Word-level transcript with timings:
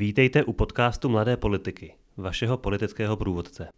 Vítejte 0.00 0.44
u 0.44 0.52
podcastu 0.52 1.08
Mladé 1.08 1.36
politiky, 1.36 1.94
vašeho 2.16 2.56
politického 2.56 3.16
průvodce. 3.16 3.68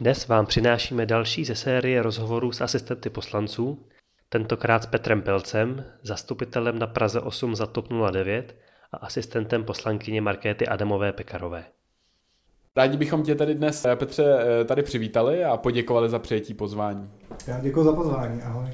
Dnes 0.00 0.28
vám 0.28 0.46
přinášíme 0.46 1.06
další 1.06 1.44
ze 1.44 1.54
série 1.54 2.02
rozhovorů 2.02 2.52
s 2.52 2.60
asistenty 2.60 3.10
poslanců, 3.10 3.86
tentokrát 4.28 4.82
s 4.82 4.86
Petrem 4.86 5.22
Pelcem, 5.22 5.84
zastupitelem 6.02 6.78
na 6.78 6.86
Praze 6.86 7.20
8 7.20 7.54
za 7.56 7.66
TOP 7.66 7.88
09 8.10 8.56
a 8.92 8.96
asistentem 8.96 9.64
poslankyně 9.64 10.20
Markéty 10.20 10.66
Adamové 10.66 11.12
Pekarové. 11.12 11.64
Rádi 12.76 12.96
bychom 12.96 13.22
tě 13.22 13.34
tady 13.34 13.54
dnes, 13.54 13.86
Petře, 13.94 14.24
eh, 14.60 14.64
tady 14.64 14.82
přivítali 14.82 15.44
a 15.44 15.56
poděkovali 15.56 16.08
za 16.08 16.18
přijetí 16.18 16.54
pozvání. 16.54 17.10
Já 17.46 17.60
děkuji 17.60 17.84
za 17.84 17.92
pozvání, 17.92 18.42
ahoj. 18.42 18.66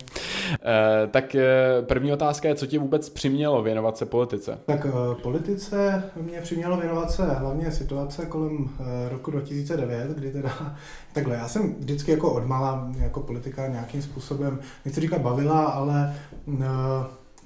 Eh, 0.53 1.07
tak 1.07 1.37
první 1.80 2.12
otázka 2.12 2.48
je, 2.48 2.55
co 2.55 2.67
tě 2.67 2.79
vůbec 2.79 3.09
přimělo 3.09 3.62
věnovat 3.62 3.98
se 3.98 4.07
politice? 4.07 4.59
Tak 4.67 4.87
politice 5.23 6.03
mě 6.17 6.41
přimělo 6.41 6.77
věnovat 6.77 7.11
se 7.11 7.25
hlavně 7.25 7.73
situace 7.73 8.27
kolem 8.27 8.68
roku 9.11 9.31
2009, 9.31 10.09
kdy 10.17 10.32
teda, 10.32 10.76
takhle, 11.12 11.35
já 11.35 11.49
jsem 11.49 11.75
vždycky 11.75 12.11
jako 12.11 12.32
odmala 12.32 12.90
jako 12.99 13.21
politika 13.21 13.67
nějakým 13.67 14.03
způsobem, 14.03 14.59
nechci 14.85 15.00
říkat 15.00 15.21
bavila, 15.21 15.64
ale 15.64 16.14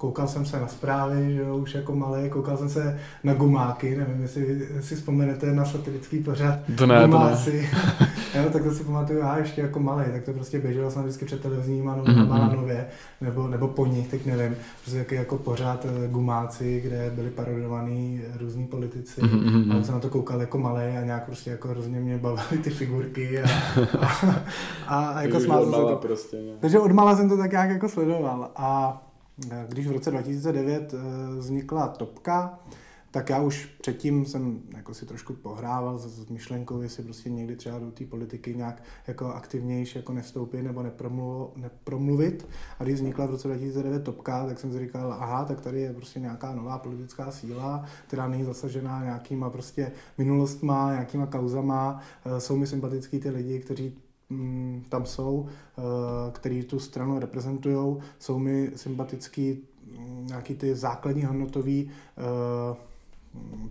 koukal 0.03 0.29
jsem 0.29 0.47
se 0.47 0.61
na 0.61 0.67
zprávy, 0.69 1.35
že 1.35 1.41
jo, 1.41 1.57
už 1.57 1.75
jako 1.75 1.95
malý, 1.95 2.31
koukal 2.31 2.57
jsem 2.57 2.69
se 2.69 2.99
na 3.25 3.35
gumáky, 3.35 3.97
nevím, 3.97 4.23
jestli 4.23 4.69
si 4.81 4.97
vzpomenete 4.97 5.53
na 5.53 5.65
satirický 5.65 6.19
pořad 6.19 6.59
to 6.79 6.87
ne, 6.87 7.03
Gumáci. 7.07 7.69
To 7.71 8.05
ne. 8.05 8.13
jo, 8.45 8.51
tak 8.53 8.63
to 8.63 8.71
si 8.71 8.85
pamatuju, 8.85 9.19
já 9.19 9.39
ještě 9.39 9.61
jako 9.61 9.81
malý, 9.81 10.05
tak 10.13 10.23
to 10.23 10.33
prostě 10.33 10.59
běželo 10.59 10.91
jsem 10.91 11.03
vždycky 11.03 11.25
před 11.25 11.43
televizníma 11.43 11.97
mm-hmm. 11.97 12.29
na 12.29 12.53
nově, 12.53 12.87
nebo, 13.21 13.49
nebo 13.49 13.69
po 13.69 13.87
nich, 13.87 14.09
teď 14.09 14.27
nevím, 14.27 14.57
prostě 14.81 14.99
jaký 14.99 15.15
jako 15.15 15.39
pořád 15.39 15.85
eh, 15.85 16.09
gumáci, 16.09 16.81
kde 16.81 17.13
byli 17.15 17.31
parodovaní 17.31 18.21
různí 18.41 18.67
politici, 18.67 19.21
mm-hmm. 19.21 19.79
a 19.81 19.83
jsem 19.83 19.95
na 19.95 20.01
to 20.01 20.09
koukal 20.09 20.41
jako 20.41 20.59
malý 20.59 20.83
a 20.83 21.05
nějak 21.05 21.25
prostě 21.25 21.51
jako 21.51 21.69
hrozně 21.69 22.01
mě 22.01 22.19
bavily 22.19 22.63
ty 22.63 22.71
figurky 22.71 23.43
a, 23.43 23.47
a, 24.01 24.07
a, 24.87 25.07
a 25.09 25.23
jako 25.23 25.41
smál 25.41 25.63
jsem 25.65 25.75
se 25.75 25.81
to. 25.81 25.97
Prostě, 25.97 26.37
ne? 26.37 26.53
Takže 26.61 26.79
odmala 26.79 27.17
jsem 27.17 27.29
to 27.29 27.37
tak 27.37 27.51
nějak 27.51 27.71
jako 27.71 27.89
sledoval 27.89 28.51
a 28.57 29.03
když 29.69 29.87
v 29.87 29.93
roce 29.93 30.11
2009 30.11 30.95
eh, 30.95 30.99
vznikla 31.39 31.89
Topka, 31.89 32.59
tak 33.13 33.31
já 33.31 33.43
už 33.43 33.67
předtím 33.81 34.27
jsem 34.27 34.61
jako 34.77 34.95
si 34.95 35.07
trošku 35.07 35.33
pohrával 35.33 35.99
s 35.99 36.29
myšlenkou, 36.29 36.83
jestli 36.83 37.03
prostě 37.03 37.31
někdy 37.31 37.57
třeba 37.57 37.79
do 37.79 37.91
té 37.91 38.05
politiky 38.05 38.55
nějak 38.55 38.83
jako 39.07 39.27
aktivnější 39.27 39.99
jako 39.99 40.13
nestoupit 40.13 40.63
nebo 40.63 40.83
nepromluvit. 41.57 42.49
A 42.79 42.85
když 42.85 42.95
vznikla 42.95 43.27
v 43.27 43.31
roce 43.31 43.49
2009 43.49 44.05
Topka, 44.05 44.47
tak 44.47 44.59
jsem 44.59 44.73
si 44.73 44.79
říkal, 44.79 45.13
aha, 45.13 45.45
tak 45.45 45.61
tady 45.61 45.81
je 45.81 45.93
prostě 45.93 46.21
nějaká 46.21 46.55
nová 46.55 46.79
politická 46.79 47.31
síla, 47.31 47.85
která 48.07 48.29
není 48.29 48.45
zasažená 48.45 49.05
nějakýma 49.05 49.51
prostě 49.51 49.93
minulostma, 50.19 50.93
nějakýma 50.93 51.27
kauzama. 51.27 52.01
Eh, 52.25 52.41
jsou 52.41 52.57
mi 52.57 52.67
sympatický 52.67 53.21
ty 53.21 53.31
lidi, 53.31 53.59
kteří 53.61 53.99
tam 54.89 55.07
jsou, 55.07 55.47
eh, 55.49 55.83
který 56.33 56.63
tu 56.63 56.79
stranu 56.79 57.19
reprezentují, 57.19 57.97
jsou 58.19 58.39
mi 58.39 58.71
sympatický 58.77 59.59
mm, 59.99 60.27
nějaký 60.27 60.55
ty 60.55 60.75
základní 60.75 61.25
hodnotový 61.25 61.91
eh, 62.19 62.77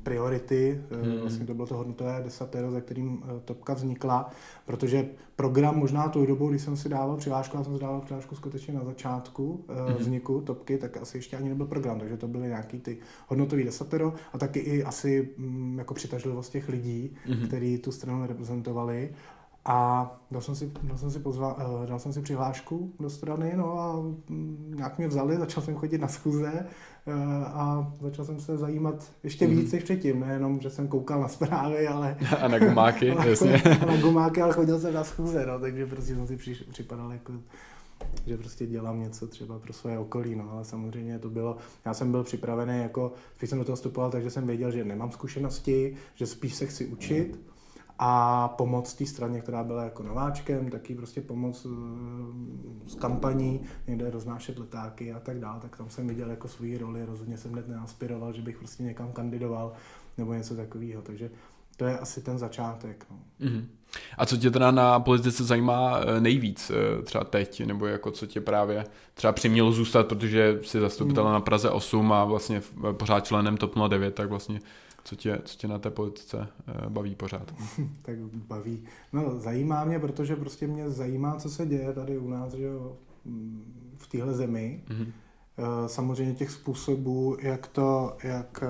priority, 0.03 0.81
eh, 0.91 1.05
hmm. 1.05 1.19
vlastně 1.19 1.45
to 1.45 1.53
bylo 1.53 1.67
to 1.67 1.77
hodnotové 1.77 2.21
desatero, 2.23 2.71
za 2.71 2.81
kterým 2.81 3.23
Topka 3.45 3.73
vznikla, 3.73 4.31
protože 4.65 5.09
program 5.35 5.79
možná 5.79 6.09
tou 6.09 6.25
dobou, 6.25 6.49
když 6.49 6.61
jsem 6.61 6.77
si 6.77 6.89
dával 6.89 7.17
přihlášku, 7.17 7.57
já 7.57 7.63
jsem 7.63 7.73
si 7.73 7.81
dával 7.81 8.01
přihlášku 8.01 8.35
skutečně 8.35 8.73
na 8.73 8.83
začátku 8.83 9.65
hmm. 9.87 9.95
vzniku 9.95 10.41
Topky, 10.41 10.77
tak 10.77 10.97
asi 10.97 11.17
ještě 11.17 11.37
ani 11.37 11.49
nebyl 11.49 11.65
program, 11.65 11.99
takže 11.99 12.17
to 12.17 12.27
byly 12.27 12.47
nějaký 12.47 12.79
ty 12.79 12.97
hodnotový 13.27 13.63
desatero 13.63 14.13
a 14.33 14.37
taky 14.37 14.59
i 14.59 14.83
asi 14.83 15.29
mm, 15.37 15.77
jako 15.79 15.93
přitažlivost 15.93 16.51
těch 16.51 16.69
lidí, 16.69 17.13
hmm. 17.25 17.47
kteří 17.47 17.77
tu 17.77 17.91
stranu 17.91 18.27
reprezentovali 18.27 19.09
a 19.65 20.11
dal 20.31 20.41
jsem 20.41 20.55
si, 20.55 20.71
dal 20.83 20.97
jsem 20.97 21.11
si, 21.11 21.19
pozva, 21.19 21.57
eh, 21.59 21.87
dal 21.87 21.99
jsem 21.99 22.13
si 22.13 22.21
přihlášku 22.21 22.93
do 22.99 23.09
strany, 23.09 23.53
no 23.55 23.79
a 23.79 24.01
mm, 24.29 24.73
nějak 24.75 24.97
mě 24.97 25.07
vzali, 25.07 25.37
začal 25.37 25.63
jsem 25.63 25.75
chodit 25.75 26.01
na 26.01 26.07
schůze 26.07 26.65
eh, 27.07 27.13
a 27.45 27.93
začal 28.01 28.25
jsem 28.25 28.39
se 28.39 28.57
zajímat 28.57 29.11
ještě 29.23 29.47
mm. 29.47 29.57
víc 29.57 29.71
než 29.71 29.83
předtím, 29.83 30.19
nejenom, 30.19 30.59
že 30.59 30.69
jsem 30.69 30.87
koukal 30.87 31.21
na 31.21 31.27
zprávy, 31.27 31.87
ale... 31.87 32.17
A 32.41 32.47
na 32.47 32.59
gumáky, 32.59 33.11
ale, 33.17 33.29
jasně. 33.29 33.61
A 33.81 33.85
na 33.85 33.97
gumáky, 33.97 34.41
ale 34.41 34.53
chodil 34.53 34.79
jsem 34.79 34.93
na 34.93 35.03
schůze, 35.03 35.45
no, 35.45 35.59
takže 35.59 35.85
prostě 35.85 36.15
jsem 36.15 36.27
si 36.27 36.37
přiš, 36.37 36.61
připadal 36.61 37.11
jako 37.11 37.33
že 38.25 38.37
prostě 38.37 38.65
dělám 38.65 38.99
něco 38.99 39.27
třeba 39.27 39.59
pro 39.59 39.73
své 39.73 39.99
okolí, 39.99 40.35
no, 40.35 40.51
ale 40.51 40.65
samozřejmě 40.65 41.19
to 41.19 41.29
bylo, 41.29 41.57
já 41.85 41.93
jsem 41.93 42.11
byl 42.11 42.23
připravený, 42.23 42.81
jako, 42.81 43.13
když 43.37 43.49
jsem 43.49 43.59
do 43.59 43.65
toho 43.65 43.75
vstupoval, 43.75 44.11
takže 44.11 44.29
jsem 44.29 44.47
věděl, 44.47 44.71
že 44.71 44.83
nemám 44.83 45.11
zkušenosti, 45.11 45.95
že 46.15 46.27
spíš 46.27 46.55
se 46.55 46.65
chci 46.65 46.85
učit, 46.85 47.35
mm 47.35 47.50
a 48.03 48.47
pomoc 48.47 48.93
té 48.93 49.05
straně, 49.05 49.41
která 49.41 49.63
byla 49.63 49.83
jako 49.83 50.03
nováčkem, 50.03 50.69
taky 50.69 50.95
prostě 50.95 51.21
pomoc 51.21 51.65
eh, 51.65 52.89
s 52.89 52.95
kampaní, 52.95 53.61
někde 53.87 54.09
roznášet 54.11 54.59
letáky 54.59 55.13
a 55.13 55.19
tak 55.19 55.39
dále, 55.39 55.59
tak 55.59 55.77
tam 55.77 55.89
jsem 55.89 56.07
viděl 56.07 56.29
jako 56.29 56.47
svůj 56.47 56.77
roli, 56.77 57.05
rozhodně 57.05 57.37
jsem 57.37 57.51
hned 57.51 57.67
neaspiroval, 57.67 58.33
že 58.33 58.41
bych 58.41 58.57
prostě 58.57 58.83
někam 58.83 59.11
kandidoval 59.11 59.73
nebo 60.17 60.33
něco 60.33 60.55
takového, 60.55 61.01
takže 61.01 61.29
to 61.77 61.85
je 61.85 61.99
asi 61.99 62.21
ten 62.21 62.37
začátek. 62.37 63.05
No. 63.11 63.19
Mm-hmm. 63.47 63.65
A 64.17 64.25
co 64.25 64.37
tě 64.37 64.51
teda 64.51 64.71
na 64.71 64.99
politice 64.99 65.43
zajímá 65.43 65.99
eh, 65.99 66.21
nejvíc 66.21 66.71
eh, 66.71 67.01
třeba 67.01 67.23
teď, 67.23 67.65
nebo 67.65 67.87
jako 67.87 68.11
co 68.11 68.27
tě 68.27 68.41
právě 68.41 68.85
třeba 69.13 69.33
přimělo 69.33 69.71
zůstat, 69.71 70.07
protože 70.07 70.59
jsi 70.61 70.79
zastupitel 70.79 71.25
mm. 71.25 71.31
na 71.31 71.39
Praze 71.39 71.69
8 71.69 72.13
a 72.13 72.25
vlastně 72.25 72.61
pořád 72.91 73.25
členem 73.25 73.57
TOP 73.57 73.75
09, 73.87 74.15
tak 74.15 74.29
vlastně 74.29 74.59
co 75.03 75.15
tě, 75.15 75.41
co 75.43 75.57
tě 75.57 75.67
na 75.67 75.79
té 75.79 75.89
politice 75.89 76.47
eh, 76.67 76.89
baví 76.89 77.15
pořád? 77.15 77.53
tak 78.01 78.17
baví. 78.33 78.83
No, 79.13 79.39
zajímá 79.39 79.83
mě, 79.83 79.99
protože 79.99 80.35
prostě 80.35 80.67
mě 80.67 80.89
zajímá, 80.89 81.35
co 81.35 81.49
se 81.49 81.65
děje 81.65 81.93
tady 81.93 82.17
u 82.17 82.29
nás, 82.29 82.53
že 82.53 82.63
jo, 82.63 82.97
v 83.95 84.07
téhle 84.07 84.33
zemi. 84.33 84.83
Mm-hmm. 84.87 85.11
Samozřejmě 85.87 86.33
těch 86.33 86.51
způsobů, 86.51 87.37
jak 87.41 87.67
to, 87.67 88.17
jak 88.23 88.63
eh, 88.63 88.67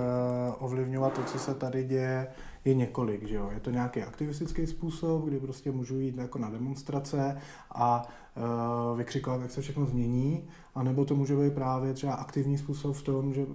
ovlivňovat 0.59 1.13
to, 1.13 1.23
co 1.23 1.39
se 1.39 1.55
tady 1.55 1.83
děje, 1.83 2.27
je 2.65 2.73
několik, 2.73 3.27
že 3.27 3.35
jo. 3.35 3.49
Je 3.53 3.59
to 3.59 3.71
nějaký 3.71 4.01
aktivistický 4.01 4.67
způsob, 4.67 5.25
kdy 5.25 5.39
prostě 5.39 5.71
můžu 5.71 5.99
jít 5.99 6.17
jako 6.17 6.39
na 6.39 6.49
demonstrace 6.49 7.37
a 7.75 8.07
vykřikovat, 8.95 9.41
jak 9.41 9.51
se 9.51 9.61
všechno 9.61 9.85
změní, 9.85 10.47
anebo 10.75 11.05
to 11.05 11.15
může 11.15 11.35
být 11.35 11.53
právě 11.53 11.93
třeba 11.93 12.13
aktivní 12.13 12.57
způsob 12.57 12.95
v 12.95 13.03
tom, 13.03 13.33
že 13.33 13.45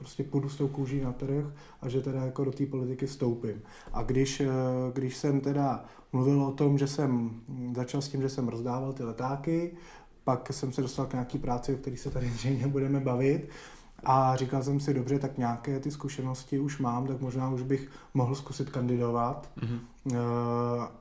prostě 0.00 0.24
půjdu 0.24 0.48
s 0.48 0.56
tou 0.56 0.68
kůží 0.68 1.00
na 1.00 1.12
trh 1.12 1.44
a 1.80 1.88
že 1.88 2.00
teda 2.00 2.24
jako 2.24 2.44
do 2.44 2.52
té 2.52 2.66
politiky 2.66 3.06
vstoupím. 3.06 3.62
A 3.92 4.02
když, 4.02 4.40
eh, 4.40 4.48
když 4.92 5.16
jsem 5.16 5.40
teda 5.40 5.84
mluvil 6.12 6.42
o 6.42 6.52
tom, 6.52 6.78
že 6.78 6.86
jsem 6.86 7.40
začal 7.74 8.02
s 8.02 8.08
tím, 8.08 8.22
že 8.22 8.28
jsem 8.28 8.48
rozdával 8.48 8.92
ty 8.92 9.04
letáky, 9.04 9.72
pak 10.24 10.52
jsem 10.52 10.72
se 10.72 10.82
dostal 10.82 11.06
k 11.06 11.12
nějaký 11.12 11.38
práci, 11.38 11.74
o 11.74 11.78
který 11.78 11.96
se 11.96 12.10
tady 12.10 12.30
zřejmě 12.34 12.66
budeme 12.66 13.00
bavit, 13.00 13.48
a 14.04 14.36
říkal 14.36 14.62
jsem 14.62 14.80
si, 14.80 14.94
dobře, 14.94 15.18
tak 15.18 15.38
nějaké 15.38 15.80
ty 15.80 15.90
zkušenosti 15.90 16.58
už 16.58 16.78
mám, 16.78 17.06
tak 17.06 17.20
možná 17.20 17.50
už 17.50 17.62
bych 17.62 17.90
mohl 18.14 18.34
zkusit 18.34 18.70
kandidovat. 18.70 19.48
Mm-hmm. 19.58 19.80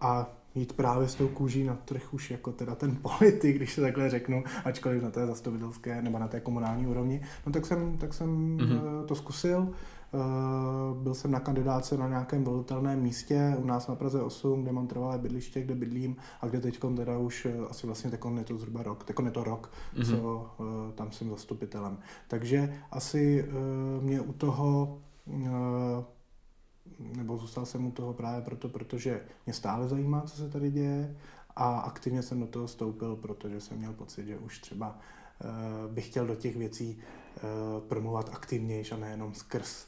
A 0.01 0.27
jít 0.55 0.73
právě 0.73 1.07
s 1.07 1.15
tou 1.15 1.27
kůží 1.27 1.63
na 1.63 1.75
trh 1.75 2.13
už 2.13 2.31
jako 2.31 2.51
teda 2.51 2.75
ten 2.75 2.95
politik, 3.01 3.55
když 3.55 3.73
se 3.73 3.81
takhle 3.81 4.09
řeknu, 4.09 4.43
ačkoliv 4.65 5.03
na 5.03 5.11
té 5.11 5.25
zastupitelské 5.25 6.01
nebo 6.01 6.19
na 6.19 6.27
té 6.27 6.39
komunální 6.39 6.87
úrovni, 6.87 7.21
no 7.45 7.51
tak 7.51 7.65
jsem, 7.65 7.97
tak 7.97 8.13
jsem 8.13 8.57
mm-hmm. 8.57 9.05
to 9.05 9.15
zkusil. 9.15 9.73
Eh, 10.13 11.03
byl 11.03 11.13
jsem 11.13 11.31
na 11.31 11.39
kandidáce 11.39 11.97
na 11.97 12.07
nějakém 12.07 12.43
volitelném 12.43 13.01
místě 13.01 13.55
u 13.57 13.65
nás 13.65 13.87
na 13.87 13.95
Praze 13.95 14.21
8, 14.21 14.63
kde 14.63 14.71
mám 14.71 14.87
trvalé 14.87 15.17
bydliště, 15.17 15.61
kde 15.61 15.75
bydlím 15.75 16.15
a 16.41 16.47
kde 16.47 16.61
teď 16.61 16.79
teda 16.95 17.17
už 17.17 17.45
eh, 17.45 17.67
asi 17.69 17.87
vlastně 17.87 18.11
teď 18.11 18.19
je 18.37 18.43
to 18.43 18.57
zhruba 18.57 18.83
rok, 18.83 19.03
teď 19.03 19.15
je 19.25 19.31
to 19.31 19.43
rok, 19.43 19.71
mm-hmm. 19.95 20.05
co 20.05 20.49
tam 20.95 21.11
jsem 21.11 21.29
zastupitelem. 21.29 21.97
Takže 22.27 22.73
asi 22.91 23.45
mě 24.01 24.21
u 24.21 24.33
toho 24.33 24.99
nebo 26.99 27.37
zůstal 27.37 27.65
jsem 27.65 27.85
u 27.85 27.91
toho 27.91 28.13
právě 28.13 28.41
proto, 28.41 28.69
protože 28.69 29.25
mě 29.45 29.53
stále 29.53 29.87
zajímá, 29.87 30.21
co 30.21 30.35
se 30.35 30.49
tady 30.49 30.71
děje 30.71 31.15
a 31.55 31.79
aktivně 31.79 32.21
jsem 32.21 32.39
do 32.39 32.47
toho 32.47 32.67
stoupil, 32.67 33.15
protože 33.15 33.61
jsem 33.61 33.77
měl 33.77 33.93
pocit, 33.93 34.25
že 34.25 34.37
už 34.37 34.59
třeba 34.59 34.99
uh, 35.43 35.93
bych 35.93 36.07
chtěl 36.07 36.27
do 36.27 36.35
těch 36.35 36.55
věcí 36.55 36.97
uh, 36.97 37.87
promluvat 37.87 38.29
aktivnější 38.33 38.91
a 38.91 38.97
nejenom 38.97 39.33
skrz 39.33 39.87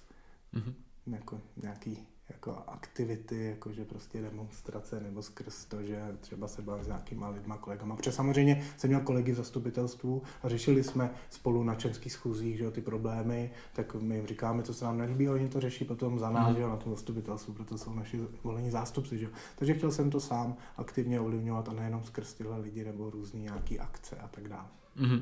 mm-hmm. 0.53 0.73
jako 1.07 1.41
nějaký 1.63 2.07
jako 2.31 2.63
aktivity, 2.67 3.45
jakože 3.45 3.85
prostě 3.85 4.21
demonstrace 4.21 4.99
nebo 4.99 5.21
skrz 5.21 5.65
to, 5.65 5.83
že 5.83 6.17
třeba 6.19 6.47
se 6.47 6.61
bavím 6.61 6.83
s 6.83 6.87
nějakýma 6.87 7.29
lidma, 7.29 7.57
kolegama. 7.57 7.95
Protože 7.95 8.11
samozřejmě 8.11 8.63
jsem 8.77 8.89
měl 8.89 9.01
kolegy 9.01 9.31
v 9.31 9.35
zastupitelstvu 9.35 10.21
a 10.43 10.49
řešili 10.49 10.83
jsme 10.83 11.11
spolu 11.29 11.63
na 11.63 11.75
českých 11.75 12.13
schůzích 12.13 12.57
že, 12.57 12.71
ty 12.71 12.81
problémy, 12.81 13.51
tak 13.73 13.95
my 13.95 14.15
jim 14.15 14.27
říkáme, 14.27 14.63
co 14.63 14.73
se 14.73 14.85
nám 14.85 14.97
nelíbí, 14.97 15.29
oni 15.29 15.49
to 15.49 15.59
řeší 15.59 15.85
potom 15.85 16.19
za 16.19 16.29
nás, 16.29 16.49
mm. 16.49 16.55
že, 16.55 16.61
na 16.61 16.77
tom 16.77 16.91
zastupitelstvu, 16.91 17.53
proto 17.53 17.77
jsou 17.77 17.93
naši 17.93 18.19
volení 18.43 18.71
zástupci. 18.71 19.17
Že. 19.17 19.27
Takže 19.55 19.73
chtěl 19.73 19.91
jsem 19.91 20.09
to 20.09 20.19
sám 20.19 20.55
aktivně 20.77 21.19
ovlivňovat 21.19 21.69
a 21.69 21.73
nejenom 21.73 22.03
skrz 22.03 22.33
tyhle 22.33 22.59
lidi 22.59 22.83
nebo 22.83 23.09
různé 23.09 23.39
nějaké 23.39 23.77
akce 23.77 24.15
a 24.15 24.27
tak 24.27 24.47
dále. 24.47 24.80
Mm-hmm. 24.99 25.21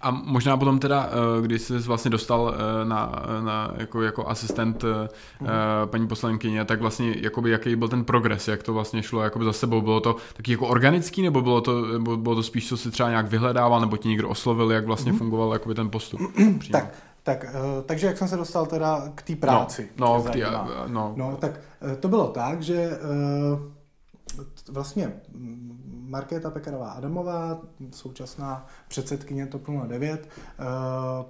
A 0.00 0.10
možná 0.10 0.56
potom 0.56 0.78
teda, 0.78 1.10
eh, 1.10 1.42
když 1.42 1.62
jsi 1.62 1.78
vlastně 1.78 2.10
dostal 2.10 2.54
eh, 2.54 2.84
na, 2.84 3.22
na 3.44 3.74
jako, 3.76 4.02
jako 4.02 4.28
asistent 4.28 4.84
mm. 5.40 5.48
paní 5.84 6.08
poslankyně, 6.08 6.64
tak 6.64 6.80
vlastně 6.80 7.14
jakoby, 7.18 7.50
jaký 7.50 7.76
byl 7.76 7.88
ten 7.88 8.04
progres, 8.04 8.48
jak 8.48 8.62
to 8.62 8.74
vlastně 8.74 9.02
šlo 9.02 9.22
jakoby 9.22 9.44
za 9.44 9.52
sebou, 9.52 9.80
bylo 9.80 10.00
to 10.00 10.16
taky 10.32 10.52
jako 10.52 10.66
organický, 10.66 11.22
nebo 11.22 11.42
bylo 11.42 11.60
to, 11.60 11.86
nebo 11.86 12.16
bylo 12.16 12.34
to 12.34 12.42
spíš, 12.42 12.68
co 12.68 12.76
si 12.76 12.90
třeba 12.90 13.08
nějak 13.08 13.26
vyhledával, 13.26 13.80
nebo 13.80 13.96
ti 13.96 14.08
někdo 14.08 14.28
oslovil, 14.28 14.72
jak 14.72 14.86
vlastně 14.86 15.12
mm. 15.12 15.18
fungoval 15.18 15.52
jakoby 15.52 15.74
ten 15.74 15.90
postup? 15.90 16.20
tak, 16.72 16.94
tak, 17.22 17.44
takže 17.86 18.06
jak 18.06 18.18
jsem 18.18 18.28
se 18.28 18.36
dostal 18.36 18.66
teda 18.66 19.02
k 19.14 19.22
té 19.22 19.36
práci? 19.36 19.88
No, 19.96 20.06
no, 20.06 20.22
k 20.22 20.30
tý, 20.30 20.42
no. 20.86 21.12
no, 21.16 21.36
tak 21.40 21.60
to 22.00 22.08
bylo 22.08 22.28
tak, 22.28 22.62
že 22.62 22.98
vlastně 24.68 25.12
Markéta 26.10 26.50
Pekarová 26.50 26.90
Adamová, 26.90 27.60
současná 27.90 28.66
předsedkyně 28.88 29.46
TOP 29.46 29.68
09, 29.86 30.28
eh, 30.28 30.64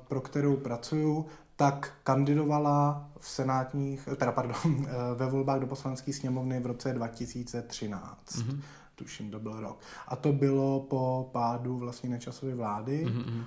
pro 0.08 0.20
kterou 0.20 0.56
pracuju, 0.56 1.26
tak 1.56 1.92
kandidovala 2.04 3.08
v 3.18 3.28
senátních, 3.28 4.08
teda 4.16 4.32
pardon, 4.32 4.56
eh, 4.88 4.92
ve 5.14 5.26
volbách 5.26 5.60
do 5.60 5.66
poslanecké 5.66 6.12
sněmovny 6.12 6.60
v 6.60 6.66
roce 6.66 6.92
2013. 6.92 8.36
Mm-hmm. 8.36 8.60
Tuším, 8.94 9.30
to 9.30 9.40
byl 9.40 9.60
rok. 9.60 9.80
A 10.08 10.16
to 10.16 10.32
bylo 10.32 10.80
po 10.80 11.28
pádu 11.32 11.78
vlastně 11.78 12.10
nečasové 12.10 12.54
vlády, 12.54 13.06
mm-hmm. 13.06 13.44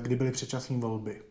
kdy 0.00 0.16
byly 0.16 0.30
předčasné 0.30 0.78
volby. 0.78 1.22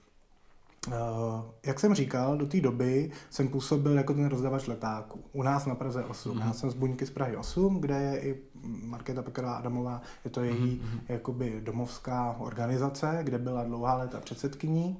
Jak 1.65 1.79
jsem 1.79 1.93
říkal, 1.93 2.37
do 2.37 2.45
té 2.45 2.61
doby 2.61 3.11
jsem 3.29 3.47
působil 3.47 3.97
jako 3.97 4.13
ten 4.13 4.25
rozdavač 4.25 4.67
letáků. 4.67 5.23
U 5.33 5.43
nás 5.43 5.65
na 5.65 5.75
Praze 5.75 6.03
8. 6.03 6.37
Mm-hmm. 6.37 6.45
Já 6.45 6.53
jsem 6.53 6.69
z 6.69 6.73
Buňky 6.73 7.05
z 7.05 7.09
Prahy 7.09 7.37
8, 7.37 7.81
kde 7.81 8.01
je 8.01 8.21
i 8.21 8.33
Markéta 8.83 9.21
Pekarová 9.21 9.55
Adamová, 9.55 10.01
je 10.25 10.31
to 10.31 10.43
její 10.43 10.81
mm-hmm. 10.81 10.99
jakoby 11.09 11.61
domovská 11.63 12.35
organizace, 12.39 13.19
kde 13.23 13.37
byla 13.37 13.63
dlouhá 13.63 13.95
léta 13.95 14.19
předsedkyní. 14.19 14.97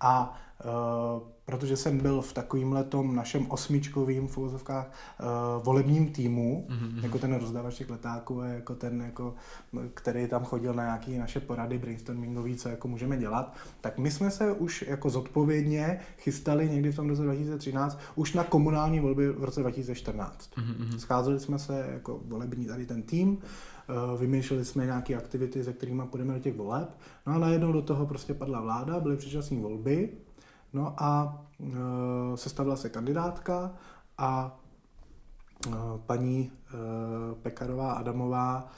A 0.00 0.38
uh, 0.64 1.22
protože 1.46 1.76
jsem 1.76 1.98
byl 1.98 2.22
v 2.22 2.32
takovým 2.32 2.84
tom 2.88 3.16
našem 3.16 3.50
osmičkovým 3.50 4.28
v 4.28 4.38
uvozovkách 4.38 4.86
uh, 4.86 5.26
volebním 5.64 6.12
týmu, 6.12 6.66
mm-hmm. 6.68 7.02
jako 7.02 7.18
ten 7.18 7.34
rozdavač 7.34 7.74
těch 7.74 7.90
letáků 7.90 8.40
jako 8.40 8.74
ten, 8.74 9.00
jako, 9.00 9.34
který 9.94 10.28
tam 10.28 10.44
chodil 10.44 10.74
na 10.74 10.82
nějaké 10.84 11.18
naše 11.18 11.40
porady 11.40 11.78
brainstormingový, 11.78 12.56
co 12.56 12.68
jako 12.68 12.88
můžeme 12.88 13.16
dělat, 13.16 13.56
tak 13.80 13.98
my 13.98 14.10
jsme 14.10 14.30
se 14.30 14.52
už 14.52 14.84
jako 14.88 15.10
zodpovědně 15.10 16.00
chystali 16.18 16.70
někdy 16.70 16.92
v 16.92 16.96
tom 16.96 17.08
roce 17.08 17.22
2013 17.22 17.98
už 18.14 18.32
na 18.32 18.44
komunální 18.44 19.00
volby 19.00 19.28
v 19.28 19.44
roce 19.44 19.60
2014. 19.60 20.50
Mm-hmm. 20.56 20.98
Scházeli 20.98 21.40
jsme 21.40 21.58
se 21.58 21.86
jako 21.92 22.20
volební 22.24 22.66
tady 22.66 22.86
ten 22.86 23.02
tým, 23.02 23.38
eh, 23.42 23.46
vymýšleli 24.18 24.64
jsme 24.64 24.84
nějaké 24.86 25.14
aktivity, 25.14 25.64
se 25.64 25.72
kterými 25.72 26.02
půjdeme 26.10 26.34
do 26.34 26.40
těch 26.40 26.56
voleb. 26.56 26.88
No 27.26 27.32
a 27.32 27.38
najednou 27.38 27.72
do 27.72 27.82
toho 27.82 28.06
prostě 28.06 28.34
padla 28.34 28.60
vláda, 28.60 29.00
byly 29.00 29.16
předčasné 29.16 29.60
volby 29.60 30.10
No 30.76 30.94
a 30.96 31.42
e, 31.60 32.36
sestavila 32.36 32.76
se 32.76 32.88
kandidátka 32.88 33.72
a 34.18 34.58
e, 35.66 35.70
paní 36.06 36.52
Pekarová 37.42 37.92
Adamová 37.92 38.72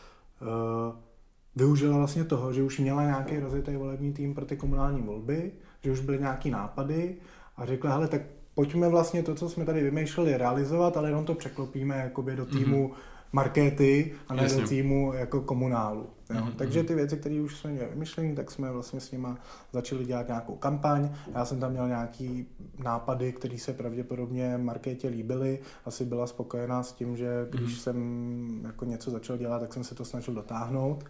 využila 1.57 1.97
vlastně 1.97 2.25
toho, 2.25 2.53
že 2.53 2.63
už 2.63 2.79
měla 2.79 3.03
nějaký 3.03 3.39
rozjetý 3.39 3.77
volební 3.77 4.13
tým 4.13 4.35
pro 4.35 4.45
ty 4.45 4.57
komunální 4.57 5.03
volby, 5.03 5.53
že 5.83 5.93
už 5.93 6.01
byly 6.01 6.19
nějaký 6.19 6.51
nápady 6.51 7.17
a 7.57 7.67
řekla, 7.67 7.91
hele, 7.91 8.09
tak 8.09 8.23
pojďme 8.55 8.89
vlastně 8.89 9.23
to, 9.23 9.35
co 9.35 9.49
jsme 9.49 9.65
tady 9.65 9.83
vymýšleli, 9.83 10.37
realizovat, 10.37 10.97
ale 10.97 11.09
jenom 11.09 11.25
to 11.25 11.35
překlopíme 11.35 11.97
jakoby 11.97 12.37
do 12.37 12.47
týmu 12.47 12.89
mm-hmm 12.89 13.18
markety 13.33 14.13
a 14.29 14.35
ne 14.35 14.49
do 14.49 14.69
týmu 14.69 15.13
jako 15.13 15.41
komunálu. 15.41 16.07
Jo. 16.31 16.37
Mm-hmm. 16.37 16.53
Takže 16.57 16.83
ty 16.83 16.95
věci, 16.95 17.17
které 17.17 17.41
už 17.41 17.57
jsme 17.57 17.71
měli 17.71 17.89
vymyšlené, 17.91 18.35
tak 18.35 18.51
jsme 18.51 18.73
vlastně 18.73 19.01
s 19.01 19.11
nima 19.11 19.39
začali 19.73 20.05
dělat 20.05 20.29
nějakou 20.29 20.55
kampaň. 20.55 21.11
Já 21.35 21.45
jsem 21.45 21.61
tam 21.61 21.71
měl 21.71 21.89
nějaký 21.89 22.47
nápady, 22.79 23.33
které 23.33 23.59
se 23.59 23.73
pravděpodobně 23.73 24.59
marketě 24.59 25.09
líbily. 25.09 25.59
Asi 25.85 26.05
byla 26.05 26.27
spokojená 26.27 26.83
s 26.83 26.93
tím, 26.93 27.17
že 27.17 27.47
když 27.51 27.71
mm-hmm. 27.71 27.83
jsem 27.83 28.61
jako 28.67 28.85
něco 28.85 29.11
začal 29.11 29.37
dělat, 29.37 29.59
tak 29.59 29.73
jsem 29.73 29.85
se 29.85 29.95
to 29.95 30.05
snažil 30.05 30.35
dotáhnout. 30.35 31.05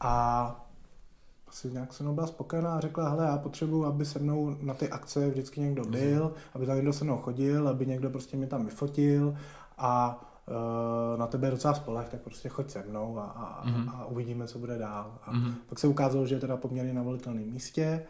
A 0.00 0.66
asi 1.48 1.70
nějak 1.70 1.92
se 1.92 2.02
mnou 2.02 2.14
byla 2.14 2.26
spokojená 2.26 2.74
a 2.74 2.80
řekla, 2.80 3.08
hele, 3.08 3.26
já 3.26 3.38
potřebuji, 3.38 3.84
aby 3.84 4.04
se 4.04 4.18
mnou 4.18 4.56
na 4.60 4.74
ty 4.74 4.88
akce 4.88 5.28
vždycky 5.30 5.60
někdo 5.60 5.84
byl, 5.84 6.28
mm-hmm. 6.28 6.50
aby 6.54 6.66
tam 6.66 6.76
někdo 6.76 6.92
se 6.92 7.04
mnou 7.04 7.18
chodil, 7.18 7.68
aby 7.68 7.86
někdo 7.86 8.10
prostě 8.10 8.36
mě 8.36 8.46
tam 8.46 8.64
vyfotil 8.64 9.36
a 9.78 10.20
na 11.16 11.26
tebe 11.26 11.46
je 11.46 11.50
docela 11.50 11.74
spoleh, 11.74 12.08
tak 12.08 12.20
prostě 12.20 12.48
choď 12.48 12.70
se 12.70 12.84
mnou 12.88 13.18
a, 13.18 13.24
a, 13.24 13.66
mm-hmm. 13.66 13.90
a 13.94 14.06
uvidíme, 14.06 14.46
co 14.46 14.58
bude 14.58 14.78
dál. 14.78 15.18
A 15.24 15.32
mm-hmm. 15.32 15.54
pak 15.68 15.78
se 15.78 15.86
ukázalo, 15.86 16.26
že 16.26 16.34
je 16.34 16.40
teda 16.40 16.56
poměrně 16.56 16.92
na 16.92 17.02
volitelném 17.02 17.50
místě, 17.50 18.04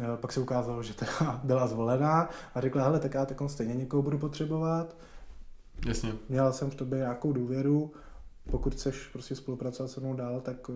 eh, 0.00 0.16
pak 0.16 0.32
se 0.32 0.40
ukázalo, 0.40 0.82
že 0.82 0.94
teda 0.94 1.40
byla 1.44 1.66
zvolená 1.66 2.28
a 2.54 2.60
řekla, 2.60 2.82
hele, 2.82 3.00
tak 3.00 3.14
já 3.14 3.26
takom 3.26 3.48
stejně 3.48 3.74
někoho 3.74 4.02
budu 4.02 4.18
potřebovat. 4.18 4.96
Jasně. 5.86 6.12
Měl 6.28 6.52
jsem 6.52 6.70
v 6.70 6.74
tobě 6.74 6.98
nějakou 6.98 7.32
důvěru, 7.32 7.92
pokud 8.50 8.74
chceš 8.74 9.08
prostě 9.08 9.34
spolupracovat 9.34 9.88
se 9.88 10.00
mnou 10.00 10.14
dál, 10.14 10.40
tak 10.40 10.68
uh, 10.68 10.74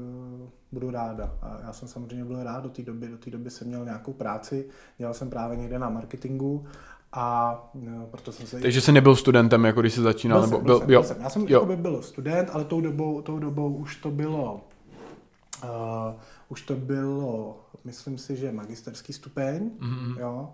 budu 0.72 0.90
ráda. 0.90 1.34
A 1.42 1.58
já 1.62 1.72
jsem 1.72 1.88
samozřejmě 1.88 2.24
byl 2.24 2.42
rád 2.42 2.60
do 2.60 2.70
té 2.70 2.82
doby. 2.82 3.08
Do 3.08 3.18
té 3.18 3.30
doby 3.30 3.50
jsem 3.50 3.68
měl 3.68 3.84
nějakou 3.84 4.12
práci, 4.12 4.68
dělal 4.98 5.14
jsem 5.14 5.30
právě 5.30 5.56
někde 5.56 5.78
na 5.78 5.90
marketingu 5.90 6.66
a 7.12 7.70
no, 7.74 8.06
proto 8.06 8.32
jsem 8.32 8.46
se... 8.46 8.60
Takže 8.60 8.80
jsi 8.80 8.92
nebyl 8.92 9.16
studentem, 9.16 9.64
jako 9.64 9.80
když 9.80 9.94
jsi 9.94 10.00
začínal? 10.00 10.38
Byl 10.38 10.46
nebo 10.46 10.56
jsem, 10.56 10.64
byl, 10.64 10.86
byl, 10.86 10.94
jo. 10.94 11.02
jsem. 11.02 11.16
Já 11.20 11.30
jsem 11.30 11.44
jo. 11.48 11.66
byl 11.76 12.02
student, 12.02 12.50
ale 12.52 12.64
tou 12.64 12.80
dobou, 12.80 13.22
tou 13.22 13.38
dobou 13.38 13.74
už 13.74 13.96
to 13.96 14.10
bylo 14.10 14.60
uh, 15.64 16.20
už 16.48 16.62
to 16.62 16.74
bylo, 16.74 17.60
myslím 17.84 18.18
si, 18.18 18.36
že 18.36 18.52
magisterský 18.52 19.12
stupeň, 19.12 19.70
mm-hmm. 19.80 20.18
jo. 20.20 20.52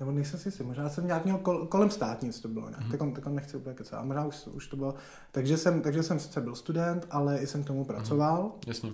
Nebo 0.00 0.12
nejsem 0.12 0.40
si 0.40 0.50
si, 0.50 0.62
možná 0.62 0.88
jsem 0.88 1.06
nějak 1.06 1.24
měl 1.24 1.38
kol, 1.38 1.66
kolem 1.66 1.90
státnic 1.90 2.40
to 2.40 2.48
bylo 2.48 2.68
nějak, 2.68 2.84
mm-hmm. 2.84 3.12
tak, 3.12 3.26
on 3.26 3.34
nechci 3.34 3.56
úplně 3.56 3.74
kecat, 3.74 4.00
a 4.00 4.04
možná 4.04 4.24
už, 4.24 4.46
už 4.46 4.66
to 4.66 4.76
bylo, 4.76 4.94
takže 5.32 5.56
jsem, 5.56 5.82
takže 5.82 6.02
jsem 6.02 6.20
sice 6.20 6.40
byl 6.40 6.54
student, 6.54 7.06
ale 7.10 7.38
i 7.38 7.46
jsem 7.46 7.64
k 7.64 7.66
tomu 7.66 7.84
pracoval. 7.84 8.42
Mm-hmm. 8.42 8.68
Jasně. 8.68 8.92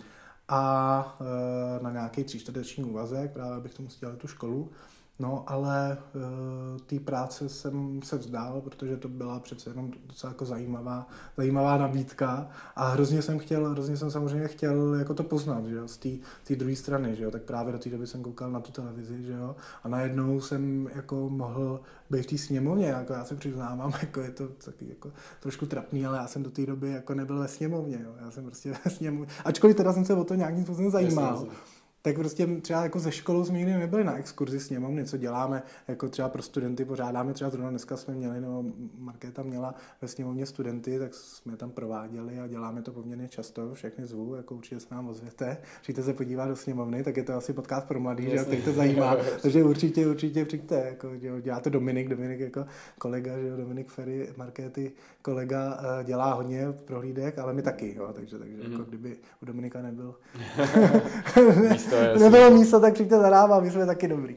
A 0.48 1.16
uh, 1.20 1.84
na 1.84 1.90
nějaký 1.90 2.24
tříčtvrteční 2.24 2.84
úvazek, 2.84 3.32
právě 3.32 3.56
abych 3.56 3.74
tomu 3.74 3.88
dělal 4.00 4.16
tu 4.16 4.28
školu. 4.28 4.70
No, 5.18 5.44
ale 5.46 5.98
uh, 6.14 6.78
té 6.86 7.00
práce 7.00 7.48
jsem 7.48 8.00
se 8.02 8.18
vzdál, 8.18 8.60
protože 8.60 8.96
to 8.96 9.08
byla 9.08 9.40
přece 9.40 9.70
jenom 9.70 9.90
docela 10.06 10.30
jako 10.30 10.44
zajímavá, 10.44 11.06
zajímavá 11.36 11.78
nabídka. 11.78 12.48
A 12.76 12.88
hrozně 12.88 13.22
jsem 13.22 13.38
chtěl, 13.38 13.68
hrozně 13.68 13.96
jsem 13.96 14.10
samozřejmě 14.10 14.48
chtěl 14.48 14.94
jako 14.94 15.14
to 15.14 15.22
poznat, 15.22 15.66
že 15.66 15.74
jo, 15.74 15.88
z 15.88 15.96
té 16.44 16.56
druhé 16.56 16.76
strany, 16.76 17.16
že 17.16 17.24
jo, 17.24 17.30
tak 17.30 17.42
právě 17.42 17.72
do 17.72 17.78
té 17.78 17.90
doby 17.90 18.06
jsem 18.06 18.22
koukal 18.22 18.50
na 18.50 18.60
tu 18.60 18.72
televizi, 18.72 19.22
že 19.22 19.32
jo, 19.32 19.56
a 19.84 19.88
najednou 19.88 20.40
jsem 20.40 20.90
jako 20.94 21.30
mohl 21.30 21.80
být 22.10 22.22
v 22.22 22.26
té 22.26 22.38
sněmovně, 22.38 22.86
jako 22.86 23.12
já 23.12 23.24
se 23.24 23.34
přiznávám, 23.34 23.92
jako 24.00 24.20
je 24.20 24.30
to 24.30 24.48
taky 24.48 24.88
jako 24.88 25.12
trošku 25.40 25.66
trapný, 25.66 26.06
ale 26.06 26.18
já 26.18 26.26
jsem 26.26 26.42
do 26.42 26.50
té 26.50 26.66
doby 26.66 26.90
jako 26.90 27.14
nebyl 27.14 27.38
ve 27.38 27.48
sněmovně, 27.48 28.00
jo, 28.04 28.10
já 28.24 28.30
jsem 28.30 28.44
prostě 28.44 28.74
ve 28.84 28.90
sněmovně, 28.90 29.34
ačkoliv 29.44 29.76
teda 29.76 29.92
jsem 29.92 30.04
se 30.04 30.14
o 30.14 30.24
to 30.24 30.34
nějakým 30.34 30.64
způsobem 30.64 30.90
zajímal. 30.90 31.34
Jasně 31.34 31.75
tak 32.06 32.16
prostě 32.16 32.46
třeba 32.46 32.82
jako 32.82 32.98
ze 32.98 33.12
školou 33.12 33.44
jsme 33.44 33.58
nikdy 33.58 33.72
nebyli 33.72 34.04
na 34.04 34.16
exkurzi 34.16 34.60
sněmovny, 34.60 35.04
co 35.04 35.16
děláme 35.16 35.62
jako 35.88 36.08
třeba 36.08 36.28
pro 36.28 36.42
studenty, 36.42 36.84
pořádáme 36.84 37.32
třeba 37.32 37.50
zrovna 37.50 37.70
dneska 37.70 37.96
jsme 37.96 38.14
měli, 38.14 38.40
nebo 38.40 38.64
Markéta 38.98 39.42
měla 39.42 39.74
ve 40.02 40.08
sněmovně 40.08 40.46
studenty, 40.46 40.98
tak 40.98 41.14
jsme 41.14 41.56
tam 41.56 41.70
prováděli 41.70 42.38
a 42.38 42.46
děláme 42.46 42.82
to 42.82 42.92
poměrně 42.92 43.28
často, 43.28 43.74
všechny 43.74 44.06
zvu, 44.06 44.34
jako 44.34 44.54
určitě 44.54 44.80
se 44.80 44.94
nám 44.94 45.08
ozvěte, 45.08 45.56
přijďte 45.82 46.02
se 46.02 46.12
podívat 46.12 46.46
do 46.48 46.56
sněmovny, 46.56 47.02
tak 47.02 47.16
je 47.16 47.22
to 47.22 47.34
asi 47.34 47.52
podcast 47.52 47.86
pro 47.86 48.00
mladý, 48.00 48.30
že 48.30 48.44
teď 48.44 48.64
to 48.64 48.72
zajímá, 48.72 49.16
takže 49.42 49.64
určitě, 49.64 50.06
určitě 50.06 50.44
přijďte, 50.44 50.74
jako, 50.74 51.08
jo, 51.20 51.40
dělá 51.40 51.60
to 51.60 51.70
Dominik, 51.70 52.08
Dominik 52.08 52.40
jako 52.40 52.66
kolega, 52.98 53.38
že 53.38 53.48
jo, 53.48 53.56
Dominik 53.56 53.88
Ferry, 53.88 54.28
Markéty, 54.36 54.92
kolega 55.22 55.80
eh, 55.80 56.04
dělá 56.04 56.34
hodně 56.34 56.66
prohlídek, 56.84 57.38
ale 57.38 57.52
my 57.52 57.62
taky, 57.62 57.94
jo, 57.96 58.12
takže, 58.12 58.38
takže 58.38 58.54
mm. 58.54 58.62
jako 58.62 58.74
mhm. 58.74 58.84
kdyby 58.84 59.16
u 59.42 59.46
Dominika 59.46 59.82
nebyl 59.82 60.14
jasný. 62.04 62.22
nebylo 62.22 62.50
místo, 62.50 62.80
tak 62.80 62.94
přijďte 62.94 63.20
za 63.20 63.30
náma, 63.30 63.60
my 63.60 63.70
jsme 63.70 63.86
taky 63.86 64.08
dobrý. 64.08 64.36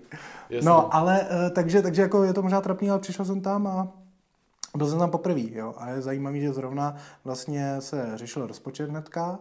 Jasný. 0.50 0.68
No, 0.68 0.96
ale 0.96 1.28
eh, 1.30 1.50
takže, 1.50 1.82
takže 1.82 2.01
jako 2.01 2.24
je 2.24 2.34
to 2.34 2.42
možná 2.42 2.62
trapný, 2.62 2.89
ale 2.89 3.00
přišel 3.00 3.25
jsem 3.25 3.42
tam 3.42 3.68
a 3.68 3.88
byl 4.78 4.88
jsem 4.88 5.00
tam 5.00 5.12
poprvé, 5.12 5.42
jo. 5.51 5.74
A 5.78 5.89
je 5.89 6.01
zajímavý, 6.01 6.42
že 6.42 6.54
zrovna 6.54 6.96
vlastně 7.24 7.75
se 7.80 8.12
řešil 8.16 8.48
rozpočet 8.48 8.89
hnedka 8.89 9.39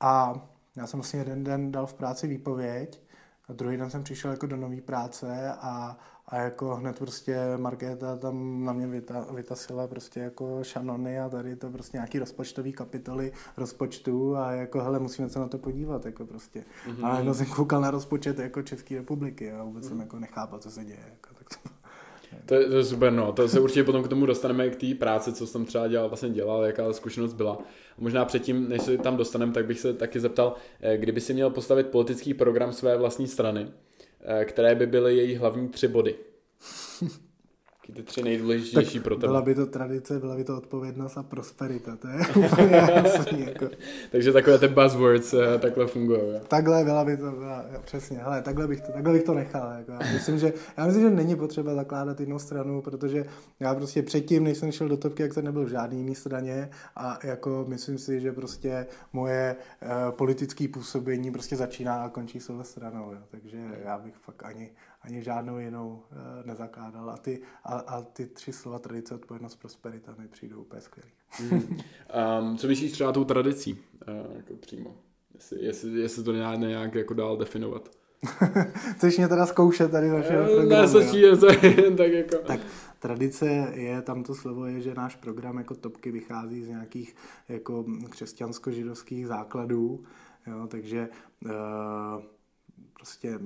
a 0.00 0.34
já 0.76 0.86
jsem 0.86 1.00
vlastně 1.00 1.20
jeden 1.20 1.44
den 1.44 1.72
dal 1.72 1.86
v 1.86 1.94
práci 1.94 2.26
výpověď 2.26 3.02
a 3.48 3.52
druhý 3.52 3.76
den 3.76 3.90
jsem 3.90 4.02
přišel 4.02 4.30
jako 4.30 4.46
do 4.46 4.56
nové 4.56 4.80
práce 4.80 5.52
a 5.60 5.96
a 6.34 6.38
jako 6.38 6.74
hned 6.74 6.98
prostě 6.98 7.36
Markéta 7.56 8.16
tam 8.16 8.64
na 8.64 8.72
mě 8.72 8.86
vyta, 8.86 9.26
vytasila 9.34 9.86
prostě 9.86 10.20
jako 10.20 10.58
šanony 10.62 11.20
a 11.20 11.28
tady 11.28 11.56
to 11.56 11.70
prostě 11.70 11.96
nějaký 11.96 12.18
rozpočtový 12.18 12.72
kapitoly 12.72 13.32
rozpočtu 13.56 14.36
a 14.36 14.52
jako 14.52 14.80
hele, 14.80 14.98
musíme 14.98 15.28
se 15.28 15.38
na 15.38 15.48
to 15.48 15.58
podívat 15.58 16.06
jako 16.06 16.26
prostě. 16.26 16.64
Mm-hmm. 16.88 17.06
A 17.06 17.18
jenom 17.18 17.34
jsem 17.34 17.46
koukal 17.46 17.80
na 17.80 17.90
rozpočet 17.90 18.38
jako 18.38 18.62
České 18.62 18.96
republiky 18.96 19.52
a 19.52 19.64
vůbec 19.64 19.84
mm-hmm. 19.84 19.88
jsem 19.88 20.00
jako 20.00 20.18
nechápal, 20.18 20.58
co 20.58 20.70
se 20.70 20.84
děje. 20.84 21.04
Jako, 21.10 21.34
tak 21.34 21.48
to... 21.48 21.70
To 22.46 22.54
je, 22.54 22.68
to 22.68 22.76
je 22.76 22.84
super, 22.84 23.12
no. 23.12 23.32
To 23.32 23.48
se 23.48 23.60
určitě 23.60 23.84
potom 23.84 24.02
k 24.02 24.08
tomu 24.08 24.26
dostaneme 24.26 24.70
k 24.70 24.76
té 24.76 24.94
práci, 24.94 25.32
co 25.32 25.46
jsem 25.46 25.64
třeba 25.64 25.88
dělal, 25.88 26.08
vlastně 26.08 26.30
dělal, 26.30 26.64
jaká 26.64 26.92
zkušenost 26.92 27.34
byla. 27.34 27.58
A 27.98 27.98
možná 27.98 28.24
předtím, 28.24 28.68
než 28.68 28.82
se 28.82 28.98
tam 28.98 29.16
dostaneme, 29.16 29.52
tak 29.52 29.66
bych 29.66 29.80
se 29.80 29.94
taky 29.94 30.20
zeptal, 30.20 30.54
eh, 30.80 30.96
kdyby 30.96 31.20
si 31.20 31.34
měl 31.34 31.50
postavit 31.50 31.86
politický 31.86 32.34
program 32.34 32.72
své 32.72 32.96
vlastní 32.96 33.28
strany, 33.28 33.68
které 34.44 34.74
by 34.74 34.86
byly 34.86 35.16
její 35.16 35.36
hlavní 35.36 35.68
tři 35.68 35.88
body. 35.88 36.14
Ty 37.92 38.02
tři 38.02 38.22
nejdůležitější 38.22 39.00
pro 39.00 39.14
tebe. 39.14 39.26
Byla 39.26 39.42
by 39.42 39.54
to 39.54 39.66
tradice, 39.66 40.18
byla 40.18 40.36
by 40.36 40.44
to 40.44 40.56
odpovědnost 40.56 41.18
a 41.18 41.22
prosperita, 41.22 41.96
to 41.96 42.08
je 42.08 42.46
úplně 42.46 42.76
jasný. 42.76 43.46
Jako. 43.46 43.68
Takže 44.10 44.32
takové 44.32 44.58
ty 44.58 44.68
buzzwords 44.68 45.34
eh, 45.34 45.58
takhle 45.58 45.86
fungují. 45.86 46.20
Takhle 46.48 46.84
byla 46.84 47.04
by 47.04 47.16
to, 47.16 47.30
byla, 47.30 47.64
přesně, 47.84 48.18
hele, 48.18 48.42
takhle 48.42 48.68
bych 48.68 48.80
to, 48.80 48.92
takhle 48.92 49.12
bych 49.12 49.22
to 49.22 49.34
nechal. 49.34 49.72
Jako. 49.78 49.92
Já, 49.92 50.12
myslím, 50.12 50.38
že, 50.38 50.52
já 50.76 50.86
myslím, 50.86 51.02
že 51.02 51.10
není 51.10 51.36
potřeba 51.36 51.74
zakládat 51.74 52.20
jednu 52.20 52.38
stranu, 52.38 52.82
protože 52.82 53.24
já 53.60 53.74
prostě 53.74 54.02
předtím, 54.02 54.44
než 54.44 54.58
jsem 54.58 54.72
šel 54.72 54.88
do 54.88 54.96
topky, 54.96 55.22
jak 55.22 55.34
jsem 55.34 55.44
nebyl 55.44 55.64
v 55.64 55.68
žádný 55.68 55.98
jiný 55.98 56.14
straně 56.14 56.70
a 56.96 57.18
jako 57.24 57.64
myslím 57.68 57.98
si, 57.98 58.20
že 58.20 58.32
prostě 58.32 58.86
moje 59.12 59.56
uh, 59.82 59.88
politické 60.10 60.68
působení 60.68 61.30
prostě 61.30 61.56
začíná 61.56 62.04
a 62.04 62.08
končí 62.08 62.40
s 62.40 62.62
stranou, 62.62 63.12
jo. 63.12 63.18
takže 63.30 63.58
já 63.84 63.98
bych 63.98 64.14
fakt 64.14 64.42
ani, 64.44 64.70
ani 65.04 65.22
žádnou 65.22 65.58
jinou 65.58 66.02
uh, 66.10 66.46
nezakládal. 66.46 67.10
A 67.10 67.16
ty, 67.16 67.42
a, 67.64 67.74
a 67.74 68.02
ty 68.02 68.26
tři 68.26 68.52
slova 68.52 68.78
tradice, 68.78 69.14
odpovědnost, 69.14 69.56
prosperita 69.56 70.14
mi 70.18 70.28
přijdou 70.28 70.60
úplně 70.60 70.80
skvělý. 70.80 71.10
Mm. 71.40 71.78
Um, 72.40 72.58
co 72.58 72.66
myslíš 72.66 72.92
třeba 72.92 73.12
tou 73.12 73.24
tradicí 73.24 73.72
uh, 73.72 74.36
jako 74.36 74.54
přímo? 74.56 74.96
Jestli, 75.34 75.64
jestli, 75.64 76.00
jestli 76.00 76.24
to 76.24 76.32
nějak, 76.32 76.58
nějak 76.58 76.94
jako 76.94 77.14
dál 77.14 77.36
definovat. 77.36 77.90
Chceš 78.96 79.16
mě 79.16 79.28
teda 79.28 79.46
zkoušet 79.46 79.90
tady 79.90 80.08
našeho 80.08 80.44
programu? 80.44 80.68
Ne, 80.68 80.88
stačí, 80.88 81.22
tak 81.96 82.12
jako. 82.12 82.36
Tak 82.36 82.60
tradice 82.98 83.46
je, 83.74 84.02
tam 84.02 84.22
to 84.22 84.34
slovo 84.34 84.66
je, 84.66 84.80
že 84.80 84.94
náš 84.94 85.16
program 85.16 85.58
jako 85.58 85.74
topky 85.74 86.10
vychází 86.10 86.62
z 86.62 86.68
nějakých 86.68 87.16
jako 87.48 87.84
křesťansko-židovských 88.08 89.26
základů, 89.26 90.04
jo, 90.46 90.66
takže 90.66 91.08
uh, 91.44 91.50
prostě 92.94 93.38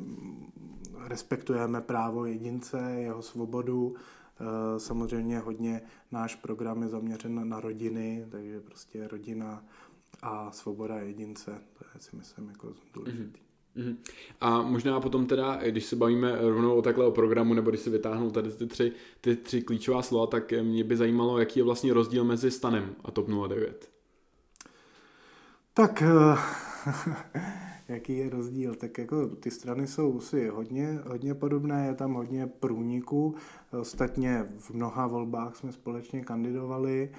respektujeme 1.06 1.80
právo 1.80 2.24
jedince, 2.24 2.78
jeho 2.98 3.22
svobodu, 3.22 3.94
eh, 4.40 4.80
Samozřejmě 4.80 5.38
hodně 5.38 5.80
náš 6.12 6.34
program 6.34 6.82
je 6.82 6.88
zaměřen 6.88 7.48
na 7.48 7.60
rodiny, 7.60 8.26
takže 8.30 8.60
prostě 8.60 9.08
rodina 9.08 9.64
a 10.22 10.50
svoboda 10.50 10.96
jedince, 10.96 11.50
to 11.78 11.84
je 11.94 12.00
si 12.00 12.16
myslím 12.16 12.48
jako 12.48 12.74
důležitý. 12.94 13.40
Mm-hmm. 13.76 13.96
A 14.40 14.62
možná 14.62 15.00
potom 15.00 15.26
teda, 15.26 15.56
když 15.56 15.84
se 15.84 15.96
bavíme 15.96 16.36
rovnou 16.40 16.74
o 16.74 16.82
takhle 16.82 17.06
o 17.06 17.10
programu, 17.10 17.54
nebo 17.54 17.70
když 17.70 17.80
se 17.80 17.90
vytáhnou 17.90 18.30
tady 18.30 18.50
ty 18.50 18.66
tři, 18.66 18.92
ty 19.20 19.36
tři 19.36 19.62
klíčová 19.62 20.02
slova, 20.02 20.26
tak 20.26 20.52
mě 20.62 20.84
by 20.84 20.96
zajímalo, 20.96 21.38
jaký 21.38 21.60
je 21.60 21.64
vlastně 21.64 21.94
rozdíl 21.94 22.24
mezi 22.24 22.50
Stanem 22.50 22.94
a 23.04 23.10
TOP 23.10 23.28
09. 23.48 23.90
Tak 25.74 26.02
eh, 26.02 26.36
jaký 27.88 28.16
je 28.16 28.30
rozdíl. 28.30 28.74
Tak 28.74 28.98
jako 28.98 29.26
ty 29.26 29.50
strany 29.50 29.86
jsou 29.86 30.20
si 30.20 30.48
hodně, 30.48 31.00
hodně 31.06 31.34
podobné, 31.34 31.86
je 31.86 31.94
tam 31.94 32.14
hodně 32.14 32.46
průniků. 32.46 33.34
Ostatně 33.80 34.46
v 34.58 34.70
mnoha 34.70 35.06
volbách 35.06 35.56
jsme 35.56 35.72
společně 35.72 36.24
kandidovali. 36.24 37.10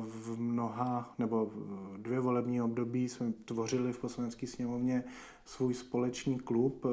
V 0.00 0.40
mnoha, 0.40 1.14
nebo 1.18 1.50
dvě 1.96 2.20
volební 2.20 2.62
období 2.62 3.08
jsme 3.08 3.32
tvořili 3.44 3.92
v 3.92 3.98
poslanecké 3.98 4.46
sněmovně 4.46 5.04
svůj 5.44 5.74
společný 5.74 6.38
klub. 6.38 6.86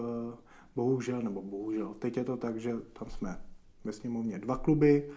Bohužel, 0.75 1.21
nebo 1.21 1.41
bohužel, 1.41 1.95
teď 1.99 2.17
je 2.17 2.23
to 2.23 2.37
tak, 2.37 2.57
že 2.57 2.75
tam 2.99 3.09
jsme 3.09 3.41
ve 3.83 3.93
sněmovně 3.93 4.39
dva 4.39 4.57
kluby, 4.57 5.09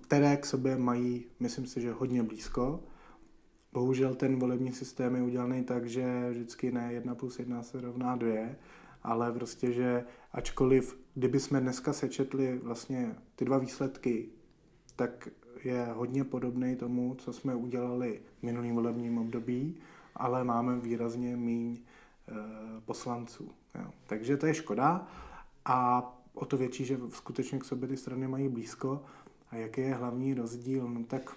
které 0.00 0.36
k 0.36 0.46
sobě 0.46 0.76
mají, 0.76 1.24
myslím 1.40 1.66
si, 1.66 1.80
že 1.80 1.92
hodně 1.92 2.22
blízko. 2.22 2.80
Bohužel 3.72 4.14
ten 4.14 4.38
volební 4.38 4.72
systém 4.72 5.14
je 5.16 5.22
udělaný 5.22 5.64
tak, 5.64 5.88
že 5.88 6.30
vždycky 6.30 6.72
ne 6.72 6.92
1 6.92 7.14
plus 7.14 7.38
1 7.38 7.62
se 7.62 7.80
rovná 7.80 8.16
2, 8.16 8.48
ale 9.02 9.32
prostě, 9.32 9.72
že 9.72 10.04
ačkoliv, 10.32 10.98
kdyby 11.14 11.40
jsme 11.40 11.60
dneska 11.60 11.92
sečetli 11.92 12.58
vlastně 12.58 13.16
ty 13.36 13.44
dva 13.44 13.58
výsledky, 13.58 14.28
tak 14.96 15.28
je 15.64 15.84
hodně 15.94 16.24
podobný 16.24 16.76
tomu, 16.76 17.14
co 17.14 17.32
jsme 17.32 17.54
udělali 17.54 18.20
v 18.38 18.42
minulým 18.42 18.74
volebním 18.74 19.18
období, 19.18 19.76
ale 20.14 20.44
máme 20.44 20.78
výrazně 20.78 21.36
míň 21.36 21.78
e, 21.78 21.80
poslanců. 22.80 23.50
Jo. 23.74 23.90
Takže 24.06 24.36
to 24.36 24.46
je 24.46 24.54
škoda 24.54 25.06
a 25.64 26.02
o 26.34 26.44
to 26.44 26.56
větší, 26.56 26.84
že 26.84 26.98
skutečně 27.08 27.58
k 27.58 27.64
sobě 27.64 27.88
ty 27.88 27.96
strany 27.96 28.28
mají 28.28 28.48
blízko. 28.48 29.04
A 29.50 29.56
jaký 29.56 29.80
je 29.80 29.94
hlavní 29.94 30.34
rozdíl? 30.34 30.88
No 30.88 31.04
tak 31.04 31.36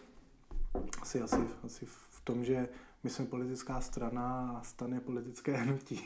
asi, 1.02 1.22
asi, 1.22 1.38
asi 1.64 1.86
v 1.86 2.11
tom, 2.32 2.44
že 2.46 2.68
my 3.04 3.10
jsme 3.10 3.26
politická 3.26 3.82
strana 3.82 4.56
a 4.60 4.64
stan 4.64 4.94
je 4.94 5.00
politické 5.00 5.58
hnutí. 5.58 6.00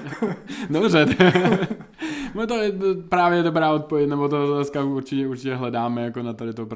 Dobře, 0.70 1.06
no 2.34 2.46
to 2.46 2.54
je 2.54 2.72
právě 3.08 3.42
dobrá 3.42 3.72
odpověď, 3.72 4.08
nebo 4.08 4.28
to 4.28 4.54
dneska 4.54 4.84
určitě, 4.84 5.28
určitě 5.28 5.54
hledáme 5.54 6.02
jako 6.02 6.22
na 6.22 6.32
tady 6.32 6.52
to, 6.52 6.68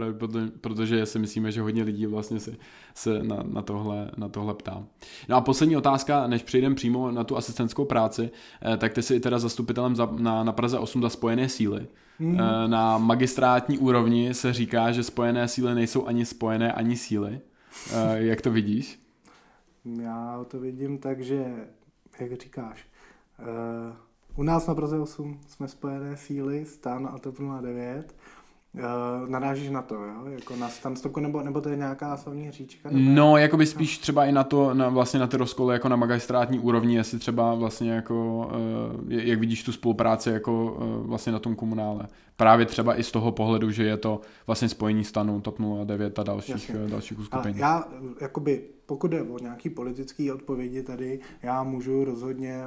protože 0.61 1.07
si 1.07 1.19
myslíme, 1.19 1.53
že 1.53 1.61
hodně 1.61 1.83
lidí 1.83 2.07
vlastně 2.07 2.41
se, 2.41 2.53
se 2.95 3.23
na, 3.23 3.43
na, 3.43 3.63
tohle, 3.63 4.11
na 4.17 4.29
tohle 4.29 4.55
ptá. 4.55 4.85
No 5.29 5.37
a 5.37 5.41
poslední 5.41 5.77
otázka, 5.77 6.27
než 6.27 6.43
přejdeme 6.43 6.75
přímo 6.75 7.11
na 7.11 7.25
tu 7.25 7.37
asistentskou 7.37 7.85
práci, 7.85 8.31
eh, 8.73 8.77
tak 8.77 8.93
ty 8.93 9.03
jsi 9.03 9.21
teda 9.21 9.39
zastupitelem 9.39 9.97
za, 9.97 10.09
na, 10.19 10.45
na 10.45 10.53
Praze 10.53 10.79
8 10.79 11.03
za 11.03 11.09
spojené 11.09 11.49
síly. 11.49 11.87
Mm. 12.19 12.39
Na 12.67 12.99
magistrátní 12.99 13.79
úrovni 13.79 14.35
se 14.35 14.53
říká, 14.53 14.93
že 14.93 15.03
spojené 15.03 15.49
síly 15.49 15.75
nejsou 15.75 16.07
ani 16.07 16.25
spojené, 16.25 16.73
ani 16.73 16.97
síly. 16.97 17.41
Eh, 17.93 18.23
jak 18.23 18.41
to 18.41 18.51
vidíš? 18.51 19.03
Já 20.03 20.45
to 20.49 20.61
vidím 20.61 20.99
tak, 20.99 21.21
že, 21.21 21.69
jak 22.21 22.41
říkáš, 22.41 22.87
u 24.37 24.43
nás 24.43 24.67
na 24.67 24.75
Praze 24.75 24.99
8 24.99 25.41
jsme 25.49 25.69
spojené 25.69 26.17
síly, 26.17 26.65
stan 26.65 27.09
a 27.15 27.19
TOP 27.19 27.39
09 27.61 28.15
Uh, 28.75 29.29
narážíš 29.29 29.71
na 29.71 29.83
to, 29.83 29.95
jo? 29.95 30.27
Jako 30.27 30.57
na 30.57 30.69
stanstopku, 30.69 31.21
nebo, 31.21 31.43
nebo 31.43 31.61
to 31.61 31.69
je 31.69 31.77
nějaká 31.77 32.17
slavní 32.17 32.51
říčka? 32.51 32.91
Nebo... 32.91 33.11
No, 33.11 33.37
jako 33.37 33.57
by 33.57 33.67
spíš 33.67 33.99
třeba 33.99 34.25
i 34.25 34.33
na 34.33 34.45
to, 34.45 34.75
na, 34.75 34.89
vlastně 34.89 35.21
na 35.21 35.27
ty 35.27 35.37
rozkoly 35.37 35.75
jako 35.75 35.89
na 35.89 35.97
magistrátní 35.97 36.59
úrovni, 36.59 36.95
jestli 36.95 37.19
třeba 37.19 37.55
vlastně 37.55 37.93
jako, 37.93 38.47
uh, 39.07 39.13
jak 39.13 39.39
vidíš 39.39 39.63
tu 39.63 39.73
spolupráci 39.73 40.31
jako 40.31 40.73
uh, 40.73 41.07
vlastně 41.07 41.33
na 41.33 41.39
tom 41.39 41.57
komunále. 41.57 42.07
Právě 42.37 42.67
třeba 42.67 42.99
i 42.99 43.03
z 43.03 43.13
toho 43.13 43.33
pohledu, 43.33 43.71
že 43.71 43.85
je 43.85 43.97
to 43.97 44.21
vlastně 44.47 44.69
spojení 44.69 45.05
stanu 45.05 45.41
TOP 45.41 45.59
09 45.85 46.19
a 46.19 46.23
dalších, 46.23 46.69
Jasně. 46.69 46.89
dalších 46.89 47.19
uskupení. 47.19 47.59
Já, 47.59 47.89
jakoby, 48.21 48.65
pokud 48.87 49.09
jde 49.09 49.23
o 49.23 49.39
nějaký 49.39 49.71
politický 49.71 50.33
odpovědi 50.33 50.83
tady, 50.83 51.21
já 51.43 51.63
můžu 51.63 52.05
rozhodně 52.05 52.65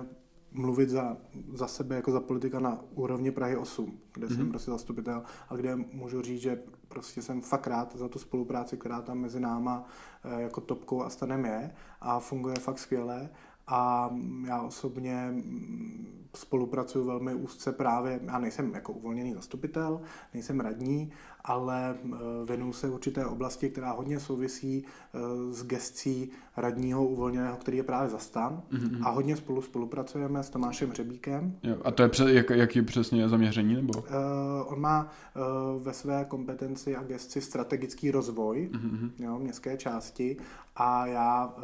mluvit 0.55 0.89
za, 0.89 1.17
za 1.53 1.67
sebe 1.67 1.95
jako 1.95 2.11
za 2.11 2.19
politika 2.19 2.59
na 2.59 2.79
úrovni 2.93 3.31
Prahy 3.31 3.57
8, 3.57 3.99
kde 4.13 4.27
mm-hmm. 4.27 4.29
jsem 4.29 4.41
mhm. 4.41 4.49
prostě 4.49 4.71
zastupitel 4.71 5.23
a 5.49 5.55
kde 5.55 5.75
můžu 5.75 6.21
říct, 6.21 6.41
že 6.41 6.61
prostě 6.87 7.21
jsem 7.21 7.41
fakt 7.41 7.67
rád 7.67 7.95
za 7.95 8.07
tu 8.09 8.19
spolupráci, 8.19 8.77
která 8.77 9.01
tam 9.01 9.17
mezi 9.17 9.39
náma 9.39 9.87
eh, 10.23 10.41
jako 10.41 10.61
topkou 10.61 11.03
a 11.03 11.09
stanem 11.09 11.45
je 11.45 11.71
a 12.01 12.19
funguje 12.19 12.55
fakt 12.55 12.79
skvěle 12.79 13.29
a 13.67 14.11
já 14.47 14.61
osobně 14.61 15.27
mm, 15.31 16.27
spolupracuju 16.35 17.05
velmi 17.05 17.33
úzce 17.33 17.71
právě, 17.71 18.19
já 18.23 18.39
nejsem 18.39 18.73
jako 18.73 18.93
uvolněný 18.93 19.33
zastupitel, 19.33 20.01
nejsem 20.33 20.59
radní, 20.59 21.11
ale 21.45 21.95
eh, 21.95 22.17
věnuju 22.45 22.73
se 22.73 22.89
určité 22.89 23.25
oblasti, 23.25 23.69
která 23.69 23.91
hodně 23.91 24.19
souvisí 24.19 24.83
eh, 24.83 25.19
s 25.53 25.63
gestcí 25.63 26.29
radního 26.57 27.07
uvolněného, 27.07 27.57
který 27.57 27.77
je 27.77 27.83
právě 27.83 28.09
zastan 28.09 28.61
mm-hmm. 28.71 29.07
a 29.07 29.09
hodně 29.09 29.37
spolu 29.37 29.61
spolupracujeme 29.61 30.43
s 30.43 30.49
Tomášem 30.49 30.89
Hřebíkem. 30.89 31.55
Jo, 31.63 31.77
a 31.83 31.91
to 31.91 32.03
je 32.03 32.09
přes, 32.09 32.27
jak, 32.27 32.49
jaký 32.49 32.81
přesně 32.81 33.29
zaměření? 33.29 33.75
Nebo? 33.75 33.99
Uh, 33.99 34.05
on 34.65 34.81
má 34.81 35.09
uh, 35.35 35.83
ve 35.83 35.93
své 35.93 36.25
kompetenci 36.25 36.95
a 36.95 37.03
gestci 37.03 37.41
strategický 37.41 38.11
rozvoj 38.11 38.69
mm-hmm. 38.71 39.09
jo, 39.19 39.39
městské 39.39 39.77
části 39.77 40.37
a 40.75 41.05
já 41.05 41.53
uh, 41.57 41.63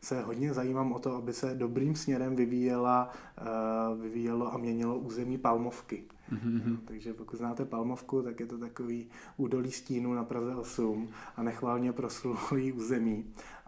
se 0.00 0.22
hodně 0.22 0.54
zajímám 0.54 0.92
o 0.92 0.98
to, 0.98 1.16
aby 1.16 1.32
se 1.32 1.54
dobrým 1.54 1.96
směrem 1.96 2.36
vyvíjela, 2.36 3.10
uh, 3.40 4.02
vyvíjelo 4.02 4.54
a 4.54 4.58
měnilo 4.58 4.98
území 4.98 5.38
Palmovky. 5.38 6.04
Mm-hmm. 6.32 6.78
Takže 6.84 7.14
pokud 7.14 7.36
znáte 7.36 7.64
Palmovku, 7.64 8.22
tak 8.22 8.40
je 8.40 8.46
to 8.46 8.58
takový 8.58 9.06
údolí 9.36 9.70
stínu 9.70 10.14
na 10.14 10.24
Praze 10.24 10.56
8 10.56 11.08
a 11.36 11.42
nechválně 11.42 11.92
proslulý 11.92 12.72
území. 12.72 13.24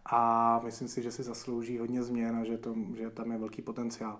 A 0.07 0.61
myslím 0.65 0.89
si, 0.89 1.03
že 1.03 1.13
si 1.13 1.23
zaslouží 1.23 1.79
hodně 1.79 2.03
změn 2.03 2.37
a 2.37 2.45
že, 2.45 2.59
to, 2.59 2.75
že 2.97 3.11
tam 3.11 3.33
je 3.33 3.39
velký 3.39 3.63
potenciál. 3.63 4.19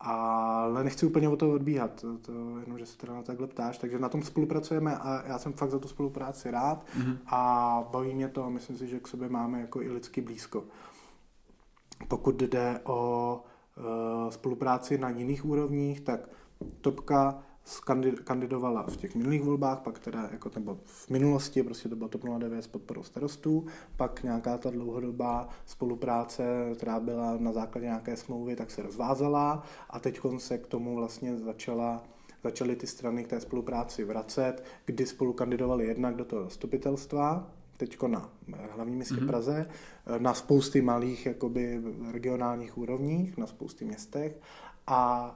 Ale 0.00 0.84
nechci 0.84 1.06
úplně 1.06 1.28
o 1.28 1.36
to 1.36 1.52
odbíhat, 1.52 2.00
to, 2.00 2.18
to 2.18 2.32
jenom, 2.58 2.78
že 2.78 2.86
se 2.86 2.98
teda 2.98 3.14
na 3.14 3.22
takhle 3.22 3.46
ptáš, 3.46 3.78
takže 3.78 3.98
na 3.98 4.08
tom 4.08 4.22
spolupracujeme 4.22 4.98
a 4.98 5.26
já 5.26 5.38
jsem 5.38 5.52
fakt 5.52 5.70
za 5.70 5.78
tu 5.78 5.88
spolupráci 5.88 6.50
rád 6.50 6.86
mm-hmm. 6.98 7.16
a 7.26 7.88
baví 7.90 8.14
mě 8.14 8.28
to 8.28 8.44
a 8.44 8.48
myslím 8.48 8.76
si, 8.76 8.86
že 8.86 9.00
k 9.00 9.08
sobě 9.08 9.28
máme 9.28 9.60
jako 9.60 9.82
i 9.82 9.90
lidsky 9.90 10.20
blízko. 10.20 10.64
Pokud 12.08 12.42
jde 12.42 12.80
o 12.84 13.42
uh, 13.76 14.30
spolupráci 14.30 14.98
na 14.98 15.08
jiných 15.10 15.44
úrovních, 15.44 16.00
tak 16.00 16.28
Topka 16.80 17.42
kandidovala 18.24 18.82
v 18.82 18.96
těch 18.96 19.14
minulých 19.14 19.42
volbách, 19.42 19.80
pak 19.80 19.98
teda 19.98 20.28
jako, 20.32 20.50
nebo 20.54 20.78
v 20.84 21.10
minulosti, 21.10 21.62
prostě 21.62 21.88
to 21.88 21.96
bylo 21.96 22.08
TOP 22.08 22.24
09 22.38 22.62
s 22.62 22.66
podporou 22.66 23.02
starostů, 23.02 23.66
pak 23.96 24.22
nějaká 24.22 24.58
ta 24.58 24.70
dlouhodobá 24.70 25.48
spolupráce, 25.66 26.44
která 26.74 27.00
byla 27.00 27.36
na 27.36 27.52
základě 27.52 27.86
nějaké 27.86 28.16
smlouvy, 28.16 28.56
tak 28.56 28.70
se 28.70 28.82
rozvázala 28.82 29.62
a 29.90 30.00
teď 30.00 30.20
se 30.38 30.58
k 30.58 30.66
tomu 30.66 30.96
vlastně 30.96 31.36
začala 31.36 32.02
začaly 32.44 32.76
ty 32.76 32.86
strany 32.86 33.24
k 33.24 33.28
té 33.28 33.40
spolupráci 33.40 34.04
vracet, 34.04 34.64
kdy 34.84 35.06
spolu 35.06 35.32
kandidovali 35.32 35.86
jednak 35.86 36.16
do 36.16 36.24
toho 36.24 36.44
zastupitelstva, 36.44 37.50
teď 37.76 38.02
na 38.06 38.30
hlavním 38.74 38.96
městě 38.96 39.14
mm-hmm. 39.14 39.26
Praze, 39.26 39.66
na 40.18 40.34
spousty 40.34 40.80
malých 40.80 41.26
jakoby, 41.26 41.82
regionálních 42.10 42.78
úrovních, 42.78 43.36
na 43.36 43.46
spousty 43.46 43.84
městech 43.84 44.40
a 44.86 45.34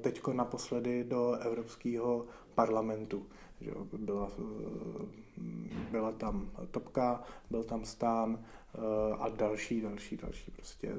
teď 0.00 0.20
naposledy 0.32 1.04
do 1.04 1.32
Evropského 1.32 2.26
parlamentu. 2.54 3.26
Že 3.60 3.70
byla, 3.98 4.30
e, 4.38 5.42
byla 5.90 6.12
tam 6.12 6.50
Topka, 6.70 7.22
byl 7.50 7.64
tam 7.64 7.84
Stán 7.84 8.38
e, 8.38 8.78
a 9.14 9.28
další, 9.28 9.80
další, 9.80 10.16
další 10.16 10.50
prostě 10.50 10.92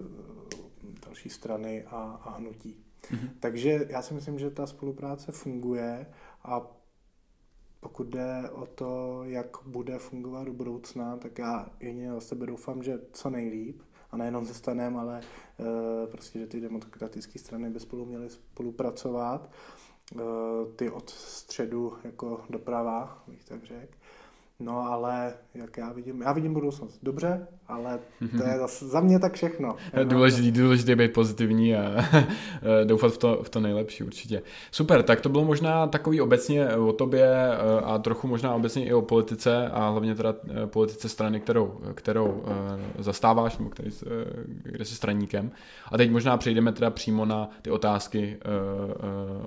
další 1.05 1.29
strany 1.29 1.83
a, 1.83 2.21
a 2.23 2.29
hnutí. 2.29 2.83
Mm-hmm. 3.01 3.29
Takže 3.39 3.85
já 3.89 4.01
si 4.01 4.13
myslím, 4.13 4.39
že 4.39 4.49
ta 4.49 4.67
spolupráce 4.67 5.31
funguje 5.31 6.05
a 6.43 6.61
pokud 7.79 8.07
jde 8.07 8.49
o 8.51 8.65
to, 8.65 9.23
jak 9.23 9.57
bude 9.65 9.99
fungovat 9.99 10.43
do 10.43 10.53
budoucna, 10.53 11.17
tak 11.17 11.37
já 11.37 11.69
jedině 11.79 12.11
za 12.11 12.19
sebe 12.19 12.45
doufám, 12.45 12.83
že 12.83 12.99
co 13.13 13.29
nejlíp, 13.29 13.81
a 14.13 14.17
nejenom 14.17 14.45
se 14.45 14.53
stanem, 14.53 14.97
ale 14.97 15.21
e, 15.21 16.07
prostě, 16.07 16.39
že 16.39 16.47
ty 16.47 16.61
demokratické 16.61 17.39
strany 17.39 17.69
by 17.69 17.79
spolu 17.79 18.05
měly 18.05 18.29
spolupracovat, 18.29 19.51
e, 20.15 20.21
ty 20.75 20.89
od 20.89 21.09
středu 21.09 21.93
jako 22.03 22.41
doprava, 22.49 23.23
bych 23.27 23.43
tak 23.43 23.63
řekl. 23.63 23.97
No 24.63 24.79
ale 24.79 25.33
jak 25.55 25.77
já 25.77 25.91
vidím, 25.91 26.21
já 26.21 26.33
vidím 26.33 26.53
budoucnost 26.53 26.99
dobře, 27.03 27.47
ale 27.67 27.99
to 28.37 28.43
je 28.43 28.57
zase 28.57 28.87
za 28.87 28.99
mě 28.99 29.19
tak 29.19 29.33
všechno. 29.33 29.75
Důležitý, 30.03 30.51
důležité 30.51 30.95
být 30.95 31.13
pozitivní 31.13 31.75
a 31.75 32.05
doufat 32.83 33.13
v 33.13 33.17
to, 33.17 33.39
v 33.43 33.49
to 33.49 33.59
nejlepší 33.59 34.03
určitě. 34.03 34.41
Super, 34.71 35.03
tak 35.03 35.21
to 35.21 35.29
bylo 35.29 35.45
možná 35.45 35.87
takový 35.87 36.21
obecně 36.21 36.75
o 36.75 36.93
tobě 36.93 37.25
eh, 37.25 37.81
a 37.83 37.97
trochu 37.97 38.27
možná 38.27 38.55
obecně 38.55 38.85
i 38.85 38.93
o 38.93 39.01
politice 39.01 39.67
a 39.67 39.89
hlavně 39.89 40.15
teda 40.15 40.33
eh, 40.63 40.67
politice 40.67 41.09
strany, 41.09 41.39
kterou, 41.39 41.79
kterou 41.93 42.43
eh, 42.47 43.03
zastáváš, 43.03 43.57
nebo 43.57 43.69
který, 43.69 43.89
kde 44.63 44.85
jsi 44.85 44.95
straníkem. 44.95 45.51
A 45.91 45.97
teď 45.97 46.11
možná 46.11 46.37
přejdeme 46.37 46.71
teda 46.71 46.89
přímo 46.89 47.25
na 47.25 47.49
ty 47.61 47.71
otázky 47.71 48.37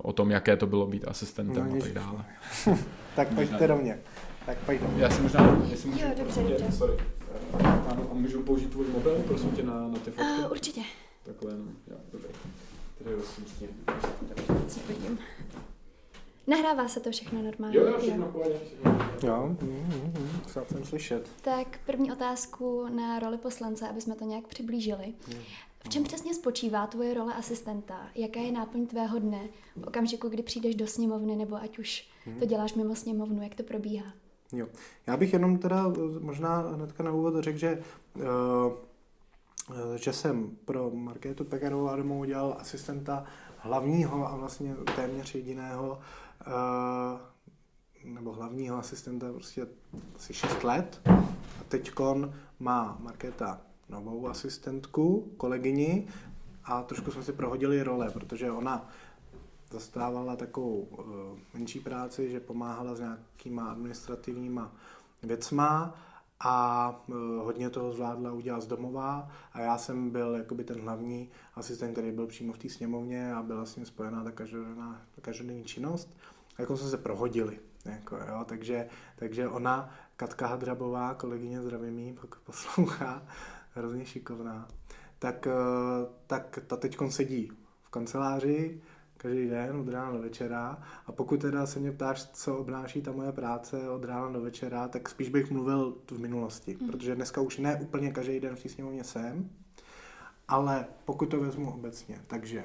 o 0.03 0.13
tom, 0.13 0.31
jaké 0.31 0.57
to 0.57 0.67
bylo 0.67 0.87
být 0.87 1.09
asistentem 1.09 1.69
no, 1.71 1.77
a 1.77 1.81
tak 1.81 1.93
dále. 1.93 2.25
tak 3.17 3.29
pojďte 3.35 3.69
do 3.69 3.77
mě. 3.77 3.99
Tak 4.47 4.59
pojď. 4.59 4.81
Já 4.97 5.11
si 5.11 5.23
možná, 5.23 5.63
jestli 5.71 5.91
můžu, 5.91 6.05
jo, 6.05 6.11
dobře, 6.19 6.43
dobře. 6.43 6.73
Sorry. 6.73 6.97
Ano, 7.89 8.09
a 8.11 8.15
můžu 8.15 8.43
použít 8.43 8.71
tvůj 8.71 8.87
mobil, 8.89 9.23
prosím 9.27 9.51
tě, 9.51 9.63
na, 9.63 9.89
na 9.89 9.99
ty 9.99 10.11
fotky? 10.11 10.45
Uh, 10.45 10.51
určitě. 10.51 10.81
Takhle, 11.23 11.53
no, 11.57 11.65
jo, 11.91 11.97
dobré. 12.13 12.29
Tady 12.99 13.17
rozsvístně. 13.17 13.69
Si 14.69 14.81
podím. 14.81 15.19
Nahrává 16.47 16.89
se 16.89 17.01
to 17.01 17.11
všechno 17.11 17.43
normálně? 17.43 17.79
Jo, 17.79 17.87
jo, 17.87 17.99
všechno 17.99 18.27
pohodě. 18.27 18.61
Jo, 19.23 19.57
mm, 19.63 20.15
jsem 20.69 20.85
slyšet. 20.85 21.31
Tak 21.43 21.81
první 21.87 22.13
otázku 22.13 22.87
na 22.89 23.19
roli 23.19 23.39
poslance, 23.39 23.89
aby 23.89 24.01
jsme 24.01 24.15
to 24.15 24.25
nějak 24.25 24.47
přiblížili. 24.47 25.15
V 25.85 25.89
čem 25.89 26.05
přesně 26.05 26.35
spočívá 26.35 26.87
tvoje 26.87 27.15
role 27.15 27.35
asistenta? 27.35 28.09
Jaká 28.15 28.41
je 28.41 28.53
náplň 28.53 28.87
tvého 28.87 29.19
dne 29.19 29.49
v 29.77 29.87
okamžiku, 29.87 30.29
kdy 30.29 30.43
přijdeš 30.43 30.75
do 30.75 30.87
sněmovny, 30.87 31.37
nebo 31.37 31.57
ať 31.57 31.79
už 31.79 32.09
to 32.39 32.47
děláš 32.47 32.75
mimo 32.75 32.95
sněmovnu, 32.95 33.43
jak 33.43 33.55
to 33.55 33.63
probíhá? 33.63 34.13
Jo. 34.53 34.67
Já 35.07 35.17
bych 35.17 35.33
jenom 35.33 35.59
teda 35.59 35.93
možná 36.21 36.59
hnedka 36.59 37.03
na 37.03 37.13
úvod 37.13 37.45
řekl, 37.45 37.59
že 37.59 37.79
uh, 38.15 38.23
že 39.97 40.13
jsem 40.13 40.57
pro 40.65 40.91
Markétu 40.91 41.45
Pekarovou 41.45 41.89
Adamovou 41.89 42.21
udělal 42.21 42.57
asistenta 42.61 43.25
hlavního 43.59 44.29
a 44.29 44.37
vlastně 44.37 44.75
téměř 44.97 45.35
jediného 45.35 45.99
uh, 46.47 47.21
nebo 48.15 48.33
hlavního 48.33 48.79
asistenta 48.79 49.33
prostě 49.33 49.67
asi 50.17 50.35
6 50.35 50.65
let. 50.65 51.01
A 51.61 51.65
teďkon 51.69 52.35
má 52.59 52.99
Markéta 53.01 53.61
novou 53.89 54.29
asistentku, 54.29 55.33
kolegyni 55.37 56.09
a 56.65 56.83
trošku 56.83 57.11
jsme 57.11 57.23
si 57.23 57.33
prohodili 57.33 57.83
role, 57.83 58.11
protože 58.11 58.51
ona 58.51 58.89
zastávala 59.71 60.37
takovou 60.37 60.81
uh, 60.81 61.05
menší 61.55 61.81
práci, 61.81 62.31
že 62.31 62.41
pomáhala 62.41 62.95
s 62.95 63.01
nějakýma 63.01 63.71
administrativníma 63.71 64.73
věcma 65.23 65.95
a 66.41 66.89
uh, 67.09 67.17
hodně 67.17 67.71
toho 67.71 67.93
zvládla 67.93 68.33
udělat 68.33 68.63
z 68.63 68.67
domova 68.67 69.29
a 69.53 69.61
já 69.61 69.79
jsem 69.79 70.11
byl 70.11 70.35
jakoby 70.35 70.65
ten 70.65 70.81
hlavní 70.81 71.31
asistent, 71.55 71.93
který 71.93 72.13
byl 72.13 72.27
přímo 72.27 72.53
v 72.53 72.59
té 72.59 72.69
sněmovně 72.69 73.35
a 73.35 73.43
byla 73.43 73.67
s 73.67 73.77
ním 73.77 73.87
spojená 73.87 74.25
ta 74.25 74.31
každodenná, 74.31 75.03
ta 75.15 75.21
každodenní 75.21 75.65
činnost. 75.65 76.17
A 76.57 76.63
jako 76.63 76.77
jsme 76.77 76.91
se 76.91 76.97
prohodili. 76.97 77.61
Jako, 77.85 78.17
jo, 78.17 78.45
takže, 78.45 78.89
takže 79.17 79.49
ona, 79.49 79.91
Katka 80.17 80.47
Hadrabová, 80.47 81.15
kolegyně 81.15 81.63
zdravím 81.63 82.15
pokud 82.21 82.39
poslouchá, 82.39 83.23
hrozně 83.75 84.07
šikovná, 84.07 84.69
tak, 85.19 85.47
uh, 85.47 86.09
tak 86.27 86.59
ta 86.67 86.77
teď 86.77 86.97
sedí 87.09 87.51
v 87.83 87.89
kanceláři, 87.91 88.81
každý 89.17 89.49
den 89.49 89.77
od 89.77 89.89
rána 89.89 90.13
do 90.13 90.19
večera 90.19 90.83
a 91.07 91.13
pokud 91.13 91.41
teda 91.41 91.67
se 91.67 91.81
mě 91.81 91.93
ptáš, 91.93 92.31
co 92.31 92.57
obnáší 92.57 93.03
ta 93.03 93.13
moje 93.13 93.33
práce 93.33 93.91
od 93.91 94.05
rána 94.05 94.29
do 94.29 94.41
večera, 94.41 94.89
tak 94.89 95.09
spíš 95.09 95.29
bych 95.29 95.51
mluvil 95.51 95.97
v 96.11 96.19
minulosti, 96.19 96.77
mm. 96.81 96.87
protože 96.87 97.15
dneska 97.15 97.41
už 97.41 97.59
ne 97.59 97.77
úplně 97.77 98.13
každý 98.13 98.41
den 98.41 98.57
v 98.57 98.63
té 98.63 98.69
sněmovně 98.69 99.05
jsem, 99.05 99.51
ale 100.49 100.87
pokud 101.05 101.27
to 101.27 101.41
vezmu 101.41 101.75
obecně, 101.75 102.21
takže 102.27 102.65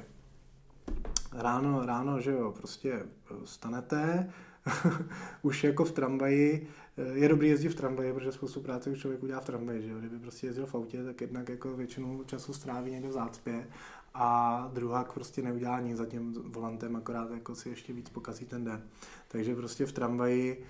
ráno, 1.33 1.85
ráno, 1.85 2.21
že 2.21 2.31
jo, 2.31 2.53
prostě 2.57 3.03
stanete, 3.45 4.29
už 5.41 5.63
jako 5.63 5.85
v 5.85 5.91
tramvaji, 5.91 6.67
je 7.13 7.29
dobrý 7.29 7.49
jezdit 7.49 7.69
v 7.69 7.75
tramvaji, 7.75 8.13
protože 8.13 8.31
spoustu 8.31 8.61
práce 8.61 8.89
už 8.89 8.99
člověk 8.99 9.23
udělá 9.23 9.39
v 9.39 9.45
tramvaji, 9.45 9.81
že 9.81 9.89
jo? 9.89 9.99
Kdyby 9.99 10.19
prostě 10.19 10.47
jezdil 10.47 10.65
v 10.65 10.75
autě, 10.75 11.03
tak 11.03 11.21
jednak 11.21 11.49
jako 11.49 11.75
většinu 11.75 12.23
času 12.23 12.53
stráví 12.53 12.91
někde 12.91 13.09
v 13.09 13.11
zácpě 13.11 13.67
a 14.13 14.69
druhák 14.73 15.13
prostě 15.13 15.41
neudělá 15.41 15.79
nic 15.79 15.97
za 15.97 16.05
tím 16.05 16.33
volantem, 16.33 16.95
akorát 16.95 17.31
jako 17.31 17.55
si 17.55 17.69
ještě 17.69 17.93
víc 17.93 18.09
pokazí 18.09 18.45
ten 18.45 18.63
den. 18.63 18.83
Takže 19.27 19.55
prostě 19.55 19.85
v 19.85 19.91
tramvaji 19.91 20.65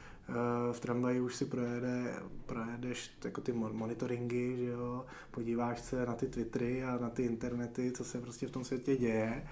v 0.71 0.79
tramvaji 0.79 1.21
už 1.21 1.35
si 1.35 1.45
projede, 1.45 2.13
projedeš 2.45 3.11
jako 3.23 3.41
ty 3.41 3.53
monitoringy, 3.53 4.57
že 4.57 4.65
jo, 4.65 5.05
podíváš 5.31 5.79
se 5.79 6.05
na 6.05 6.13
ty 6.13 6.27
Twittery 6.27 6.83
a 6.83 6.97
na 7.01 7.09
ty 7.09 7.23
internety, 7.23 7.91
co 7.91 8.03
se 8.03 8.21
prostě 8.21 8.47
v 8.47 8.51
tom 8.51 8.63
světě 8.63 8.95
děje. 8.95 9.43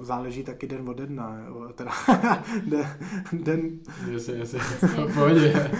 Záleží 0.00 0.44
taky 0.44 0.66
den 0.66 0.88
od 0.88 1.00
dna, 1.00 1.38
teda 1.74 1.92
den, 2.66 2.86
den... 3.32 3.78
Jasně, 4.10 4.34
jasně, 4.34 4.60
pohodě. 5.14 5.70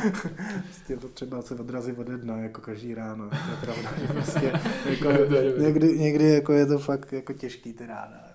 prostě 0.65 0.93
je 0.93 0.97
to 0.97 1.09
třeba 1.09 1.43
se 1.43 1.55
odrazit 1.55 1.99
od 1.99 2.07
dna, 2.07 2.37
jako 2.37 2.61
každý 2.61 2.95
ráno, 2.95 3.29
to 3.29 3.37
je 3.37 3.57
pravda. 3.61 3.91
Prostě, 4.13 4.53
jako, 4.91 5.09
někdy, 5.59 5.99
někdy 5.99 6.25
jako 6.25 6.53
je 6.53 6.67
to 6.67 6.79
fakt 6.79 7.13
jako 7.13 7.33
těžký 7.33 7.73
ty 7.73 7.87
ráda. 7.87 8.34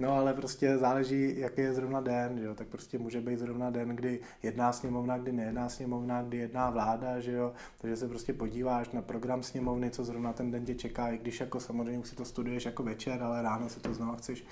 No 0.00 0.12
ale 0.12 0.34
prostě 0.34 0.78
záleží, 0.78 1.38
jaký 1.38 1.60
je 1.60 1.74
zrovna 1.74 2.00
den, 2.00 2.38
že 2.38 2.44
jo? 2.44 2.54
tak 2.54 2.68
prostě 2.68 2.98
může 2.98 3.20
být 3.20 3.38
zrovna 3.38 3.70
den, 3.70 3.88
kdy 3.88 4.20
jedná 4.42 4.72
sněmovna, 4.72 5.18
kdy 5.18 5.32
nejedná 5.32 5.68
sněmovna, 5.68 6.22
kdy 6.22 6.36
jedná 6.36 6.70
vláda, 6.70 7.20
že 7.20 7.32
jo, 7.32 7.52
takže 7.78 7.96
se 7.96 8.08
prostě 8.08 8.32
podíváš 8.32 8.90
na 8.90 9.02
program 9.02 9.42
sněmovny, 9.42 9.90
co 9.90 10.04
zrovna 10.04 10.32
ten 10.32 10.50
den 10.50 10.64
tě 10.64 10.74
čeká, 10.74 11.08
i 11.08 11.18
když 11.18 11.40
jako 11.40 11.60
samozřejmě 11.60 11.98
už 11.98 12.08
si 12.08 12.16
to 12.16 12.24
studuješ 12.24 12.64
jako 12.64 12.82
večer, 12.82 13.22
ale 13.22 13.42
ráno 13.42 13.68
si 13.68 13.80
to 13.80 13.94
znovu 13.94 14.16
chceš 14.16 14.44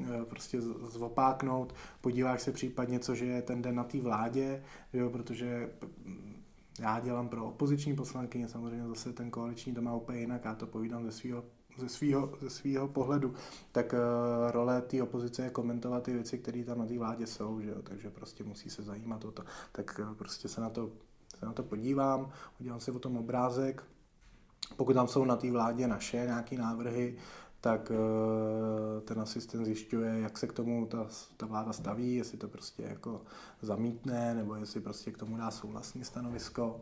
eh, 0.00 0.24
prostě 0.24 0.60
zvopáknout, 0.60 1.74
podíváš 2.00 2.42
se 2.42 2.52
případně, 2.52 2.98
co 2.98 3.14
je 3.14 3.42
ten 3.42 3.62
den 3.62 3.74
na 3.74 3.84
té 3.84 4.00
vládě, 4.00 4.62
že 4.92 4.98
jo, 4.98 5.10
protože 5.10 5.70
mm, 6.04 6.34
já 6.80 7.00
dělám 7.00 7.28
pro 7.28 7.44
opoziční 7.44 7.96
poslankyně, 7.96 8.48
samozřejmě 8.48 8.88
zase 8.88 9.12
ten 9.12 9.30
koaliční 9.30 9.74
to 9.74 9.82
má 9.82 9.94
úplně 9.94 10.20
jinak, 10.20 10.44
já 10.44 10.54
to 10.54 10.66
povídám 10.66 11.04
ze 11.04 11.12
svého 11.12 11.44
ze 11.78 11.88
svého 11.88 12.32
ze 12.40 12.50
svýho 12.50 12.88
pohledu, 12.88 13.34
tak 13.72 13.92
uh, 13.92 14.50
role 14.50 14.82
té 14.82 15.02
opozice 15.02 15.42
je 15.42 15.50
komentovat 15.50 16.02
ty 16.02 16.12
věci, 16.12 16.38
které 16.38 16.64
tam 16.64 16.78
na 16.78 16.86
té 16.86 16.98
vládě 16.98 17.26
jsou, 17.26 17.60
že 17.60 17.70
jo? 17.70 17.82
takže 17.82 18.10
prostě 18.10 18.44
musí 18.44 18.70
se 18.70 18.82
zajímat 18.82 19.24
o 19.24 19.32
to. 19.32 19.44
Tak 19.72 20.00
uh, 20.02 20.14
prostě 20.14 20.48
se 20.48 20.60
na 20.60 20.70
to, 20.70 20.90
se 21.38 21.46
na 21.46 21.52
to 21.52 21.62
podívám, 21.62 22.30
udělám 22.60 22.80
si 22.80 22.90
o 22.90 22.98
tom 22.98 23.16
obrázek. 23.16 23.82
Pokud 24.76 24.92
tam 24.92 25.08
jsou 25.08 25.24
na 25.24 25.36
té 25.36 25.50
vládě 25.50 25.86
naše 25.88 26.16
nějaké 26.16 26.56
návrhy, 26.56 27.16
tak 27.60 27.90
uh, 27.90 29.00
ten 29.00 29.20
asistent 29.20 29.64
zjišťuje, 29.64 30.20
jak 30.20 30.38
se 30.38 30.46
k 30.46 30.52
tomu 30.52 30.86
ta, 30.86 31.06
ta 31.36 31.46
vláda 31.46 31.72
staví, 31.72 32.14
jestli 32.14 32.38
to 32.38 32.48
prostě 32.48 32.82
jako 32.82 33.22
zamítne, 33.62 34.34
nebo 34.34 34.54
jestli 34.54 34.80
prostě 34.80 35.12
k 35.12 35.18
tomu 35.18 35.36
dá 35.36 35.50
souhlasné 35.50 36.04
stanovisko. 36.04 36.80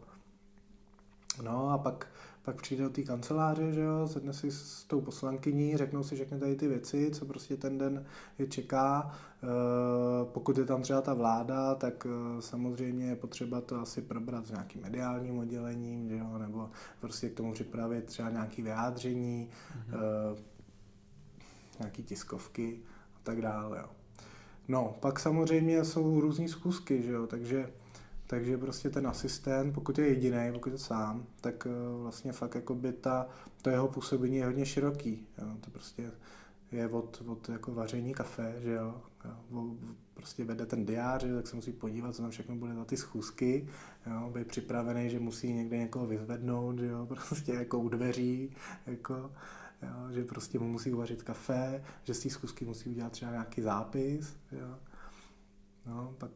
No 1.42 1.70
a 1.70 1.78
pak, 1.78 2.06
pak 2.42 2.62
přijde 2.62 2.84
do 2.84 2.90
té 2.90 3.02
kanceláře, 3.02 3.72
že 3.72 3.80
jo, 3.80 4.08
sedne 4.08 4.32
si 4.32 4.50
s 4.50 4.84
tou 4.84 5.00
poslankyní, 5.00 5.76
řeknou 5.76 6.02
si 6.02 6.14
všechny 6.14 6.38
tady 6.38 6.56
ty 6.56 6.68
věci, 6.68 7.10
co 7.10 7.26
prostě 7.26 7.56
ten 7.56 7.78
den 7.78 8.04
je 8.38 8.46
čeká. 8.46 9.14
E, 9.42 9.46
pokud 10.24 10.58
je 10.58 10.64
tam 10.64 10.82
třeba 10.82 11.00
ta 11.00 11.14
vláda, 11.14 11.74
tak 11.74 12.06
e, 12.06 12.42
samozřejmě 12.42 13.06
je 13.06 13.16
potřeba 13.16 13.60
to 13.60 13.80
asi 13.80 14.02
probrat 14.02 14.46
s 14.46 14.50
nějakým 14.50 14.82
mediálním 14.82 15.38
oddělením, 15.38 16.08
že 16.08 16.16
jo, 16.16 16.38
nebo 16.38 16.70
prostě 17.00 17.28
k 17.28 17.34
tomu 17.34 17.52
připravit 17.52 18.04
třeba 18.04 18.30
nějaké 18.30 18.62
vyjádření, 18.62 19.48
mm-hmm. 19.48 19.98
e, 20.38 20.42
nějaké 21.78 22.02
tiskovky 22.02 22.80
a 23.16 23.18
tak 23.22 23.42
dále, 23.42 23.78
jo. 23.78 23.88
No, 24.68 24.96
pak 25.00 25.20
samozřejmě 25.20 25.84
jsou 25.84 26.20
různé 26.20 26.48
zkusky, 26.48 27.02
že 27.02 27.12
jo, 27.12 27.26
takže 27.26 27.68
takže 28.32 28.58
prostě 28.58 28.90
ten 28.90 29.06
asistent, 29.06 29.74
pokud 29.74 29.98
je 29.98 30.08
jediný, 30.08 30.52
pokud 30.52 30.72
je 30.72 30.78
sám, 30.78 31.26
tak 31.40 31.66
eh, 31.66 32.02
vlastně 32.02 32.32
fakt 32.32 32.54
jako 32.54 32.74
by 32.74 32.92
ta, 32.92 33.26
to 33.62 33.70
jeho 33.70 33.88
působení 33.88 34.36
je 34.36 34.44
hodně 34.44 34.66
široký. 34.66 35.26
Jo. 35.38 35.56
To 35.60 35.70
prostě 35.70 36.10
je 36.72 36.88
od, 36.88 37.22
od 37.26 37.48
jako 37.48 37.74
vaření 37.74 38.14
kafe, 38.14 38.54
že 38.62 38.72
jo. 38.72 39.00
jo. 39.24 39.74
Prostě 40.14 40.44
vede 40.44 40.66
ten 40.66 40.86
diář, 40.86 41.24
tak 41.36 41.46
se 41.46 41.56
musí 41.56 41.72
podívat, 41.72 42.14
co 42.14 42.22
tam 42.22 42.30
všechno 42.30 42.56
bude 42.56 42.74
za 42.74 42.84
ty 42.84 42.96
schůzky, 42.96 43.68
jo. 44.06 44.30
Být 44.34 44.46
připravený, 44.46 45.10
že 45.10 45.20
musí 45.20 45.52
někde 45.52 45.78
někoho 45.78 46.06
vyzvednout, 46.06 46.78
že 46.78 46.86
jo. 46.86 47.06
Prostě 47.28 47.52
jako 47.52 47.78
u 47.78 47.88
dveří, 47.88 48.50
jako, 48.86 49.14
jo. 49.82 50.12
že 50.12 50.24
prostě 50.24 50.58
mu 50.58 50.68
musí 50.68 50.92
uvařit 50.92 51.22
kafe, 51.22 51.84
že 52.04 52.14
z 52.14 52.20
té 52.22 52.30
schůzky 52.30 52.64
musí 52.64 52.90
udělat 52.90 53.12
třeba 53.12 53.30
nějaký 53.30 53.62
zápis, 53.62 54.36
jo. 54.52 54.78
No, 55.86 56.14
pak 56.18 56.30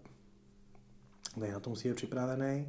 Tady 1.41 1.53
na 1.53 1.61
to 1.61 1.71
musí 1.71 1.89
být 1.89 1.95
připravený. 1.95 2.67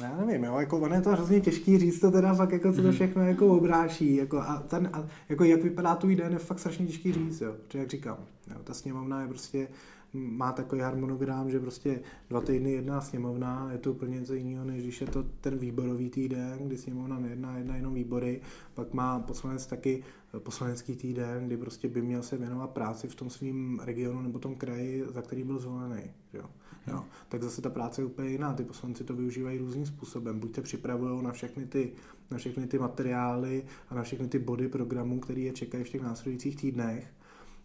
No, 0.00 0.06
já 0.06 0.16
nevím, 0.16 0.44
jo, 0.44 0.58
jako 0.58 0.78
on 0.78 0.92
je 0.92 1.00
to 1.00 1.10
hrozně 1.10 1.40
těžký 1.40 1.78
říct 1.78 2.00
to 2.00 2.10
teda 2.10 2.34
fakt, 2.34 2.52
jako 2.52 2.72
co 2.72 2.76
to 2.76 2.88
mhm. 2.88 2.92
všechno 2.92 3.22
jako 3.22 3.56
obráší, 3.56 4.16
jako 4.16 4.38
a 4.38 4.58
ten, 4.58 4.90
a, 4.92 5.06
jako 5.28 5.44
jak 5.44 5.62
vypadá 5.62 5.94
tu 5.94 6.14
den, 6.14 6.32
je 6.32 6.38
fakt 6.38 6.58
strašně 6.58 6.86
těžký 6.86 7.12
říct, 7.12 7.40
jo, 7.40 7.54
protože 7.66 7.78
jak 7.78 7.90
říkám, 7.90 8.16
jo, 8.50 8.56
ta 8.64 8.74
sněmovna 8.74 9.22
je 9.22 9.28
prostě, 9.28 9.68
má 10.12 10.52
takový 10.52 10.80
harmonogram, 10.80 11.50
že 11.50 11.60
prostě 11.60 12.00
dva 12.28 12.40
týdny 12.40 12.72
jedná 12.72 13.00
sněmovna, 13.00 13.68
je 13.72 13.78
to 13.78 13.90
úplně 13.90 14.18
něco 14.20 14.34
jiného, 14.34 14.64
než 14.64 14.82
když 14.82 15.00
je 15.00 15.06
to 15.06 15.22
ten 15.40 15.58
výborový 15.58 16.10
týden, 16.10 16.58
kdy 16.58 16.76
sněmovna 16.76 17.18
nejedná, 17.18 17.58
jedná 17.58 17.76
jenom 17.76 17.94
výbory, 17.94 18.40
pak 18.74 18.94
má 18.94 19.18
poslanec 19.18 19.66
taky 19.66 20.02
poslanecký 20.38 20.96
týden, 20.96 21.46
kdy 21.46 21.56
prostě 21.56 21.88
by 21.88 22.02
měl 22.02 22.22
se 22.22 22.36
věnovat 22.36 22.70
práci 22.70 23.08
v 23.08 23.14
tom 23.14 23.30
svém 23.30 23.80
regionu 23.84 24.22
nebo 24.22 24.38
tom 24.38 24.54
kraji, 24.54 25.04
za 25.08 25.22
který 25.22 25.44
byl 25.44 25.58
zvolený. 25.58 26.02
Jo. 26.32 26.44
Jo. 26.86 27.04
Tak 27.28 27.42
zase 27.42 27.62
ta 27.62 27.70
práce 27.70 28.00
je 28.00 28.06
úplně 28.06 28.30
jiná. 28.30 28.54
Ty 28.54 28.64
poslanci 28.64 29.04
to 29.04 29.14
využívají 29.14 29.58
různým 29.58 29.86
způsobem. 29.86 30.40
Buď 30.40 30.54
se 30.54 30.62
připravují 30.62 31.22
na 31.22 31.32
všechny 31.32 31.66
ty, 31.66 31.92
na 32.30 32.38
všechny 32.38 32.66
ty 32.66 32.78
materiály 32.78 33.64
a 33.88 33.94
na 33.94 34.02
všechny 34.02 34.28
ty 34.28 34.38
body 34.38 34.68
programů, 34.68 35.20
které 35.20 35.40
je 35.40 35.52
čekají 35.52 35.84
v 35.84 35.88
těch 35.88 36.02
následujících 36.02 36.56
týdnech, 36.56 37.12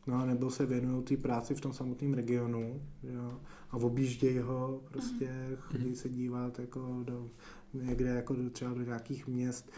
No, 0.08 0.26
nebo 0.26 0.52
se 0.52 0.66
věnují 0.66 1.04
té 1.04 1.18
práci 1.18 1.56
v 1.56 1.62
tom 1.62 1.74
samotném 1.74 2.14
regionu 2.14 2.82
jo, 3.04 3.40
a 3.72 3.78
objíždějí 3.78 4.40
ho, 4.40 4.82
prostě 4.92 5.30
chodí 5.60 5.96
se 5.96 6.10
dívat 6.10 6.60
jako 6.60 7.04
do, 7.04 7.30
někde 7.74 8.10
jako 8.10 8.34
do, 8.34 8.50
třeba 8.50 8.74
do 8.74 8.82
nějakých 8.82 9.28
měst, 9.28 9.72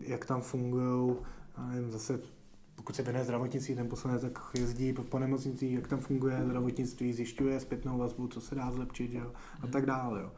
jak 0.00 0.24
tam 0.24 0.42
fungují, 0.42 1.16
zase 1.88 2.20
pokud 2.76 2.96
se 2.96 3.02
věnuje 3.02 3.24
zdravotnictví, 3.24 3.74
ten 3.74 3.88
poslanec 3.88 4.22
tak 4.22 4.38
jezdí 4.54 4.92
po 4.92 5.18
nemocnicích, 5.18 5.72
jak 5.72 5.88
tam 5.88 6.00
funguje 6.00 6.44
zdravotnictví, 6.44 7.12
zjišťuje 7.12 7.60
zpětnou 7.60 7.98
vazbu, 7.98 8.28
co 8.28 8.40
se 8.40 8.54
dá 8.54 8.70
zlepšit, 8.70 9.12
jo, 9.12 9.32
a 9.60 9.66
tak 9.66 9.86
dále, 9.86 10.20
jo. 10.20 10.32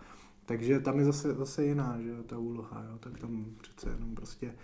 Takže 0.47 0.81
tam 0.81 0.99
je 0.99 1.05
zase, 1.05 1.35
zase 1.35 1.65
jiná, 1.65 2.01
že 2.01 2.09
jo, 2.09 2.23
ta 2.23 2.39
úloha, 2.39 2.85
jo, 2.91 2.99
tak 2.99 3.19
tam 3.19 3.47
přece 3.63 3.91
jenom 3.91 4.15
prostě 4.15 4.55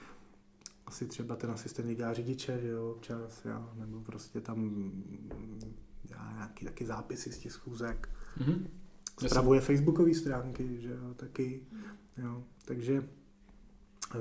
asi 0.86 1.06
třeba 1.06 1.36
ten 1.36 1.50
asistent 1.50 1.96
dělá 1.96 2.12
řidiče, 2.12 2.60
že 2.60 2.68
jo, 2.68 2.90
občas, 2.90 3.44
jo, 3.44 3.70
nebo 3.74 4.00
prostě 4.00 4.40
tam 4.40 4.90
dělá 6.02 6.32
nějaký 6.32 6.64
taky 6.64 6.86
zápisy 6.86 7.32
z 7.32 7.38
těch 7.38 7.52
schůzek. 7.52 8.08
Mm-hmm. 8.38 8.66
Spravuje 9.26 9.60
facebookové 9.60 10.14
stránky, 10.14 10.80
že 10.80 10.88
jo, 10.90 11.14
taky, 11.14 11.60
jo, 12.16 12.44
takže 12.64 13.08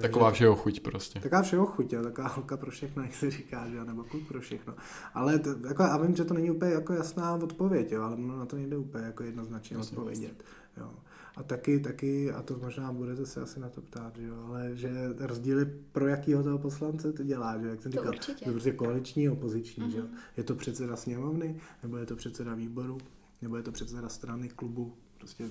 Taková 0.01 0.32
všeho 0.32 0.56
chuť 0.56 0.79
prostě. 0.79 1.19
Taková 1.19 1.41
všeho 1.41 1.65
chuť, 1.65 1.93
jo, 1.93 2.03
taková 2.03 2.27
holka 2.27 2.58
pro 2.58 2.71
všechno, 2.71 3.03
jak 3.03 3.13
se 3.13 3.32
říká, 3.32 3.69
že 3.69 3.75
jo, 3.75 3.86
nebo 3.86 4.03
kluk 4.03 4.27
pro 4.27 4.41
všechno. 4.41 4.73
Ale 5.13 5.39
to, 5.39 5.49
jako, 5.67 5.84
já 5.84 5.97
vím, 5.97 6.15
že 6.15 6.25
to 6.25 6.34
není 6.34 6.51
úplně 6.51 6.71
jako 6.71 6.93
jasná 6.93 7.34
odpověď, 7.34 7.91
jo, 7.91 8.01
ale 8.01 8.17
na 8.17 8.45
to 8.45 8.56
nejde 8.56 8.77
úplně 8.77 9.06
jako 9.06 9.23
jednoznačně 9.23 9.77
vlastně, 9.77 9.97
odpovědět. 9.97 10.43
Jo. 10.77 10.91
A 11.36 11.43
taky, 11.43 11.79
taky, 11.79 12.32
a 12.32 12.41
to 12.41 12.58
možná 12.58 12.91
budete 12.91 13.25
se 13.25 13.41
asi 13.41 13.60
na 13.60 13.69
to 13.69 13.82
ptát, 13.82 14.15
že 14.17 14.27
jo, 14.27 14.36
ale 14.47 14.71
že 14.73 14.91
rozdíly 15.19 15.65
pro 15.91 16.08
jakýho 16.08 16.43
toho 16.43 16.58
poslance 16.58 17.13
to 17.13 17.23
dělá, 17.23 17.60
že 17.60 17.67
jak 17.67 17.82
jsem 17.82 17.91
to 17.91 17.97
říkal, 17.97 18.13
určitě. 18.13 18.45
je 18.45 18.51
prostě 18.51 18.71
koaliční, 18.71 19.29
opoziční, 19.29 19.84
mm-hmm. 19.84 19.91
že 19.91 19.97
jo. 19.97 20.03
Mhm. 20.03 20.17
Je 20.38 20.43
to 20.43 20.56
předseda 20.56 20.95
sněmovny, 20.95 21.60
nebo 21.84 21.97
je 21.97 22.06
to 22.06 22.15
předseda 22.15 22.56
výboru, 22.56 22.97
nebo 23.41 23.58
je 23.58 23.63
to 23.63 23.71
předseda 23.71 24.10
strany, 24.10 24.49
klubu, 24.49 24.93
prostě 25.17 25.45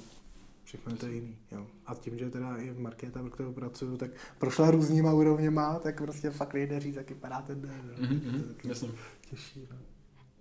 všechno 0.64 0.92
je 0.92 0.98
to 0.98 1.06
jiný. 1.06 1.38
Jo. 1.52 1.66
A 1.86 1.94
tím, 1.94 2.18
že 2.18 2.30
teda 2.30 2.56
i 2.56 2.70
v 2.70 2.80
Markéta, 2.80 3.20
pro 3.20 3.30
kterou 3.30 3.52
pracuju, 3.52 3.96
tak 3.96 4.10
prošla 4.38 4.70
různýma 4.70 5.14
úrovněma, 5.14 5.78
tak 5.78 6.02
prostě 6.02 6.30
fakt 6.30 6.54
nejde 6.54 6.80
říct, 6.80 6.96
jak 6.96 7.08
vypadá 7.08 7.42
ten 7.42 7.60
den. 7.60 7.94
Mm-hmm, 8.00 8.54
to 8.62 8.68
jasně. 8.68 8.88
Těžší, 9.30 9.68
no. 9.70 9.76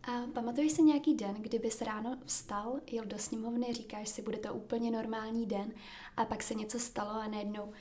A 0.03 0.27
pamatuješ 0.33 0.71
si 0.71 0.81
nějaký 0.81 1.15
den, 1.15 1.35
kdyby 1.39 1.71
se 1.71 1.85
ráno 1.85 2.17
vstal, 2.25 2.79
jel 2.91 3.05
do 3.05 3.17
sněmovny, 3.17 3.73
říkáš 3.73 4.09
si, 4.09 4.21
bude 4.21 4.37
to 4.37 4.53
úplně 4.53 4.91
normální 4.91 5.45
den 5.45 5.73
a 6.17 6.25
pak 6.25 6.43
se 6.43 6.53
něco 6.53 6.79
stalo 6.79 7.09
a 7.09 7.27
najednou 7.27 7.71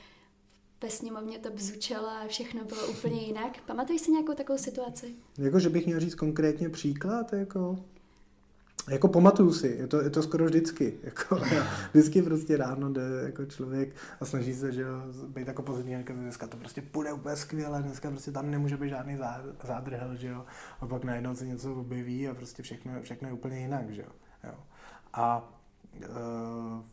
ve 0.81 0.89
sněmovně 0.89 1.39
to 1.39 1.51
bzučelo 1.51 2.07
a 2.07 2.27
všechno 2.27 2.65
bylo 2.65 2.87
úplně 2.87 3.21
jinak. 3.21 3.61
Pamatuješ 3.61 4.01
si 4.01 4.11
nějakou 4.11 4.33
takovou 4.33 4.59
situaci? 4.59 5.15
Jako, 5.37 5.59
že 5.59 5.69
bych 5.69 5.85
měl 5.85 5.99
říct 5.99 6.15
konkrétně 6.15 6.69
příklad, 6.69 7.33
jako... 7.33 7.85
Jako 8.89 9.07
pamatuju 9.07 9.53
si, 9.53 9.67
je 9.67 9.87
to, 9.87 10.01
je 10.01 10.09
to 10.09 10.23
skoro 10.23 10.45
vždycky. 10.45 10.93
Jako, 11.03 11.41
vždycky 11.91 12.21
prostě 12.21 12.57
ráno 12.57 12.93
jde 12.93 13.01
jako 13.23 13.45
člověk 13.45 13.95
a 14.21 14.25
snaží 14.25 14.53
se, 14.53 14.71
že 14.71 14.85
být 15.27 15.47
jako 15.47 15.61
pozitivní, 15.61 15.93
jako 15.93 16.13
dneska 16.13 16.47
to 16.47 16.57
prostě 16.57 16.81
půjde 16.81 17.13
úplně 17.13 17.35
skvěle, 17.35 17.81
dneska 17.81 18.09
prostě 18.09 18.31
tam 18.31 18.51
nemůže 18.51 18.77
být 18.77 18.89
žádný 18.89 19.17
zádrhel, 19.63 20.15
že 20.15 20.27
jo. 20.27 20.45
A 20.81 20.87
pak 20.87 21.03
najednou 21.03 21.35
se 21.35 21.47
něco 21.47 21.75
objeví 21.75 22.27
a 22.27 22.33
prostě 22.33 22.63
všechno, 22.63 22.91
všechno 23.01 23.27
je 23.27 23.33
úplně 23.33 23.59
jinak, 23.59 23.89
že 23.89 24.01
jo. 24.01 24.09
jo. 24.43 24.55
A 25.13 25.53
uh, 25.99 26.83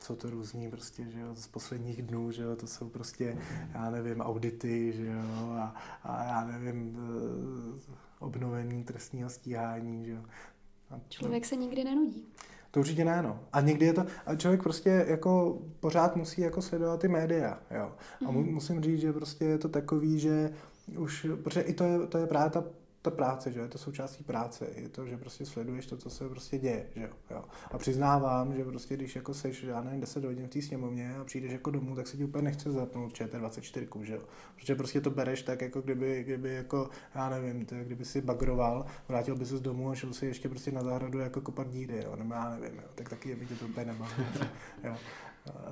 jsou 0.00 0.16
to 0.16 0.30
různý 0.30 0.70
prostě, 0.70 1.04
že 1.10 1.20
jo, 1.20 1.34
z 1.34 1.46
posledních 1.46 2.02
dnů, 2.02 2.30
že 2.30 2.42
jo, 2.42 2.56
to 2.56 2.66
jsou 2.66 2.88
prostě, 2.88 3.38
já 3.74 3.90
nevím, 3.90 4.20
audity, 4.20 4.92
že 4.92 5.06
jo, 5.06 5.52
a, 5.52 5.74
a 6.04 6.24
já 6.24 6.44
nevím, 6.44 6.96
uh, 6.96 7.94
obnovení 8.18 8.84
trestního 8.84 9.30
stíhání, 9.30 10.04
že 10.04 10.12
jo. 10.12 10.22
Člověk 11.08 11.44
se 11.44 11.56
nikdy 11.56 11.84
nenudí. 11.84 12.24
To 12.70 12.80
určitě 12.80 13.04
ne, 13.04 13.22
no. 13.22 13.40
A 13.52 13.60
někdy 13.60 13.86
je 13.86 13.92
to, 13.92 14.06
a 14.26 14.34
člověk 14.34 14.62
prostě 14.62 15.04
jako 15.08 15.58
pořád 15.80 16.16
musí 16.16 16.40
jako 16.40 16.62
sledovat 16.62 17.00
ty 17.00 17.08
média, 17.08 17.58
jo. 17.70 17.92
A 18.26 18.30
mm-hmm. 18.30 18.50
musím 18.50 18.82
říct, 18.82 19.00
že 19.00 19.12
prostě 19.12 19.44
je 19.44 19.58
to 19.58 19.68
takový, 19.68 20.18
že 20.18 20.50
už, 20.98 21.26
protože 21.42 21.60
i 21.60 21.72
to 21.72 21.84
je, 21.84 22.06
to 22.06 22.18
je 22.18 22.26
právě 22.26 22.50
ta 22.50 22.64
ta 23.02 23.10
práce, 23.10 23.52
že 23.52 23.60
je 23.60 23.68
to 23.68 23.78
součástí 23.78 24.24
práce, 24.24 24.66
je 24.76 24.88
to, 24.88 25.06
že 25.06 25.16
prostě 25.16 25.46
sleduješ 25.46 25.86
to, 25.86 25.96
co 25.96 26.10
se 26.10 26.28
prostě 26.28 26.58
děje, 26.58 26.86
že 26.96 27.10
jo. 27.30 27.44
A 27.70 27.78
přiznávám, 27.78 28.54
že 28.54 28.64
prostě 28.64 28.96
když 28.96 29.16
jako 29.16 29.34
seš, 29.34 29.62
já 29.62 29.80
nevím, 29.80 30.00
10 30.00 30.24
hodin 30.24 30.46
v 30.46 30.50
té 30.50 30.62
sněmovně 30.62 31.16
a 31.16 31.24
přijdeš 31.24 31.52
jako 31.52 31.70
domů, 31.70 31.96
tak 31.96 32.06
se 32.06 32.16
ti 32.16 32.24
úplně 32.24 32.44
nechce 32.44 32.72
zapnout 32.72 33.12
ČT24, 33.12 34.02
že 34.02 34.14
jo. 34.14 34.22
Protože 34.56 34.74
prostě 34.74 35.00
to 35.00 35.10
bereš 35.10 35.42
tak, 35.42 35.60
jako 35.60 35.80
kdyby, 35.80 36.22
kdyby 36.22 36.54
jako, 36.54 36.90
já 37.14 37.28
nevím, 37.28 37.66
to, 37.66 37.74
kdyby 37.74 38.04
si 38.04 38.20
bagroval, 38.20 38.86
vrátil 39.08 39.36
by 39.36 39.46
se 39.46 39.56
z 39.56 39.60
domu 39.60 39.90
a 39.90 39.94
šel 39.94 40.12
si 40.12 40.26
ještě 40.26 40.48
prostě 40.48 40.72
na 40.72 40.84
zahradu 40.84 41.18
jako 41.18 41.40
kopat 41.40 41.70
díry, 41.70 42.02
jo, 42.04 42.16
nebo 42.16 42.34
já 42.34 42.50
nevím, 42.50 42.78
jo. 42.78 42.88
tak 42.94 43.08
taky 43.08 43.28
je 43.28 43.36
by 43.36 43.46
tě 43.46 43.54
to 43.54 43.64
úplně 43.64 43.86
nebaví, 43.86 44.12
jo. 44.84 44.96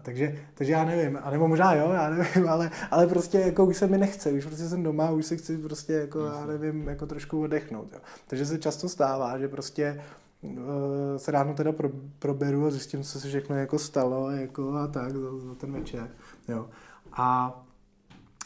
Takže, 0.02 0.38
takže 0.54 0.72
já 0.72 0.84
nevím, 0.84 1.18
a 1.22 1.30
nebo 1.30 1.48
možná 1.48 1.74
jo, 1.74 1.90
já 1.92 2.10
nevím, 2.10 2.48
ale, 2.48 2.70
ale 2.90 3.06
prostě 3.06 3.38
jako 3.38 3.64
už 3.64 3.76
se 3.76 3.86
mi 3.86 3.98
nechce, 3.98 4.32
už 4.32 4.46
prostě 4.46 4.68
jsem 4.68 4.82
doma, 4.82 5.10
už 5.10 5.26
se 5.26 5.36
chci 5.36 5.58
prostě 5.58 5.92
jako, 5.92 6.24
já 6.24 6.46
nevím, 6.46 6.88
jako 6.88 7.06
trošku 7.06 7.42
odechnout, 7.42 7.92
jo. 7.92 7.98
Takže 8.26 8.46
se 8.46 8.58
často 8.58 8.88
stává, 8.88 9.38
že 9.38 9.48
prostě 9.48 10.02
uh, 10.42 10.60
se 11.16 11.30
ráno 11.32 11.54
teda 11.54 11.72
pro, 11.72 11.88
proberu 12.18 12.66
a 12.66 12.70
zjistím, 12.70 13.02
co 13.02 13.20
se 13.20 13.28
všechno 13.28 13.56
jako 13.56 13.78
stalo, 13.78 14.30
jako 14.30 14.72
a 14.72 14.86
tak 14.86 15.16
za, 15.16 15.38
za 15.38 15.54
ten 15.54 15.72
večer, 15.72 16.10
jo. 16.48 16.68
A 17.12 17.62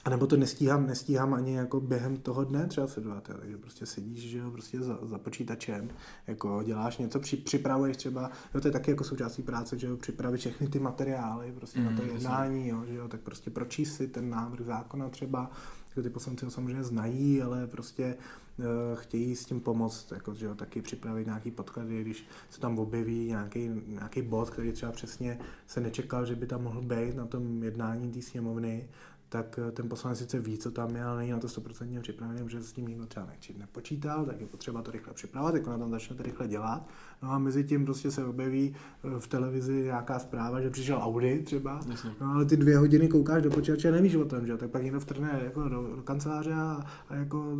a 0.04 0.10
nebo 0.10 0.26
to 0.26 0.36
nestíhám, 0.36 0.86
nestíhám 0.86 1.34
ani 1.34 1.54
jako 1.54 1.80
během 1.80 2.16
toho 2.16 2.44
dne 2.44 2.66
třeba 2.66 2.86
sledovat, 2.86 3.28
jo. 3.28 3.36
takže 3.40 3.56
prostě 3.56 3.86
sedíš, 3.86 4.30
že 4.30 4.38
jo, 4.38 4.50
prostě 4.50 4.80
za, 4.80 4.98
za 5.02 5.18
počítačem, 5.18 5.90
jako 6.26 6.62
děláš 6.62 6.98
něco, 6.98 7.20
při, 7.20 7.36
připravuješ 7.36 7.96
třeba, 7.96 8.30
jo, 8.54 8.60
to 8.60 8.68
je 8.68 8.72
taky 8.72 8.90
jako 8.90 9.04
součástí 9.04 9.42
práce, 9.42 9.78
že 9.78 9.86
jo, 9.86 9.96
připravit 9.96 10.38
všechny 10.38 10.68
ty 10.68 10.78
materiály 10.78 11.52
prostě 11.52 11.80
mm, 11.80 11.84
na 11.84 11.96
to 11.96 12.02
jednání, 12.02 12.68
jo, 12.68 12.84
že 12.86 12.94
jo, 12.94 13.08
tak 13.08 13.20
prostě 13.20 13.50
pročíst 13.50 13.96
si 13.96 14.08
ten 14.08 14.30
návrh 14.30 14.66
zákona 14.66 15.08
třeba, 15.08 15.50
jako 15.88 16.02
ty 16.02 16.10
poslanci 16.10 16.44
ho 16.44 16.50
samozřejmě 16.50 16.84
znají, 16.84 17.42
ale 17.42 17.66
prostě 17.66 18.16
uh, 18.58 18.64
chtějí 18.94 19.36
s 19.36 19.44
tím 19.44 19.60
pomoct, 19.60 20.12
jako, 20.12 20.34
že 20.34 20.46
jo, 20.46 20.54
taky 20.54 20.82
připravit 20.82 21.26
nějaký 21.26 21.50
podklady, 21.50 22.02
když 22.02 22.26
se 22.50 22.60
tam 22.60 22.78
objeví 22.78 23.28
nějaký, 23.28 23.70
nějaký 23.86 24.22
bod, 24.22 24.50
který 24.50 24.72
třeba 24.72 24.92
přesně 24.92 25.38
se 25.66 25.80
nečekal, 25.80 26.26
že 26.26 26.36
by 26.36 26.46
tam 26.46 26.62
mohl 26.62 26.82
být 26.82 27.16
na 27.16 27.26
tom 27.26 27.62
jednání 27.62 28.12
té 28.12 28.22
sněmovny, 28.22 28.88
tak 29.34 29.58
eh, 29.58 29.72
ten 29.72 29.88
poslanec 29.88 30.18
sice 30.18 30.40
ví, 30.40 30.58
co 30.58 30.70
tam 30.70 30.96
je, 30.96 31.04
ale 31.04 31.18
není 31.18 31.30
na 31.30 31.38
to 31.38 31.46
100% 31.46 32.00
připravený, 32.00 32.44
protože 32.44 32.62
s 32.62 32.72
tím 32.72 32.86
nikdo 32.86 33.06
třeba 33.06 33.28
nepočítal, 33.58 34.26
tak 34.26 34.40
je 34.40 34.46
potřeba 34.46 34.82
to 34.82 34.90
rychle 34.90 35.14
připravovat, 35.14 35.54
jako 35.54 35.70
na 35.70 35.78
tom 35.78 35.90
začne 35.90 36.16
to 36.16 36.22
rychle 36.22 36.48
dělat. 36.48 36.88
No 37.24 37.30
a 37.30 37.38
mezi 37.38 37.64
tím 37.64 37.84
prostě 37.84 38.10
se 38.10 38.24
objeví 38.24 38.74
eh, 39.04 39.20
v 39.20 39.26
televizi 39.26 39.82
nějaká 39.82 40.18
zpráva, 40.18 40.60
že 40.60 40.70
přišel 40.70 40.98
Audi 41.02 41.42
třeba, 41.42 41.80
no 42.20 42.26
ale 42.34 42.44
ty 42.44 42.56
dvě 42.56 42.78
hodiny 42.78 43.08
koukáš 43.08 43.42
do 43.42 43.50
počítače 43.50 43.88
a 43.88 43.92
nevíš 43.92 44.14
o 44.14 44.24
tom, 44.24 44.46
že 44.46 44.56
tak 44.56 44.70
pak 44.70 44.82
někdo 44.82 45.00
vtrne 45.00 45.40
jako 45.44 45.68
do, 45.68 45.96
do 45.96 46.02
kanceláře 46.02 46.52
a, 46.52 46.86
a, 47.08 47.14
jako, 47.14 47.56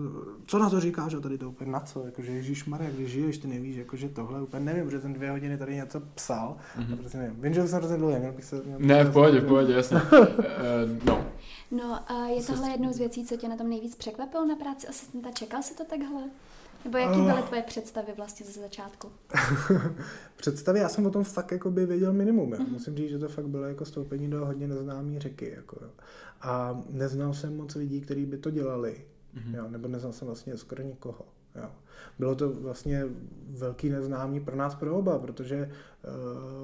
co 0.46 0.58
na 0.58 0.70
to 0.70 0.80
říkáš 0.80 1.14
a 1.14 1.20
tady 1.20 1.38
to 1.38 1.48
úplně 1.48 1.70
na 1.70 1.80
co, 1.80 2.06
jako, 2.06 2.22
že 2.22 2.32
Ježíš 2.32 2.64
Maria, 2.64 2.90
když 2.90 3.10
žiješ, 3.10 3.38
ty 3.38 3.48
nevíš, 3.48 3.76
jako, 3.76 3.96
že 3.96 4.08
tohle 4.08 4.42
úplně 4.42 4.64
nevím, 4.64 4.90
že 4.90 4.98
ten 5.00 5.12
dvě 5.12 5.30
hodiny 5.30 5.58
tady 5.58 5.74
něco 5.74 6.00
psal, 6.14 6.56
mm-hmm. 6.78 6.96
prostě 6.96 7.18
nevím. 7.18 7.36
Vím, 7.40 7.54
že 7.54 7.68
jsem 7.68 7.78
hrozně 7.78 7.96
dlouhý, 7.96 8.18
měl 8.18 8.32
bych 8.32 8.44
se... 8.44 8.62
Měl 8.64 8.78
ne, 8.78 9.04
v 9.04 9.12
pohodě, 9.12 9.40
v 9.40 9.46
pohodě, 9.46 9.72
jasně. 9.72 9.96
uh, 9.96 10.26
no. 11.04 11.24
No 11.70 12.12
a 12.12 12.26
je 12.26 12.42
tohle 12.42 12.70
jednou 12.70 12.92
z 12.92 12.98
věcí, 12.98 13.24
co 13.24 13.36
tě 13.36 13.48
na 13.48 13.56
tom 13.56 13.68
nejvíc 13.68 13.94
překvapilo 13.94 14.46
na 14.46 14.56
práci 14.56 14.86
asistenta? 14.86 15.30
Čekal 15.30 15.62
jsi 15.62 15.74
to 15.74 15.84
takhle? 15.84 16.22
Nebo 16.84 16.98
jaký 16.98 17.20
byly 17.20 17.42
tvoje 17.42 17.62
představy 17.62 18.12
vlastně 18.16 18.46
ze 18.46 18.60
začátku? 18.60 19.08
představy, 20.36 20.78
já 20.78 20.88
jsem 20.88 21.06
o 21.06 21.10
tom 21.10 21.24
fakt 21.24 21.52
jako 21.52 21.70
by 21.70 21.86
věděl 21.86 22.12
minimum. 22.12 22.50
Mm-hmm. 22.50 22.70
Musím 22.70 22.96
říct, 22.96 23.10
že 23.10 23.18
to 23.18 23.28
fakt 23.28 23.48
bylo 23.48 23.64
jako 23.64 23.84
stoupení 23.84 24.30
do 24.30 24.46
hodně 24.46 24.68
neznámé 24.68 25.20
řeky. 25.20 25.52
Jako, 25.56 25.78
jo. 25.82 25.90
A 26.40 26.82
neznal 26.90 27.34
jsem 27.34 27.56
moc 27.56 27.74
lidí, 27.74 28.00
kteří 28.00 28.26
by 28.26 28.38
to 28.38 28.50
dělali. 28.50 29.04
Mm-hmm. 29.36 29.56
Jo, 29.56 29.68
nebo 29.68 29.88
neznal 29.88 30.12
jsem 30.12 30.26
vlastně 30.26 30.56
skoro 30.56 30.82
nikoho. 30.82 31.24
Jo. 31.54 31.70
Bylo 32.18 32.34
to 32.34 32.50
vlastně 32.50 33.04
velký 33.48 33.88
neznámý 33.88 34.40
pro 34.40 34.56
nás 34.56 34.74
pro 34.74 34.98
oba, 34.98 35.18
protože 35.18 35.70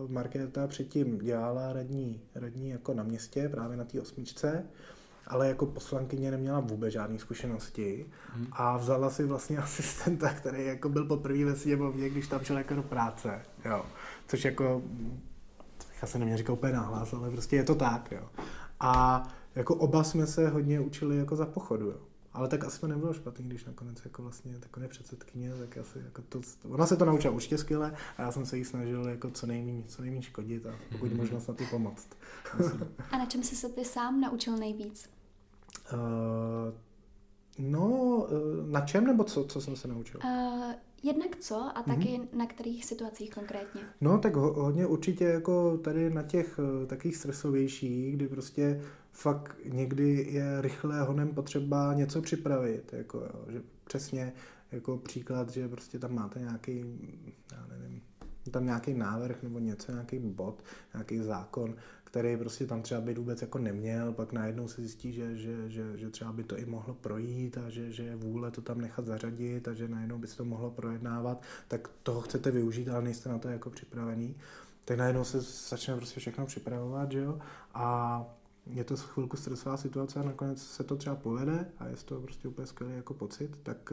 uh, 0.04 0.11
Markéta 0.11 0.66
předtím 0.66 1.18
dělala 1.18 1.72
radní, 1.72 2.20
radní 2.35 2.68
jako 2.68 2.94
na 2.94 3.02
městě, 3.02 3.48
právě 3.48 3.76
na 3.76 3.85
té 3.85 4.00
osmičce 4.00 4.64
ale 5.31 5.49
jako 5.49 5.66
poslankyně 5.66 6.31
neměla 6.31 6.61
vůbec 6.61 6.93
žádné 6.93 7.19
zkušenosti 7.19 8.07
hmm. 8.35 8.47
a 8.53 8.77
vzala 8.77 9.11
si 9.11 9.25
vlastně 9.25 9.59
asistenta, 9.62 10.35
který 10.35 10.66
jako 10.66 10.88
byl 10.88 11.05
poprvé 11.05 11.45
ve 11.45 11.57
sněmovně, 11.57 12.11
když 12.11 12.29
tam 12.29 12.40
šel 12.40 12.59
jako 12.59 12.75
do 12.75 12.83
práce, 12.83 13.43
jo. 13.64 13.85
Což 14.29 14.45
jako, 14.45 14.83
já 16.03 16.09
se 16.09 16.19
neměl 16.19 16.38
říkat 16.38 16.53
úplně 16.53 16.73
náhlas, 16.73 17.14
ale 17.14 17.31
prostě 17.31 17.57
je 17.57 17.64
to 17.64 17.75
tak, 17.75 18.12
jo. 18.12 18.29
A 18.81 19.23
jako 19.55 19.75
oba 19.75 20.05
jsme 20.05 20.27
se 20.27 20.49
hodně 20.49 20.81
učili 20.81 21.16
jako 21.16 21.37
za 21.37 21.47
pochodu, 21.47 21.87
jo. 21.87 21.99
Ale 22.33 22.49
tak 22.49 22.64
asi 22.64 22.81
to 22.81 22.87
nebylo 22.87 23.14
špatný, 23.14 23.49
když 23.49 23.64
nakonec 23.64 24.05
jako 24.05 24.23
vlastně 24.23 24.59
takové 24.59 24.88
předsedkyně, 24.88 25.53
tak 25.59 25.79
asi 25.79 25.99
jako 25.99 26.23
to, 26.23 26.40
ona 26.69 26.87
se 26.87 26.97
to 26.97 27.05
naučila 27.05 27.35
určitě 27.35 27.59
skvěle 27.59 27.95
a 28.16 28.23
já 28.23 28.33
jsem 28.33 28.47
se 28.47 28.57
jí 28.59 28.64
snažil 28.64 29.09
jako 29.09 29.31
co 29.31 29.47
nejméně, 29.47 29.83
co 29.87 30.03
nejméně 30.03 30.23
škodit 30.23 30.66
a 30.66 30.75
pokud 30.93 31.12
možno 31.12 31.40
snad 31.40 31.61
i 31.61 31.66
pomoct. 31.66 32.09
a 33.11 33.19
na 33.19 33.27
čem 33.27 33.43
jsi 33.43 33.57
se 33.57 33.69
ty 33.69 33.85
sám 33.85 34.21
naučil 34.21 34.57
nejvíc? 34.57 35.09
Uh, 35.92 36.74
no, 37.59 37.88
uh, 37.88 38.70
na 38.70 38.80
čem 38.80 39.06
nebo 39.06 39.24
co, 39.24 39.44
co 39.44 39.61
jsem 39.61 39.76
se 39.76 39.88
naučil? 39.88 40.20
Uh, 40.24 40.72
jednak 41.02 41.37
co 41.40 41.70
a 41.74 41.83
taky 41.83 42.09
mm-hmm. 42.09 42.37
na 42.37 42.46
kterých 42.46 42.85
situacích 42.85 43.30
konkrétně? 43.30 43.80
No, 44.00 44.18
tak 44.18 44.37
ho, 44.37 44.52
hodně 44.52 44.87
určitě 44.87 45.24
jako 45.24 45.78
tady 45.78 46.11
na 46.11 46.22
těch 46.22 46.61
takých 46.87 47.16
stresovějších, 47.16 48.16
kdy 48.16 48.28
prostě 48.28 48.83
fakt 49.12 49.56
někdy 49.64 50.26
je 50.30 50.61
rychle 50.61 51.00
honem 51.00 51.35
potřeba 51.35 51.94
něco 51.94 52.22
připravit, 52.22 52.92
jako 52.92 53.18
jo, 53.18 53.44
že 53.48 53.62
přesně 53.85 54.33
jako 54.72 54.96
příklad, 54.96 55.50
že 55.50 55.68
prostě 55.68 55.98
tam 55.98 56.14
máte 56.14 56.40
nějaký, 56.40 56.85
já 57.52 57.66
nevím, 57.66 58.02
tam 58.50 58.64
nějaký 58.64 58.94
návrh 58.94 59.42
nebo 59.42 59.59
něco, 59.59 59.92
nějaký 59.92 60.18
bod, 60.18 60.62
nějaký 60.94 61.18
zákon, 61.18 61.76
který 62.11 62.37
prostě 62.37 62.66
tam 62.66 62.83
třeba 62.83 63.01
být 63.01 63.18
vůbec 63.18 63.42
jako 63.42 63.59
neměl, 63.59 64.12
pak 64.12 64.33
najednou 64.33 64.68
se 64.68 64.81
zjistí, 64.81 65.12
že, 65.12 65.37
že, 65.37 65.70
že, 65.70 65.99
že 65.99 66.11
třeba 66.11 66.33
by 66.33 66.44
to 66.44 66.59
i 66.59 66.64
mohlo 66.64 66.94
projít 66.94 67.59
a 67.59 67.70
že, 67.70 67.92
že 67.92 68.03
je 68.03 68.16
vůle 68.16 68.51
to 68.51 68.61
tam 68.61 68.81
nechat 68.81 69.05
zařadit 69.05 69.68
a 69.68 69.75
že 69.75 69.88
najednou 69.88 70.18
by 70.18 70.27
se 70.27 70.37
to 70.37 70.44
mohlo 70.44 70.70
projednávat, 70.70 71.42
tak 71.68 71.90
toho 72.03 72.20
chcete 72.20 72.51
využít, 72.51 72.88
ale 72.88 73.03
nejste 73.03 73.29
na 73.29 73.38
to 73.38 73.49
jako 73.49 73.70
připravený. 73.70 74.37
Tak 74.85 74.99
najednou 74.99 75.25
se 75.25 75.40
začne 75.40 75.96
prostě 75.96 76.20
všechno 76.20 76.46
připravovat, 76.46 77.12
že 77.12 77.18
jo? 77.18 77.38
A 77.75 78.25
je 78.66 78.85
to 78.85 78.96
chvilku 78.96 79.37
stresová 79.37 79.77
situace 79.77 80.20
a 80.20 80.23
nakonec 80.23 80.62
se 80.62 80.85
to 80.85 80.96
třeba 80.96 81.16
povede 81.16 81.66
a 81.79 81.87
je 81.87 81.96
to 82.05 82.20
prostě 82.20 82.49
úplně 82.49 82.66
skvělý 82.66 82.96
jako 82.96 83.14
pocit, 83.14 83.59
tak 83.62 83.92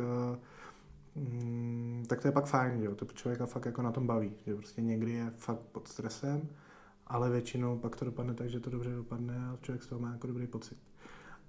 mm, 1.15 2.05
tak 2.07 2.21
to 2.21 2.27
je 2.27 2.31
pak 2.31 2.45
fajn, 2.45 2.79
že 2.79 2.85
jo? 2.85 2.95
to 2.95 3.05
člověka 3.05 3.45
fakt 3.45 3.65
jako 3.65 3.81
na 3.81 3.91
tom 3.91 4.07
baví, 4.07 4.33
že 4.45 4.55
prostě 4.55 4.81
někdy 4.81 5.11
je 5.11 5.33
fakt 5.37 5.59
pod 5.59 5.87
stresem 5.87 6.49
ale 7.07 7.29
většinou 7.29 7.77
pak 7.77 7.95
to 7.95 8.05
dopadne 8.05 8.33
tak, 8.33 8.49
že 8.49 8.59
to 8.59 8.69
dobře 8.69 8.89
dopadne 8.89 9.47
a 9.47 9.57
člověk 9.61 9.83
z 9.83 9.87
toho 9.87 10.01
má 10.01 10.11
jako 10.11 10.27
dobrý 10.27 10.47
pocit. 10.47 10.77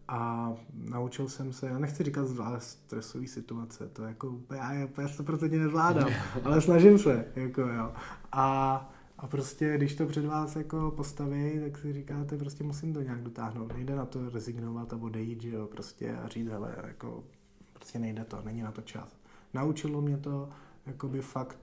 A 0.08 0.52
naučil 0.72 1.28
jsem 1.28 1.52
se, 1.52 1.66
já 1.66 1.78
nechci 1.78 2.04
říkat 2.04 2.26
zvlášť 2.26 2.64
stresové 2.64 3.26
situace, 3.26 3.88
to 3.88 4.02
jako 4.02 4.40
já 4.56 4.72
je 4.72 4.84
úplně 4.84 5.06
100% 5.06 5.58
nezvládám, 5.58 6.10
ale 6.44 6.60
snažím 6.60 6.98
se, 6.98 7.26
jako 7.36 7.60
jo. 7.60 7.92
A, 8.32 8.90
a 9.18 9.26
prostě, 9.26 9.76
když 9.76 9.94
to 9.94 10.06
před 10.06 10.24
vás 10.24 10.56
jako 10.56 10.92
postaví, 10.96 11.60
tak 11.60 11.78
si 11.78 11.92
říkáte, 11.92 12.36
prostě 12.36 12.64
musím 12.64 12.94
to 12.94 13.02
nějak 13.02 13.22
dotáhnout. 13.22 13.72
Nejde 13.74 13.96
na 13.96 14.06
to 14.06 14.30
rezignovat 14.30 14.92
a 14.92 14.96
odejít, 14.96 15.42
že 15.42 15.50
jo, 15.50 15.66
prostě 15.66 16.16
a 16.16 16.28
říct, 16.28 16.48
hele, 16.48 16.74
jako, 16.86 17.24
prostě 17.72 17.98
nejde 17.98 18.24
to, 18.24 18.42
není 18.44 18.62
na 18.62 18.72
to 18.72 18.82
čas. 18.82 19.16
Naučilo 19.54 20.00
mě 20.00 20.16
to, 20.16 20.48
jakoby 20.86 21.20
fakt 21.20 21.58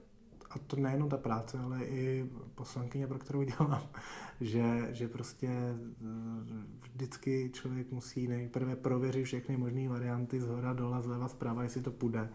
a 0.55 0.59
to 0.67 0.75
nejenom 0.75 1.09
ta 1.09 1.17
práce, 1.17 1.59
ale 1.59 1.85
i 1.85 2.29
poslankyně, 2.55 3.07
pro 3.07 3.19
kterou 3.19 3.43
dělám, 3.43 3.81
že, 4.41 4.87
že 4.91 5.07
prostě 5.07 5.47
eh, 5.47 5.75
vždycky 6.93 7.49
člověk 7.53 7.91
musí 7.91 8.27
nejprve 8.27 8.75
prověřit 8.75 9.25
všechny 9.25 9.57
možné 9.57 9.89
varianty 9.89 10.41
z 10.41 10.47
hora, 10.47 10.73
dola, 10.73 11.01
zleva, 11.01 11.27
zprava, 11.27 11.63
jestli 11.63 11.81
to 11.81 11.91
půjde, 11.91 12.29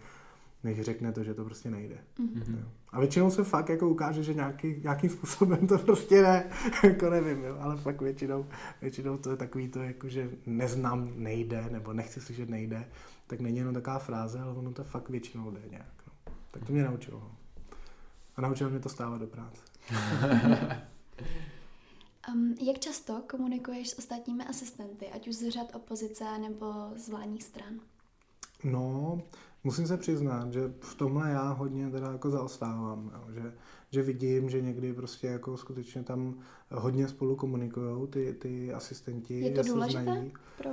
než 0.65 0.81
řekne 0.81 1.13
to, 1.13 1.25
že 1.25 1.35
to 1.35 1.45
prostě 1.45 1.71
nejde. 1.71 1.99
Mm-hmm. 2.19 2.65
A 2.93 3.01
většinou 3.01 3.31
se 3.31 3.45
fakt 3.45 3.69
jako 3.69 3.89
ukáže, 3.89 4.23
že 4.23 4.35
nějaký, 4.35 4.81
nějakým 4.83 5.11
způsobem 5.11 5.67
to 5.67 5.79
prostě 5.89 6.23
ne, 6.23 6.51
jako 6.85 7.11
nevím, 7.11 7.45
jo, 7.45 7.57
ale 7.61 7.77
fakt 7.77 8.03
většinou, 8.03 8.47
většinou 8.81 9.19
to 9.19 9.31
je 9.31 9.37
takový 9.37 9.69
to, 9.69 9.83
jako, 9.83 10.09
že 10.09 10.31
neznám, 10.47 11.13
nejde, 11.17 11.69
nebo 11.71 11.93
nechci 11.93 12.21
slyšet 12.21 12.49
nejde, 12.49 12.89
tak 13.27 13.41
není 13.41 13.59
jenom 13.59 13.75
taková 13.75 13.99
fráze, 13.99 14.41
ale 14.41 14.53
ono 14.53 14.73
to 14.73 14.85
fakt 14.85 15.09
většinou 15.09 15.51
jde 15.51 15.61
nějak. 15.71 15.95
No. 16.07 16.33
Tak 16.51 16.65
to 16.65 16.73
mě 16.73 16.85
naučilo. 16.85 17.40
A 18.41 18.43
naučil 18.43 18.71
mě 18.71 18.81
to 18.81 18.89
stávat 18.89 19.21
do 19.21 19.27
práce. 19.27 19.63
um, 22.33 22.55
jak 22.61 22.79
často 22.79 23.23
komunikuješ 23.31 23.91
s 23.91 23.99
ostatními 23.99 24.45
asistenty, 24.45 25.09
ať 25.09 25.29
už 25.29 25.35
z 25.35 25.51
řad 25.51 25.75
opozice 25.75 26.39
nebo 26.39 26.67
z 26.97 27.09
vládních 27.09 27.43
stran? 27.43 27.81
No, 28.65 29.21
musím 29.65 29.87
se 29.87 29.97
přiznat, 29.97 30.53
že 30.53 30.73
v 30.81 30.95
tomhle 30.95 31.31
já 31.31 31.53
hodně 31.53 31.91
teda 31.91 32.13
jako 32.13 32.31
zaostávám, 32.31 33.13
jo, 33.15 33.35
že, 33.35 33.55
že 33.91 34.03
vidím, 34.03 34.51
že 34.51 34.61
někdy 34.61 34.93
prostě 34.93 35.27
jako 35.27 35.57
skutečně 35.57 36.03
tam 36.03 36.39
hodně 36.71 37.09
spolu 37.09 37.37
komunikují 37.37 38.09
ty, 38.09 38.33
ty 38.33 38.73
asistenti. 38.73 39.41
Je 39.41 39.51
to 39.51 39.63
důležité 39.63 40.31
pro 40.59 40.71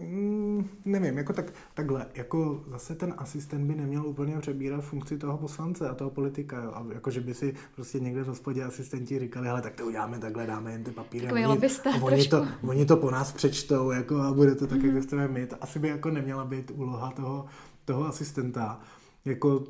Mm, 0.00 0.68
nevím, 0.84 1.18
jako 1.18 1.32
tak, 1.32 1.52
takhle, 1.74 2.06
jako 2.14 2.64
zase 2.70 2.94
ten 2.94 3.14
asistent 3.18 3.66
by 3.66 3.74
neměl 3.74 4.06
úplně 4.06 4.38
přebírat 4.38 4.84
funkci 4.84 5.18
toho 5.18 5.38
poslance 5.38 5.88
a 5.88 5.94
toho 5.94 6.10
politika, 6.10 6.62
jo. 6.62 6.72
A 6.74 6.86
jako, 6.94 7.10
že 7.10 7.20
by 7.20 7.34
si 7.34 7.54
prostě 7.74 8.00
někde 8.00 8.22
v 8.22 8.26
hospodě 8.26 8.64
asistenti 8.64 9.18
říkali, 9.18 9.48
ale 9.48 9.62
tak 9.62 9.74
to 9.74 9.86
uděláme 9.86 10.18
takhle, 10.18 10.46
dáme 10.46 10.72
jen 10.72 10.84
ty 10.84 10.90
papíry. 10.90 11.26
Takový 11.26 11.46
oni, 11.46 11.60
oni, 12.02 12.28
to, 12.28 12.46
oni 12.62 12.86
to 12.86 12.96
po 12.96 13.10
nás 13.10 13.32
přečtou, 13.32 13.90
jako 13.90 14.20
a 14.20 14.32
bude 14.32 14.54
to 14.54 14.66
tak, 14.66 14.78
mm-hmm. 14.78 14.94
jak 14.94 15.04
chceme 15.04 15.28
my. 15.28 15.46
To 15.46 15.56
asi 15.60 15.78
by 15.78 15.88
jako 15.88 16.10
neměla 16.10 16.44
být 16.44 16.70
úloha 16.74 17.10
toho, 17.10 17.46
toho 17.84 18.06
asistenta. 18.06 18.80
Jako 19.24 19.64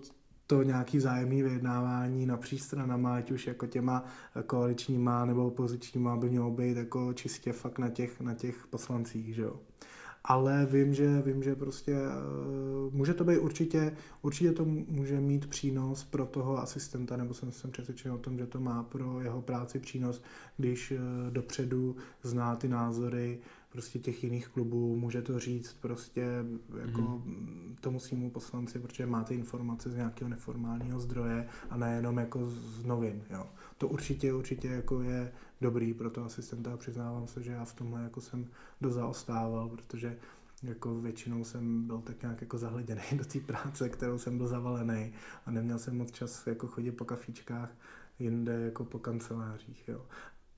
to 0.46 0.62
nějaký 0.62 0.98
vzájemný 0.98 1.42
vyjednávání 1.42 2.26
napříč 2.26 2.62
stranama, 2.62 3.14
ať 3.14 3.30
už 3.30 3.46
jako 3.46 3.66
těma 3.66 4.04
koaličníma 4.46 5.24
nebo 5.24 5.46
opozičníma 5.46 6.16
by 6.16 6.30
mělo 6.30 6.50
být 6.50 6.76
jako 6.76 7.12
čistě 7.12 7.52
fakt 7.52 7.78
na 7.78 7.88
těch, 7.88 8.20
na 8.20 8.34
těch 8.34 8.66
poslancích, 8.66 9.34
že 9.34 9.42
jo 9.42 9.56
ale 10.24 10.66
vím, 10.70 10.94
že, 10.94 11.22
vím, 11.22 11.42
že 11.42 11.54
prostě 11.54 11.92
uh, 11.92 12.94
může 12.94 13.14
to 13.14 13.24
být 13.24 13.38
určitě, 13.38 13.96
určitě 14.22 14.52
to 14.52 14.64
může 14.64 15.20
mít 15.20 15.46
přínos 15.46 16.04
pro 16.04 16.26
toho 16.26 16.58
asistenta, 16.58 17.16
nebo 17.16 17.34
jsem, 17.34 17.52
jsem 17.52 17.70
přesvědčen 17.70 18.12
o 18.12 18.18
tom, 18.18 18.38
že 18.38 18.46
to 18.46 18.60
má 18.60 18.82
pro 18.82 19.20
jeho 19.20 19.42
práci 19.42 19.78
přínos, 19.78 20.22
když 20.56 20.90
uh, 20.90 20.98
dopředu 21.30 21.96
zná 22.22 22.56
ty 22.56 22.68
názory 22.68 23.38
prostě 23.72 23.98
těch 23.98 24.24
jiných 24.24 24.48
klubů, 24.48 24.96
může 24.96 25.22
to 25.22 25.38
říct 25.38 25.76
prostě 25.80 26.26
jako 26.80 27.00
mm. 27.00 27.76
tomu 27.80 28.00
svýmu 28.00 28.30
poslanci, 28.30 28.78
protože 28.78 29.06
máte 29.06 29.34
informace 29.34 29.90
z 29.90 29.96
nějakého 29.96 30.28
neformálního 30.28 31.00
zdroje 31.00 31.48
a 31.70 31.76
nejenom 31.76 32.18
jako 32.18 32.50
z 32.50 32.84
novin, 32.84 33.24
jo. 33.30 33.46
To 33.78 33.88
určitě, 33.88 34.32
určitě 34.32 34.68
jako 34.68 35.02
je 35.02 35.32
dobrý 35.60 35.94
pro 35.94 36.10
toho 36.10 36.26
asistenta 36.26 36.74
a 36.74 36.76
přiznávám 36.76 37.26
se, 37.26 37.42
že 37.42 37.52
já 37.52 37.64
v 37.64 37.74
tomhle 37.74 38.02
jako 38.02 38.20
jsem 38.20 38.46
dozaostával, 38.80 39.68
protože 39.68 40.18
jako 40.62 41.00
většinou 41.00 41.44
jsem 41.44 41.86
byl 41.86 42.00
tak 42.00 42.22
nějak 42.22 42.40
jako 42.40 42.58
zahleděný 42.58 43.02
do 43.12 43.24
té 43.24 43.40
práce, 43.40 43.88
kterou 43.88 44.18
jsem 44.18 44.38
byl 44.38 44.46
zavalený 44.46 45.12
a 45.46 45.50
neměl 45.50 45.78
jsem 45.78 45.98
moc 45.98 46.10
čas 46.10 46.46
jako 46.46 46.66
chodit 46.66 46.92
po 46.92 47.04
kafíčkách 47.04 47.70
jinde 48.18 48.60
jako 48.60 48.84
po 48.84 48.98
kancelářích, 48.98 49.88
jo. 49.88 50.06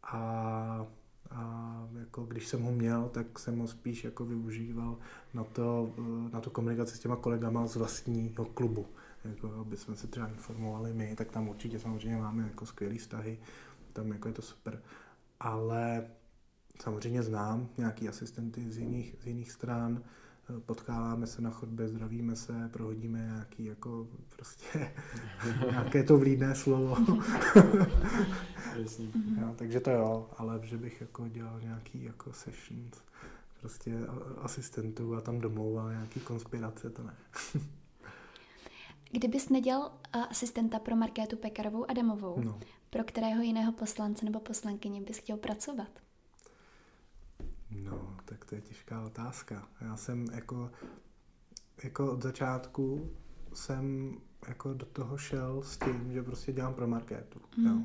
A, 0.02 0.86
a 1.30 1.88
jako 1.98 2.24
když 2.24 2.48
jsem 2.48 2.62
ho 2.62 2.72
měl, 2.72 3.08
tak 3.08 3.38
jsem 3.38 3.58
ho 3.58 3.66
spíš 3.66 4.04
jako 4.04 4.24
využíval 4.24 4.98
na, 5.34 5.44
to, 5.44 5.94
na 6.32 6.40
tu 6.40 6.50
komunikaci 6.50 6.96
s 6.96 6.98
těma 6.98 7.16
kolegama 7.16 7.66
z 7.66 7.76
vlastního 7.76 8.44
klubu. 8.44 8.86
Jako, 9.24 9.52
aby 9.60 9.76
jsme 9.76 9.96
se 9.96 10.06
třeba 10.06 10.26
informovali 10.26 10.92
my, 10.92 11.16
tak 11.16 11.30
tam 11.30 11.48
určitě 11.48 11.78
samozřejmě 11.78 12.16
máme 12.16 12.42
jako 12.42 12.66
skvělé 12.66 12.98
vztahy, 12.98 13.38
tam 13.92 14.08
jako 14.08 14.28
je 14.28 14.34
to 14.34 14.42
super. 14.42 14.82
Ale 15.40 16.06
samozřejmě 16.82 17.22
znám 17.22 17.68
nějaký 17.78 18.08
asistenty 18.08 18.70
z 18.70 18.78
jiných, 18.78 19.14
z 19.22 19.26
jiných 19.26 19.52
stran, 19.52 20.02
potkáváme 20.66 21.26
se 21.26 21.42
na 21.42 21.50
chodbě, 21.50 21.88
zdravíme 21.88 22.36
se, 22.36 22.68
prohodíme 22.72 23.18
nějaký 23.18 23.64
jako 23.64 24.08
prostě 24.36 24.92
nějaké 25.70 26.02
to 26.02 26.18
vlídné 26.18 26.54
slovo. 26.54 26.96
jo, 29.40 29.54
takže 29.56 29.80
to 29.80 29.90
jo, 29.90 30.30
ale 30.38 30.60
že 30.62 30.76
bych 30.76 31.00
jako 31.00 31.28
dělal 31.28 31.60
nějaký 31.60 32.04
jako 32.04 32.32
sessions 32.32 33.02
prostě 33.60 33.94
asistentů 34.42 35.14
a 35.16 35.20
tam 35.20 35.40
domlouval 35.40 35.90
nějaký 35.90 36.20
konspirace, 36.20 36.90
to 36.90 37.02
ne. 37.02 37.14
Kdybys 39.10 39.48
nedělal 39.48 39.92
asistenta 40.12 40.78
pro 40.78 40.96
Markétu 40.96 41.36
Pekarovou 41.36 41.90
Adamovou, 41.90 42.40
no. 42.40 42.60
pro 42.90 43.04
kterého 43.04 43.42
jiného 43.42 43.72
poslance 43.72 44.24
nebo 44.24 44.40
poslankyně 44.40 45.00
bys 45.00 45.18
chtěl 45.18 45.36
pracovat? 45.36 46.03
No, 47.70 48.16
tak 48.24 48.44
to 48.44 48.54
je 48.54 48.60
těžká 48.60 49.02
otázka. 49.02 49.68
Já 49.80 49.96
jsem 49.96 50.26
jako, 50.32 50.70
jako 51.84 52.12
od 52.12 52.22
začátku 52.22 53.10
jsem 53.54 54.14
jako 54.48 54.74
do 54.74 54.86
toho 54.86 55.16
šel 55.16 55.62
s 55.62 55.78
tím, 55.78 56.12
že 56.12 56.22
prostě 56.22 56.52
dělám 56.52 56.74
pro 56.74 56.86
marketu. 56.86 57.40
Mm. 57.56 57.66
Jo. 57.66 57.82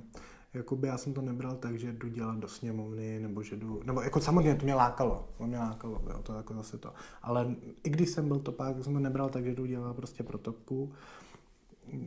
Jakoby 0.54 0.88
já 0.88 0.98
jsem 0.98 1.14
to 1.14 1.22
nebral 1.22 1.56
tak, 1.56 1.80
že 1.80 1.94
jdu 1.94 2.08
dělat 2.08 2.38
do 2.38 2.48
sněmovny, 2.48 3.20
nebo 3.20 3.44
že 3.44 3.56
jdu, 3.56 3.82
nebo 3.84 4.02
jako 4.02 4.22
samozřejmě 4.22 4.56
to 4.56 4.64
mě 4.64 4.76
lákalo, 4.76 5.30
to 5.38 5.48
mě 5.48 5.58
lákalo, 5.58 6.02
jo, 6.10 6.20
to 6.24 6.34
jako 6.34 6.54
zase 6.54 6.78
to. 6.78 6.94
Ale 7.22 7.56
i 7.84 7.90
když 7.90 8.10
jsem 8.10 8.28
byl 8.28 8.40
topák, 8.40 8.84
jsem 8.84 8.94
to 8.94 9.00
nebral 9.00 9.30
tak, 9.30 9.46
že 9.46 9.56
jdu 9.56 9.66
dělat 9.66 9.96
prostě 9.96 10.24
pro 10.24 10.38
topku, 10.38 10.92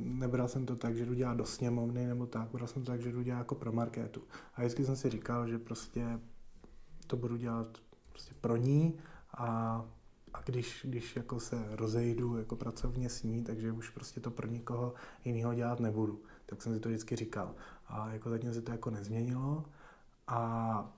nebral 0.05 0.49
jsem 0.49 0.67
to 0.67 0.77
tak, 0.77 0.97
že 0.97 1.07
jdu 1.07 1.15
dělat 1.15 1.37
do 1.37 1.45
sněmovny 1.45 2.07
nebo 2.07 2.27
tak, 2.27 2.49
bral 2.53 2.67
jsem 2.67 2.83
to 2.83 2.91
tak, 2.91 3.01
že 3.03 3.13
jdu 3.13 3.23
dělat 3.23 3.39
jako 3.39 3.55
pro 3.55 3.73
marketu. 3.73 4.23
A 4.55 4.61
vždycky 4.61 4.85
jsem 4.85 4.97
si 4.97 5.11
říkal, 5.11 5.49
že 5.49 5.59
prostě 5.59 6.21
to 7.13 7.17
budu 7.17 7.37
dělat 7.37 7.79
prostě 8.09 8.35
pro 8.41 8.57
ní 8.57 8.99
a, 9.35 9.47
a 10.35 10.43
když, 10.43 10.87
když 10.89 11.17
jako 11.17 11.41
se 11.41 11.77
rozejdu 11.77 12.39
jako 12.39 12.57
pracovně 12.57 13.09
s 13.09 13.23
ní, 13.23 13.45
takže 13.45 13.73
už 13.73 13.91
prostě 13.91 14.21
to 14.21 14.31
pro 14.31 14.47
nikoho 14.47 14.95
jiného 15.25 15.55
dělat 15.55 15.81
nebudu. 15.81 16.23
Tak 16.47 16.63
jsem 16.63 16.75
si 16.75 16.81
to 16.81 16.89
vždycky 16.89 17.17
říkal. 17.17 17.55
A 17.87 18.13
jako 18.13 18.31
zatím 18.31 18.55
se 18.55 18.63
to 18.63 18.73
jako 18.73 18.91
nezměnilo 18.91 19.65
a 20.27 20.97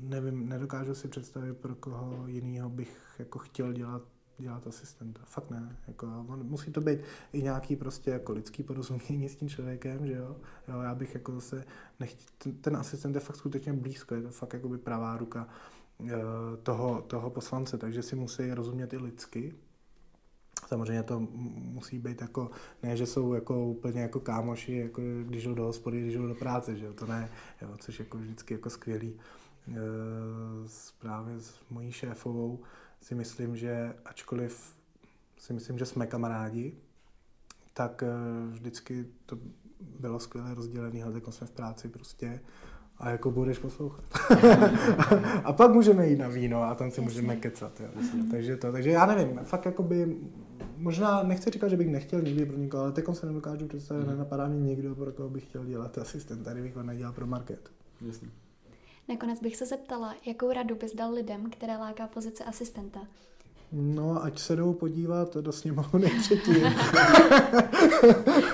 nevím, 0.00 0.48
nedokážu 0.48 0.94
si 0.94 1.08
představit, 1.08 1.54
pro 1.54 1.74
koho 1.74 2.26
jiného 2.26 2.70
bych 2.70 3.14
jako 3.18 3.38
chtěl 3.38 3.72
dělat 3.72 4.02
dělat 4.40 4.66
asistenta. 4.66 5.20
Fakt 5.24 5.50
ne. 5.50 5.76
Jako, 5.88 6.06
musí 6.26 6.72
to 6.72 6.80
být 6.80 7.00
i 7.32 7.42
nějaký 7.42 7.76
prostě 7.76 8.10
jako 8.10 8.32
lidský 8.32 8.62
porozumění 8.62 9.28
s 9.28 9.36
tím 9.36 9.48
člověkem, 9.48 10.06
že 10.06 10.12
jo. 10.12 10.36
jo 10.68 10.80
já 10.80 10.94
bych 10.94 11.14
jako 11.14 11.32
zase 11.32 11.64
nechtěl, 12.00 12.26
ten, 12.38 12.56
ten 12.56 12.76
asistent 12.76 13.14
je 13.14 13.20
fakt 13.20 13.36
skutečně 13.36 13.72
blízko, 13.72 14.14
je 14.14 14.22
to 14.22 14.30
fakt 14.30 14.52
jako 14.52 14.68
by 14.68 14.78
pravá 14.78 15.16
ruka 15.16 15.48
eh, 16.06 16.12
toho, 16.62 17.02
toho 17.02 17.30
poslance, 17.30 17.78
takže 17.78 18.02
si 18.02 18.16
musí 18.16 18.52
rozumět 18.52 18.92
i 18.92 18.96
lidsky. 18.96 19.54
Samozřejmě 20.66 21.02
to 21.02 21.20
musí 21.54 21.98
být 21.98 22.20
jako, 22.20 22.50
ne, 22.82 22.96
že 22.96 23.06
jsou 23.06 23.34
jako 23.34 23.66
úplně 23.66 24.00
jako 24.00 24.20
kámoši, 24.20 24.76
jako 24.76 25.02
když 25.24 25.44
jdou 25.44 25.54
do 25.54 25.64
hospody, 25.64 26.00
když 26.00 26.14
jdou 26.14 26.26
do 26.26 26.34
práce, 26.34 26.76
že 26.76 26.86
jo, 26.86 26.92
to 26.92 27.06
ne, 27.06 27.30
jo, 27.62 27.68
což 27.78 27.98
jako 27.98 28.18
vždycky 28.18 28.54
jako 28.54 28.70
skvělý. 28.70 29.18
E, 29.68 29.74
právě 30.98 31.40
s 31.40 31.54
mojí 31.70 31.92
šéfovou, 31.92 32.60
si 33.02 33.14
myslím, 33.14 33.56
že 33.56 33.94
ačkoliv 34.04 34.76
si 35.38 35.52
myslím, 35.52 35.78
že 35.78 35.86
jsme 35.86 36.06
kamarádi, 36.06 36.72
tak 37.74 38.02
eh, 38.02 38.06
vždycky 38.50 39.06
to 39.26 39.38
bylo 40.00 40.20
skvěle 40.20 40.54
rozdělené, 40.54 41.02
ale 41.02 41.20
jsme 41.30 41.46
v 41.46 41.50
práci 41.50 41.88
prostě 41.88 42.40
a 42.98 43.10
jako 43.10 43.30
budeš 43.30 43.58
poslouchat. 43.58 44.04
a 45.44 45.52
pak 45.52 45.72
můžeme 45.72 46.08
jít 46.08 46.18
na 46.18 46.28
víno 46.28 46.62
a 46.62 46.74
tam 46.74 46.90
si 46.90 47.00
můžeme 47.00 47.36
kecat. 47.36 47.80
Jo, 47.80 47.88
takže, 48.30 48.56
to, 48.56 48.72
takže 48.72 48.90
já 48.90 49.06
nevím, 49.06 49.38
fakt 49.44 49.64
jakoby, 49.64 50.16
možná 50.76 51.22
nechci 51.22 51.50
říkat, 51.50 51.68
že 51.68 51.76
bych 51.76 51.88
nechtěl 51.88 52.20
nikdy 52.20 52.46
pro 52.46 52.56
nikoho, 52.56 52.82
ale 52.82 52.92
teď 52.92 53.04
se 53.12 53.26
nedokážu 53.26 53.66
představit, 53.66 54.02
mm. 54.02 54.10
nenapadá 54.10 54.48
mi 54.48 54.56
nikdo, 54.56 54.94
pro 54.94 55.12
koho 55.12 55.28
bych 55.28 55.44
chtěl 55.44 55.64
dělat 55.64 55.98
asistent, 55.98 56.44
tady 56.44 56.62
bych 56.62 56.76
ho 56.76 56.82
nedělal 56.82 57.12
pro 57.12 57.26
market. 57.26 57.70
Jasně. 58.06 58.28
Nakonec 59.10 59.40
bych 59.40 59.56
se 59.56 59.66
zeptala, 59.66 60.14
jakou 60.26 60.52
radu 60.52 60.74
bys 60.74 60.94
dal 60.94 61.12
lidem, 61.12 61.50
které 61.50 61.76
láká 61.76 62.06
pozice 62.06 62.44
asistenta? 62.44 63.00
No, 63.72 64.24
ať 64.24 64.38
se 64.38 64.56
jdou 64.56 64.72
podívat 64.72 65.36
do 65.36 65.52
sněmovny 65.52 66.10
předtím. 66.20 66.66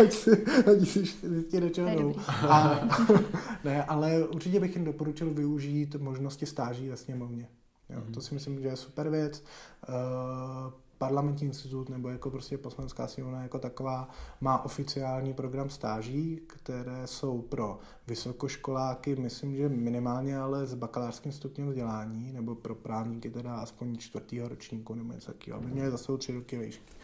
ať 0.01 0.13
si, 0.13 0.31
ať 0.47 0.79
si 0.79 1.05
zjistí, 1.29 1.61
do 1.61 1.69
čeho 1.69 1.89
jdou. 1.89 2.15
A, 2.49 2.81
ne, 3.65 3.85
ale 3.85 4.29
určitě 4.29 4.61
bych 4.61 4.77
jim 4.77 4.85
doporučil 4.85 5.35
využít 5.35 5.95
možnosti 5.95 6.47
stáží 6.47 6.89
ve 6.89 6.97
sněmovně. 6.97 7.49
Jo, 7.91 8.01
mm-hmm. 8.01 8.15
To 8.15 8.21
si 8.21 8.35
myslím, 8.35 8.61
že 8.61 8.69
je 8.69 8.77
super 8.77 9.09
věc. 9.09 9.45
Uh, 9.89 10.73
parlamentní 10.99 11.47
institut 11.47 11.89
nebo 11.89 12.09
jako 12.09 12.31
prostě 12.31 12.59
poslanská 12.59 13.07
sněmovna 13.07 13.43
jako 13.43 13.59
taková 13.59 14.09
má 14.41 14.65
oficiální 14.65 15.35
program 15.35 15.71
stáží, 15.71 16.41
které 16.47 17.07
jsou 17.07 17.43
pro 17.43 17.79
vysokoškoláky, 18.07 19.17
myslím, 19.17 19.57
že 19.57 19.69
minimálně 19.69 20.39
ale 20.39 20.67
s 20.67 20.75
bakalářským 20.75 21.33
stupněm 21.33 21.69
vzdělání, 21.69 22.33
nebo 22.33 22.55
pro 22.55 22.75
právníky 22.75 23.31
teda 23.31 23.55
aspoň 23.55 23.97
čtvrtýho 23.99 24.49
ročníku 24.49 24.95
nebo 24.95 25.13
něco 25.13 25.33
takového, 25.33 25.61
aby 25.61 25.71
měli 25.71 25.91
zase 25.91 26.19
tři 26.19 26.35
roky 26.35 26.59
výšky. 26.59 26.97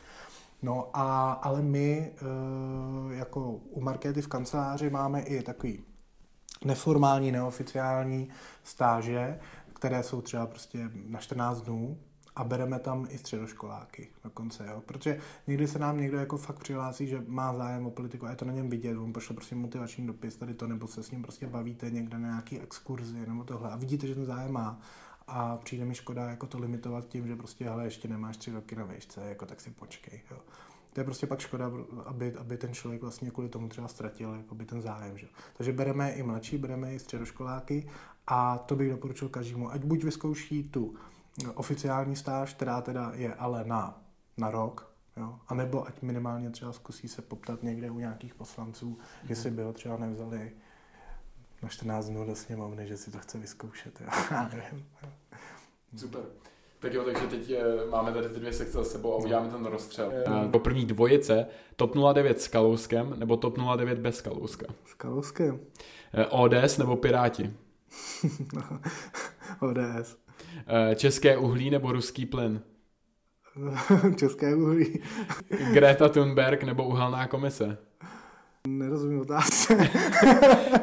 No 0.62 0.90
a, 0.92 1.33
ale 1.33 1.62
my 1.62 2.12
eh, 2.12 3.14
jako 3.14 3.50
u 3.70 3.81
Markéty 3.81 4.22
v 4.22 4.28
kanceláři 4.28 4.90
máme 4.90 5.20
i 5.20 5.42
takový 5.42 5.85
neformální, 6.64 7.33
neoficiální 7.33 8.28
stáže, 8.64 9.40
které 9.74 10.02
jsou 10.02 10.20
třeba 10.20 10.46
prostě 10.46 10.90
na 11.07 11.18
14 11.20 11.61
dnů, 11.61 11.98
a 12.36 12.44
bereme 12.44 12.78
tam 12.78 13.06
i 13.10 13.18
středoškoláky 13.18 14.08
dokonce, 14.24 14.66
jo? 14.66 14.82
protože 14.86 15.18
někdy 15.46 15.68
se 15.68 15.78
nám 15.78 16.00
někdo 16.00 16.18
jako 16.18 16.36
fakt 16.36 16.58
přihlásí, 16.58 17.06
že 17.06 17.24
má 17.26 17.54
zájem 17.56 17.86
o 17.86 17.90
politiku 17.90 18.26
a 18.26 18.30
je 18.30 18.36
to 18.36 18.44
na 18.44 18.52
něm 18.52 18.70
vidět, 18.70 18.96
on 18.96 19.12
pošle 19.12 19.34
prostě 19.34 19.54
motivační 19.54 20.06
dopis 20.06 20.36
tady 20.36 20.54
to, 20.54 20.66
nebo 20.66 20.86
se 20.86 21.02
s 21.02 21.10
ním 21.10 21.22
prostě 21.22 21.46
bavíte 21.46 21.90
někde 21.90 22.18
na 22.18 22.28
nějaký 22.28 22.60
exkurzi 22.60 23.26
nebo 23.26 23.44
tohle 23.44 23.70
a 23.70 23.76
vidíte, 23.76 24.06
že 24.06 24.14
ten 24.14 24.24
zájem 24.24 24.52
má 24.52 24.80
a 25.26 25.56
přijde 25.56 25.84
mi 25.84 25.94
škoda 25.94 26.30
jako 26.30 26.46
to 26.46 26.58
limitovat 26.58 27.08
tím, 27.08 27.26
že 27.26 27.36
prostě 27.36 27.64
hele, 27.64 27.84
ještě 27.84 28.08
nemáš 28.08 28.36
tři 28.36 28.52
roky 28.52 28.76
na 28.76 28.84
výšce, 28.84 29.20
jako 29.28 29.46
tak 29.46 29.60
si 29.60 29.70
počkej, 29.70 30.20
jo. 30.30 30.38
To 30.92 31.00
je 31.00 31.04
prostě 31.04 31.26
pak 31.26 31.40
škoda, 31.40 31.70
aby, 32.04 32.34
aby 32.34 32.56
ten 32.56 32.74
člověk 32.74 33.02
vlastně 33.02 33.30
kvůli 33.30 33.48
tomu 33.48 33.68
třeba 33.68 33.88
ztratil 33.88 34.34
jako 34.34 34.54
by 34.54 34.64
ten 34.64 34.82
zájem. 34.82 35.18
Že? 35.18 35.26
Takže 35.56 35.72
bereme 35.72 36.12
i 36.12 36.22
mladší, 36.22 36.58
bereme 36.58 36.94
i 36.94 36.98
středoškoláky 36.98 37.88
a 38.26 38.58
to 38.58 38.76
bych 38.76 38.90
doporučil 38.90 39.28
každému, 39.28 39.72
ať 39.72 39.84
buď 39.84 40.04
vyzkouší 40.04 40.64
tu 40.64 40.94
oficiální 41.54 42.16
stáž, 42.16 42.54
která 42.54 42.80
teda 42.80 43.12
je 43.14 43.34
ale 43.34 43.64
na, 43.64 44.02
na 44.36 44.50
rok, 44.50 44.92
jo? 45.16 45.38
a 45.48 45.54
nebo 45.54 45.86
ať 45.86 46.02
minimálně 46.02 46.50
třeba 46.50 46.72
zkusí 46.72 47.08
se 47.08 47.22
poptat 47.22 47.62
někde 47.62 47.90
u 47.90 47.98
nějakých 47.98 48.34
poslanců, 48.34 48.86
mm. 48.86 48.96
jestli 49.28 49.50
by 49.50 49.62
ho 49.62 49.72
třeba 49.72 49.96
nevzali 49.96 50.52
na 51.62 51.68
14 51.68 52.06
dnů 52.06 52.26
do 52.26 52.34
sněmovny, 52.34 52.86
že 52.86 52.96
si 52.96 53.10
to 53.10 53.18
chce 53.18 53.38
vyzkoušet. 53.38 54.00
Jo? 54.00 54.06
Super. 55.96 56.22
Tak 56.82 56.92
jo, 56.92 57.04
takže 57.04 57.26
teď 57.26 57.50
eh, 57.50 57.90
máme 57.90 58.12
tady 58.12 58.28
ty 58.28 58.40
dvě 58.40 58.52
sekce 58.52 58.72
za 58.72 58.84
sebou 58.84 59.14
a 59.14 59.16
uděláme 59.16 59.48
ten 59.48 59.64
rozstřel. 59.64 60.12
Po 60.50 60.58
první 60.58 60.86
dvojice, 60.86 61.46
TOP 61.76 61.94
09 62.12 62.40
s 62.40 62.48
Kalouskem 62.48 63.14
nebo 63.18 63.36
TOP 63.36 63.58
09 63.76 63.98
bez 63.98 64.20
Kalouska? 64.20 64.66
S 64.86 64.94
Kalouskem. 64.94 65.60
Eh, 66.14 66.26
ODS 66.26 66.78
nebo 66.78 66.96
Piráti? 66.96 67.56
ODS. 69.60 70.16
Eh, 70.66 70.94
české 70.94 71.36
uhlí 71.36 71.70
nebo 71.70 71.92
ruský 71.92 72.26
plyn? 72.26 72.60
České 74.16 74.54
uhlí. 74.54 75.00
Greta 75.72 76.08
Thunberg 76.08 76.62
nebo 76.62 76.84
uhelná 76.84 77.26
komise? 77.26 77.78
Nerozumím 78.68 79.20
otázce. 79.20 79.76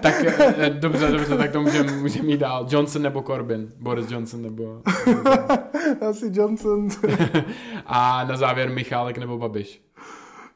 tak 0.02 0.24
eh, 0.26 0.70
dobře, 0.70 1.12
dobře, 1.12 1.38
tak 1.38 1.52
to 1.52 1.62
můžeme 1.62 1.92
můžem 1.92 2.30
jít 2.30 2.38
dál. 2.38 2.68
Johnson 2.70 3.02
nebo 3.02 3.22
Corbyn? 3.22 3.72
Boris 3.80 4.12
Johnson 4.12 4.42
nebo... 4.42 4.82
Asi 6.10 6.30
Johnson. 6.34 6.90
A 7.86 8.24
na 8.24 8.38
závěr 8.38 8.70
Michálek 8.70 9.18
nebo 9.18 9.38
Babiš? 9.38 9.82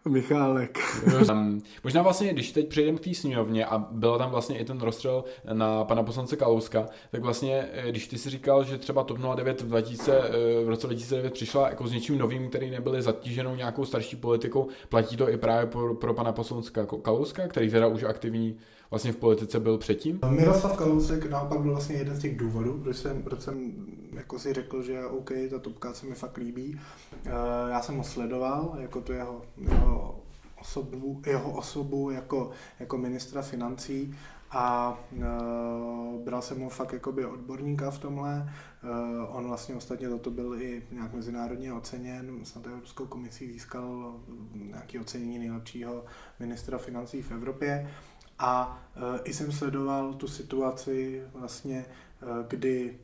Michálek. 0.10 0.80
um, 1.32 1.62
možná 1.84 2.02
vlastně, 2.02 2.34
když 2.34 2.52
teď 2.52 2.68
přejdeme 2.68 2.98
k 2.98 3.04
té 3.04 3.14
sněmovně 3.14 3.66
a 3.66 3.78
byl 3.78 4.18
tam 4.18 4.32
vlastně 4.32 4.60
i 4.60 4.66
ten 4.66 4.82
rozstřel 4.82 5.24
na 5.54 5.84
pana 5.84 6.04
poslance 6.04 6.36
Kalouska, 6.36 6.86
tak 7.12 7.22
vlastně, 7.22 7.70
eh, 7.74 7.90
když 7.90 8.08
ty 8.08 8.18
si 8.18 8.30
říkal, 8.30 8.64
že 8.64 8.78
třeba 8.78 9.04
TOP 9.04 9.18
09 9.18 9.62
v, 9.62 9.68
2000, 9.68 10.18
eh, 10.18 10.66
v 10.66 10.70
roce 10.70 10.88
2009 10.88 11.34
přišla 11.34 11.70
jako 11.70 11.88
s 11.88 11.92
něčím 11.92 12.18
novým, 12.18 12.50
který 12.50 12.70
nebyly 12.70 13.02
zatíženou 13.02 13.56
nějakou 13.56 13.86
starší 13.86 14.16
politikou, 14.16 14.68
platí 14.90 15.18
to 15.18 15.30
i 15.30 15.38
právě 15.38 15.66
pro, 15.66 15.96
pro 15.96 16.14
pana 16.14 16.32
poslance 16.32 16.72
Kalouska, 17.02 17.48
který 17.48 17.70
teda 17.70 17.88
už 17.88 18.04
aktivní 18.04 18.58
vlastně 18.94 19.12
v 19.12 19.18
politice 19.18 19.60
byl 19.60 19.78
předtím? 19.78 20.20
Miroslav 20.30 20.78
Kalousek 20.78 21.30
naopak 21.30 21.60
byl 21.60 21.72
vlastně 21.72 21.96
jeden 21.96 22.16
z 22.16 22.20
těch 22.20 22.38
důvodů, 22.38 22.80
proč 22.84 22.98
jsem, 22.98 23.24
proč 23.24 23.42
jsem 23.42 23.74
jako 24.14 24.40
si 24.40 24.54
řekl, 24.54 24.84
že 24.84 25.06
OK, 25.06 25.32
ta 25.50 25.60
topka 25.60 25.94
se 25.94 26.06
mi 26.06 26.16
fakt 26.16 26.38
líbí. 26.38 26.80
Eh, 27.26 27.30
já 27.70 27.82
jsem 27.82 27.98
ho 27.98 28.04
sledoval, 28.04 28.76
jako 28.80 29.02
tu 29.02 29.12
jeho, 29.12 29.42
jeho 29.58 30.20
osobu, 30.62 31.22
jeho 31.26 31.52
osobu 31.52 32.10
jako, 32.10 32.52
jako 32.80 32.98
ministra 32.98 33.42
financí 33.42 34.16
a 34.54 34.98
uh, 35.12 36.22
bral 36.24 36.42
jsem 36.42 36.62
ho 36.62 36.70
fakt 36.70 36.94
jakoby 36.94 37.26
odborníka 37.26 37.92
v 37.92 38.00
tomhle. 38.00 38.54
Uh, 38.84 39.38
on 39.38 39.48
vlastně 39.48 39.76
ostatně 39.76 40.10
toto 40.10 40.32
byl 40.32 40.62
i 40.62 40.84
nějak 40.92 41.14
mezinárodně 41.14 41.74
oceněn, 41.74 42.40
snad 42.44 42.68
Evropskou 42.68 43.06
komisí 43.06 43.54
získal 43.54 44.16
nějaké 44.54 45.00
ocenění 45.00 45.40
nejlepšího 45.40 46.06
ministra 46.40 46.78
financí 46.78 47.22
v 47.22 47.32
Evropě. 47.32 47.92
A 48.40 48.82
uh, 48.96 49.20
i 49.24 49.34
jsem 49.34 49.52
sledoval 49.52 50.14
tu 50.14 50.28
situaci 50.28 51.24
vlastně, 51.34 51.86
uh, 52.22 52.30
kdy, 52.48 52.98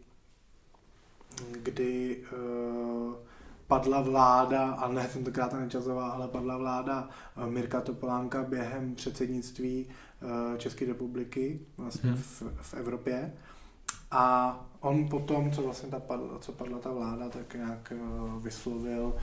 kdy 1.52 2.18
uh, 2.18 3.14
padla 3.68 4.02
vláda, 4.02 4.72
a 4.72 4.88
ne 4.88 5.08
tentokrát 5.08 5.54
Nečasová, 5.54 6.10
ale 6.10 6.28
padla 6.28 6.58
vláda 6.58 7.10
Mirka 7.46 7.82
Topolánka 7.82 8.44
během 8.44 8.96
předsednictví 8.96 9.88
České 10.58 10.86
republiky 10.86 11.60
vlastně 11.78 12.10
hmm. 12.10 12.22
v, 12.22 12.44
v 12.62 12.74
Evropě. 12.74 13.34
A 14.12 14.56
on 14.80 15.10
potom, 15.10 15.52
co 15.52 15.62
vlastně 15.62 15.90
ta 15.90 16.00
padla, 16.00 16.40
co 16.40 16.52
padla 16.52 16.80
ta 16.80 16.92
vláda, 16.92 17.30
tak 17.30 17.54
nějak 17.54 17.94
vyslovil 18.42 19.16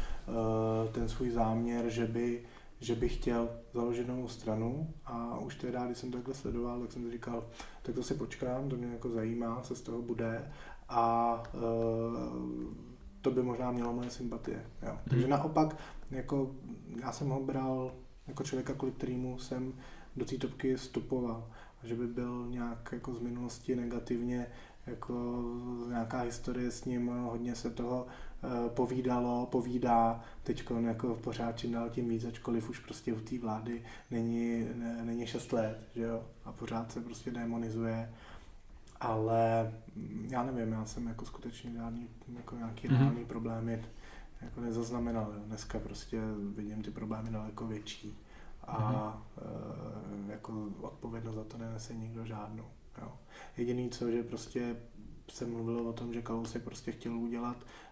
ten 0.92 1.08
svůj 1.08 1.30
záměr, 1.30 1.88
že 1.88 2.06
by 2.06 2.42
že 2.80 2.94
bych 2.94 3.14
chtěl 3.14 3.48
založit 3.74 4.08
novou 4.08 4.28
stranu 4.28 4.94
a 5.04 5.38
už 5.38 5.54
teda, 5.54 5.86
když 5.86 5.98
jsem 5.98 6.10
to 6.10 6.18
takhle 6.18 6.34
sledoval, 6.34 6.80
tak 6.80 6.92
jsem 6.92 7.04
si 7.04 7.10
říkal, 7.10 7.46
tak 7.82 7.94
to 7.94 8.02
si 8.02 8.14
počkám, 8.14 8.68
to 8.68 8.76
mě 8.76 8.86
jako 8.86 9.08
zajímá, 9.10 9.60
co 9.60 9.74
z 9.74 9.80
toho 9.80 10.02
bude 10.02 10.52
a 10.88 11.42
uh, 11.54 12.74
to 13.22 13.30
by 13.30 13.42
možná 13.42 13.70
mělo 13.70 13.92
moje 13.92 14.10
sympatie. 14.10 14.66
Jo. 14.82 14.88
Hmm. 14.88 14.98
Takže 15.10 15.28
naopak, 15.28 15.76
jako 16.10 16.54
já 17.00 17.12
jsem 17.12 17.28
ho 17.28 17.42
bral 17.42 17.94
jako 18.26 18.44
člověka, 18.44 18.74
kvůli 18.74 18.92
kterému 18.92 19.38
jsem 19.38 19.74
do 20.16 20.24
té 20.24 20.36
topky 20.36 20.76
vstupoval. 20.76 21.50
A 21.82 21.86
že 21.86 21.94
by 21.94 22.06
byl 22.06 22.46
nějak 22.48 22.88
jako 22.92 23.14
z 23.14 23.20
minulosti 23.20 23.76
negativně, 23.76 24.46
jako 24.86 25.44
nějaká 25.88 26.20
historie 26.20 26.70
s 26.70 26.84
ním, 26.84 27.06
hodně 27.06 27.54
se 27.54 27.70
toho 27.70 28.06
povídalo, 28.68 29.46
povídá 29.46 30.20
teď 30.42 30.64
jako 30.80 31.14
pořád 31.14 31.58
čím 31.58 31.72
dál 31.72 31.90
tím 31.90 32.08
víc, 32.08 32.24
ačkoliv 32.24 32.70
už 32.70 32.78
prostě 32.78 33.12
u 33.12 33.20
té 33.20 33.38
vlády 33.38 33.82
není, 34.10 34.66
ne, 34.74 35.04
není 35.04 35.26
6 35.26 35.52
let, 35.52 35.88
že 35.94 36.02
jo, 36.02 36.24
a 36.44 36.52
pořád 36.52 36.92
se 36.92 37.00
prostě 37.00 37.30
demonizuje, 37.30 38.12
ale 39.00 39.72
mm, 39.96 40.28
já 40.30 40.42
nevím, 40.42 40.72
já 40.72 40.84
jsem 40.84 41.06
jako 41.06 41.26
skutečně 41.26 41.72
žádný, 41.72 42.08
jako 42.36 42.56
nějaký 42.56 42.88
mm-hmm. 42.88 42.98
reálný 42.98 43.24
problémy 43.24 43.84
jako 44.40 44.60
nezaznamenal, 44.60 45.32
jo. 45.34 45.40
dneska 45.46 45.78
prostě 45.78 46.20
vidím 46.56 46.82
ty 46.82 46.90
problémy 46.90 47.30
daleko 47.30 47.66
větší 47.66 48.18
a 48.64 48.78
mm-hmm. 48.78 49.42
e, 50.28 50.32
jako 50.32 50.68
odpovědnost 50.80 51.34
za 51.34 51.44
to 51.44 51.58
nenese 51.58 51.94
nikdo 51.94 52.24
žádnou. 52.24 52.64
Jo. 53.02 53.12
Jediný 53.56 53.90
co, 53.90 54.10
že 54.10 54.22
prostě 54.22 54.76
se 55.30 55.46
mluvilo 55.46 55.84
o 55.84 55.92
tom, 55.92 56.12
že 56.12 56.22
Kalousek 56.22 56.64
prostě 56.64 56.92
chtěl 56.92 57.18
udělat 57.18 57.56
Eh, 57.56 57.85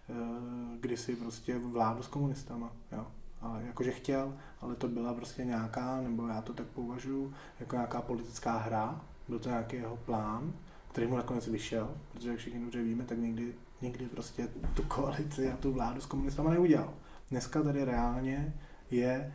kdysi 0.79 1.15
prostě 1.15 1.57
vládu 1.57 2.03
s 2.03 2.07
komunistama, 2.07 2.71
jo. 2.91 3.07
A 3.41 3.59
jakože 3.59 3.91
chtěl, 3.91 4.33
ale 4.61 4.75
to 4.75 4.87
byla 4.87 5.13
prostě 5.13 5.45
nějaká, 5.45 6.01
nebo 6.01 6.27
já 6.27 6.41
to 6.41 6.53
tak 6.53 6.65
považuji, 6.67 7.33
jako 7.59 7.75
nějaká 7.75 8.01
politická 8.01 8.57
hra, 8.57 9.01
byl 9.27 9.39
to 9.39 9.49
nějaký 9.49 9.75
jeho 9.75 9.97
plán, 9.97 10.53
který 10.91 11.07
mu 11.07 11.15
nakonec 11.15 11.47
vyšel, 11.47 11.89
protože 12.11 12.29
jak 12.29 12.37
všichni 12.37 12.59
dobře 12.59 12.83
víme, 12.83 13.03
tak 13.03 13.17
nikdy, 13.17 13.53
nikdy 13.81 14.05
prostě 14.05 14.47
tu 14.73 14.83
koalici 14.83 15.51
a 15.51 15.57
tu 15.57 15.71
vládu 15.73 16.01
s 16.01 16.05
komunistama 16.05 16.49
neudělal. 16.49 16.93
Dneska 17.31 17.63
tady 17.63 17.85
reálně 17.85 18.53
je 18.91 19.11
e, 19.11 19.33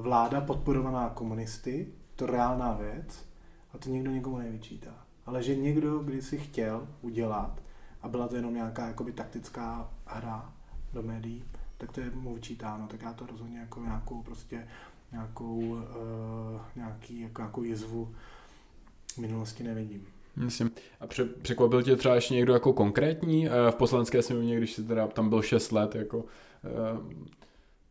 vláda 0.00 0.40
podporovaná 0.40 1.08
komunisty, 1.08 1.88
to 2.16 2.26
reálná 2.26 2.72
věc, 2.72 3.24
a 3.72 3.78
to 3.78 3.90
nikdo 3.90 4.10
nikomu 4.10 4.38
nevyčítá. 4.38 5.04
Ale 5.26 5.42
že 5.42 5.56
někdo 5.56 5.98
kdysi 5.98 6.38
chtěl 6.38 6.88
udělat 7.02 7.63
a 8.04 8.08
byla 8.08 8.28
to 8.28 8.36
jenom 8.36 8.54
nějaká 8.54 8.86
jakoby 8.86 9.12
taktická 9.12 9.90
hra 10.06 10.52
do 10.92 11.02
médií, 11.02 11.44
tak 11.78 11.92
to 11.92 12.00
je 12.00 12.10
mu 12.10 12.34
vyčítáno, 12.34 12.86
tak 12.86 13.02
já 13.02 13.12
to 13.12 13.26
rozhodně 13.26 13.58
jako 13.58 13.80
nějakou 13.80 14.22
prostě 14.22 14.68
nějakou, 15.12 15.58
uh, 15.58 15.80
nějaký, 16.76 17.20
jako, 17.20 17.42
nějakou 17.42 17.62
jizvu 17.62 18.14
minulosti 19.18 19.62
nevidím. 19.62 20.06
Myslím. 20.36 20.70
A 21.00 21.06
pře- 21.06 21.24
překvapil 21.24 21.82
tě 21.82 21.96
třeba 21.96 22.14
ještě 22.14 22.34
někdo 22.34 22.52
jako 22.52 22.72
konkrétní 22.72 23.48
uh, 23.48 23.52
v 23.70 23.74
poslanské 23.74 24.22
sněmovně, 24.22 24.56
když 24.56 24.72
jsi 24.72 24.84
teda 24.84 25.06
tam 25.06 25.28
byl 25.28 25.42
6 25.42 25.72
let, 25.72 25.94
jako 25.94 26.18
uh, 26.18 26.24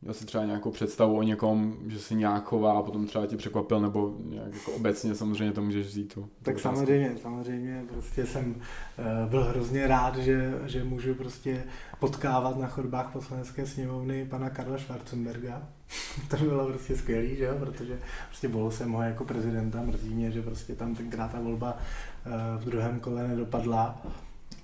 měl 0.03 0.13
si 0.13 0.25
třeba 0.25 0.45
nějakou 0.45 0.71
představu 0.71 1.17
o 1.17 1.23
někom, 1.23 1.77
že 1.87 1.99
si 1.99 2.15
nějak 2.15 2.43
chová 2.43 2.73
a 2.73 2.81
potom 2.81 3.07
třeba 3.07 3.25
tě 3.25 3.37
překvapil, 3.37 3.79
nebo 3.79 4.15
nějak 4.25 4.53
jako 4.53 4.71
obecně 4.71 5.15
samozřejmě 5.15 5.53
to 5.53 5.61
můžeš 5.61 5.87
vzít. 5.87 6.13
Tu, 6.13 6.29
tak 6.41 6.59
samozřejmě, 6.59 7.15
samozřejmě, 7.21 7.83
prostě 7.91 8.25
jsem 8.25 8.55
uh, 8.55 9.29
byl 9.29 9.43
hrozně 9.43 9.87
rád, 9.87 10.17
že, 10.17 10.53
že 10.65 10.83
můžu 10.83 11.15
prostě 11.15 11.63
potkávat 11.99 12.59
na 12.59 12.67
chodbách 12.67 13.13
poslanecké 13.13 13.65
sněmovny 13.65 14.25
pana 14.25 14.49
Karla 14.49 14.77
Schwarzenberga. 14.77 15.67
to 16.29 16.37
bylo 16.37 16.67
prostě 16.67 16.95
skvělý, 16.95 17.35
že 17.35 17.43
jo, 17.43 17.55
protože 17.59 17.99
prostě 18.27 18.47
volil 18.47 18.71
jsem 18.71 18.91
ho 18.91 19.01
jako 19.01 19.25
prezidenta, 19.25 19.81
mrzí 19.81 20.13
mě, 20.13 20.31
že 20.31 20.41
prostě 20.41 20.75
tam 20.75 20.95
tenkrát 20.95 21.31
ta 21.31 21.39
volba 21.39 21.77
uh, 22.25 22.61
v 22.61 22.65
druhém 22.65 22.99
kole 22.99 23.27
nedopadla. 23.27 24.01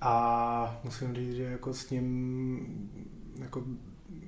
A 0.01 0.79
musím 0.83 1.15
říct, 1.15 1.35
že 1.35 1.43
jako 1.43 1.73
s 1.73 1.89
ním 1.89 2.91
jako 3.39 3.63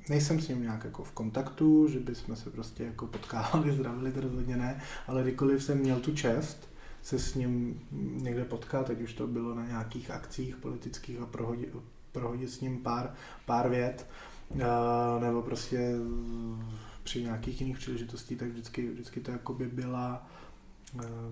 nejsem 0.09 0.39
s 0.39 0.47
ním 0.47 0.61
nějak 0.61 0.83
jako 0.83 1.03
v 1.03 1.11
kontaktu, 1.11 1.87
že 1.87 1.99
bychom 1.99 2.35
se 2.35 2.49
prostě 2.49 2.83
jako 2.83 3.07
potkávali, 3.07 3.71
zdravili, 3.75 4.11
to 4.11 4.21
rozhodně 4.21 4.57
ne, 4.57 4.81
ale 5.07 5.21
kdykoliv 5.21 5.63
jsem 5.63 5.77
měl 5.77 5.99
tu 5.99 6.15
čest 6.15 6.69
se 7.03 7.19
s 7.19 7.35
ním 7.35 7.81
někde 8.21 8.45
potkat, 8.45 8.87
teď 8.87 9.01
už 9.01 9.13
to 9.13 9.27
bylo 9.27 9.55
na 9.55 9.65
nějakých 9.65 10.11
akcích 10.11 10.55
politických 10.55 11.19
a 11.19 11.25
prohodit, 11.25 11.75
prohodit 12.11 12.49
s 12.49 12.61
ním 12.61 12.77
pár, 12.77 13.13
pár 13.45 13.69
vět, 13.69 14.07
uh, 14.49 14.61
nebo 15.19 15.41
prostě 15.41 15.95
při 17.03 17.23
nějakých 17.23 17.61
jiných 17.61 17.77
příležitostí, 17.77 18.35
tak 18.35 18.49
vždycky, 18.49 18.89
vždycky 18.89 19.19
to 19.19 19.31
jako 19.31 19.53
by 19.53 19.67
byla 19.67 20.27
Eh, 20.27 20.50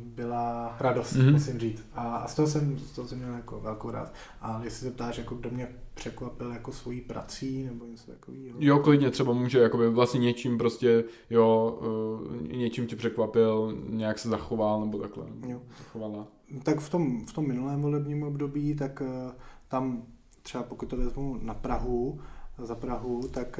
byla 0.03 0.75
radost, 0.79 1.13
mm-hmm. 1.13 1.31
musím 1.31 1.59
říct. 1.59 1.85
A, 1.93 2.15
a 2.15 2.27
z 2.27 2.35
toho 2.35 2.47
jsem, 2.47 2.79
z 2.79 2.91
toho 2.91 3.07
jsem 3.07 3.17
měl 3.17 3.33
jako 3.33 3.59
velkou 3.59 3.91
rád. 3.91 4.13
A 4.41 4.61
jestli 4.63 4.87
se 4.87 4.93
ptáš, 4.93 5.17
jako 5.17 5.35
kdo 5.35 5.49
mě 5.49 5.67
překvapil 5.93 6.51
jako 6.51 6.71
svojí 6.71 7.01
prací 7.01 7.63
nebo 7.63 7.85
něco 7.85 8.11
takového. 8.11 8.57
Jo, 8.59 8.79
klidně 8.79 9.11
třeba 9.11 9.33
může 9.33 9.59
jakoby 9.59 9.89
vlastně 9.89 10.19
něčím 10.19 10.57
prostě, 10.57 11.03
jo, 11.29 11.79
uh, 12.21 12.57
něčím 12.57 12.87
tě 12.87 12.95
překvapil, 12.95 13.77
nějak 13.89 14.19
se 14.19 14.29
zachoval 14.29 14.81
nebo 14.81 14.97
takhle. 14.99 15.25
Jo. 15.47 15.61
Zachovala. 15.77 16.27
Tak 16.63 16.79
v 16.79 16.89
tom, 16.89 17.25
v 17.25 17.33
tom 17.33 17.47
minulém 17.47 17.81
volebním 17.81 18.23
období, 18.23 18.75
tak 18.75 19.01
uh, 19.01 19.31
tam 19.67 20.03
třeba 20.41 20.63
pokud 20.63 20.89
to 20.89 20.97
vezmu 20.97 21.39
na 21.41 21.53
Prahu, 21.53 22.19
za 22.57 22.75
Prahu, 22.75 23.27
tak 23.27 23.59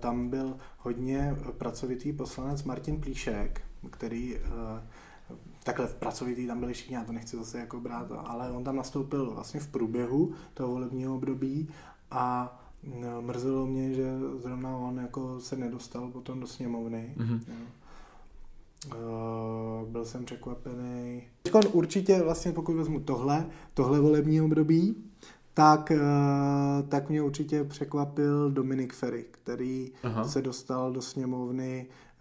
tam 0.00 0.28
byl 0.28 0.56
hodně 0.78 1.36
pracovitý 1.58 2.12
poslanec 2.12 2.64
Martin 2.64 3.00
Plíšek, 3.00 3.60
který 3.90 4.36
takhle 5.64 5.86
v 5.86 5.94
pracovitý 5.94 6.46
tam 6.46 6.60
byli 6.60 6.72
všichni, 6.72 6.96
já 6.96 7.04
to 7.04 7.12
nechci 7.12 7.36
zase 7.36 7.58
jako 7.58 7.80
brát, 7.80 8.12
ale 8.24 8.50
on 8.50 8.64
tam 8.64 8.76
nastoupil 8.76 9.30
vlastně 9.30 9.60
v 9.60 9.68
průběhu 9.68 10.32
toho 10.54 10.72
volebního 10.72 11.14
období 11.14 11.68
a 12.10 12.58
mrzelo 13.20 13.66
mě, 13.66 13.94
že 13.94 14.04
zrovna 14.38 14.76
on 14.76 14.98
jako 14.98 15.40
se 15.40 15.56
nedostal 15.56 16.08
potom 16.10 16.40
do 16.40 16.46
sněmovny. 16.46 17.14
Mm-hmm. 17.16 17.40
Uh, 18.86 19.88
byl 19.88 20.04
jsem 20.04 20.24
překvapený. 20.24 21.22
Teď 21.42 21.54
určitě 21.72 22.22
vlastně 22.22 22.52
pokud 22.52 22.72
vezmu 22.74 23.00
tohle, 23.00 23.46
tohle 23.74 24.00
volební 24.00 24.40
období, 24.40 24.96
tak, 25.54 25.92
uh, 25.94 26.88
tak 26.88 27.08
mě 27.08 27.22
určitě 27.22 27.64
překvapil 27.64 28.50
Dominik 28.50 28.92
Ferry, 28.92 29.24
který 29.30 29.92
Aha. 30.02 30.28
se 30.28 30.42
dostal 30.42 30.92
do 30.92 31.02
sněmovny 31.02 31.86
Uh, 31.86 32.13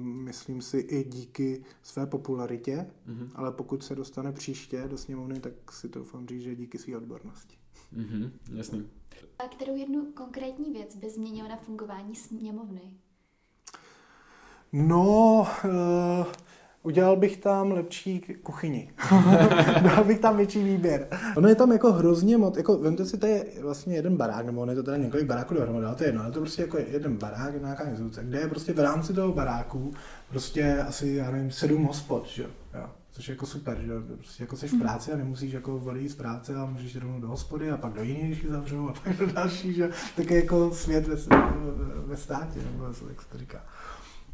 myslím 0.00 0.62
si 0.62 0.78
i 0.78 1.04
díky 1.04 1.64
své 1.82 2.06
popularitě, 2.06 2.90
mm-hmm. 3.08 3.30
ale 3.34 3.52
pokud 3.52 3.84
se 3.84 3.94
dostane 3.94 4.32
příště 4.32 4.88
do 4.88 4.98
sněmovny, 4.98 5.40
tak 5.40 5.72
si 5.72 5.88
to 5.88 5.98
doufám 5.98 6.28
říct, 6.28 6.42
že 6.42 6.54
díky 6.54 6.78
své 6.78 6.96
odbornosti. 6.96 7.56
Mm-hmm, 7.96 8.30
jasný. 8.54 8.90
A 9.38 9.48
kterou 9.48 9.76
jednu 9.76 10.12
konkrétní 10.12 10.72
věc 10.72 10.96
by 10.96 11.10
změnila 11.10 11.48
na 11.48 11.56
fungování 11.56 12.14
sněmovny? 12.14 12.94
No, 14.72 15.46
uh, 15.64 16.26
udělal 16.86 17.16
bych 17.16 17.36
tam 17.36 17.72
lepší 17.72 18.20
kuchyni. 18.42 18.90
Dal 19.82 20.04
bych 20.04 20.18
tam 20.18 20.36
větší 20.36 20.64
výběr. 20.64 21.08
Ono 21.36 21.48
je 21.48 21.54
tam 21.54 21.72
jako 21.72 21.92
hrozně 21.92 22.36
moc, 22.36 22.56
jako 22.56 22.78
vemte 22.78 23.04
si, 23.04 23.18
to 23.18 23.26
je 23.26 23.44
vlastně 23.62 23.94
jeden 23.94 24.16
barák, 24.16 24.46
nebo 24.46 24.60
ono 24.60 24.72
je 24.72 24.76
to 24.76 24.82
teda 24.82 24.96
několik 24.96 25.26
baráků 25.26 25.54
dohromady, 25.54 25.86
ale 25.86 25.94
to 25.94 26.04
je 26.04 26.08
jedno, 26.08 26.22
ale 26.22 26.32
to 26.32 26.38
je 26.38 26.42
prostě 26.42 26.62
jako 26.62 26.78
jeden 26.78 27.16
barák, 27.16 27.60
nějaká 27.60 27.84
instituce, 27.84 28.24
kde 28.24 28.38
je 28.38 28.48
prostě 28.48 28.72
v 28.72 28.78
rámci 28.78 29.14
toho 29.14 29.32
baráku 29.32 29.94
prostě 30.30 30.78
asi, 30.88 31.08
já 31.08 31.30
nevím, 31.30 31.50
sedm 31.50 31.84
hospod, 31.84 32.26
že 32.26 32.42
jo 32.42 32.48
což 33.16 33.28
je 33.28 33.32
jako 33.32 33.46
super, 33.46 33.78
že 33.80 33.92
prostě 34.18 34.42
jako 34.42 34.56
jsi 34.56 34.68
v 34.68 34.78
práci 34.78 35.12
a 35.12 35.16
nemusíš 35.16 35.52
jako 35.52 35.76
odejít 35.76 36.08
z 36.08 36.14
práce 36.14 36.54
a 36.54 36.64
můžeš 36.64 36.96
rovnou 36.96 37.20
do 37.20 37.28
hospody 37.28 37.70
a 37.70 37.76
pak 37.76 37.92
do 37.92 38.02
jiných, 38.02 38.40
když 38.40 38.50
zavřou 38.50 38.88
a 38.88 38.92
pak 38.92 39.16
do 39.16 39.26
další, 39.26 39.74
že 39.74 39.90
tak 40.16 40.30
je 40.30 40.40
jako 40.40 40.70
svět 40.74 41.08
ve, 41.08 41.16
ve 42.06 42.16
státě, 42.16 42.60
nebo 42.72 42.84
jak 42.84 43.22
se 43.22 43.28
to 43.28 43.38
říká. 43.38 43.62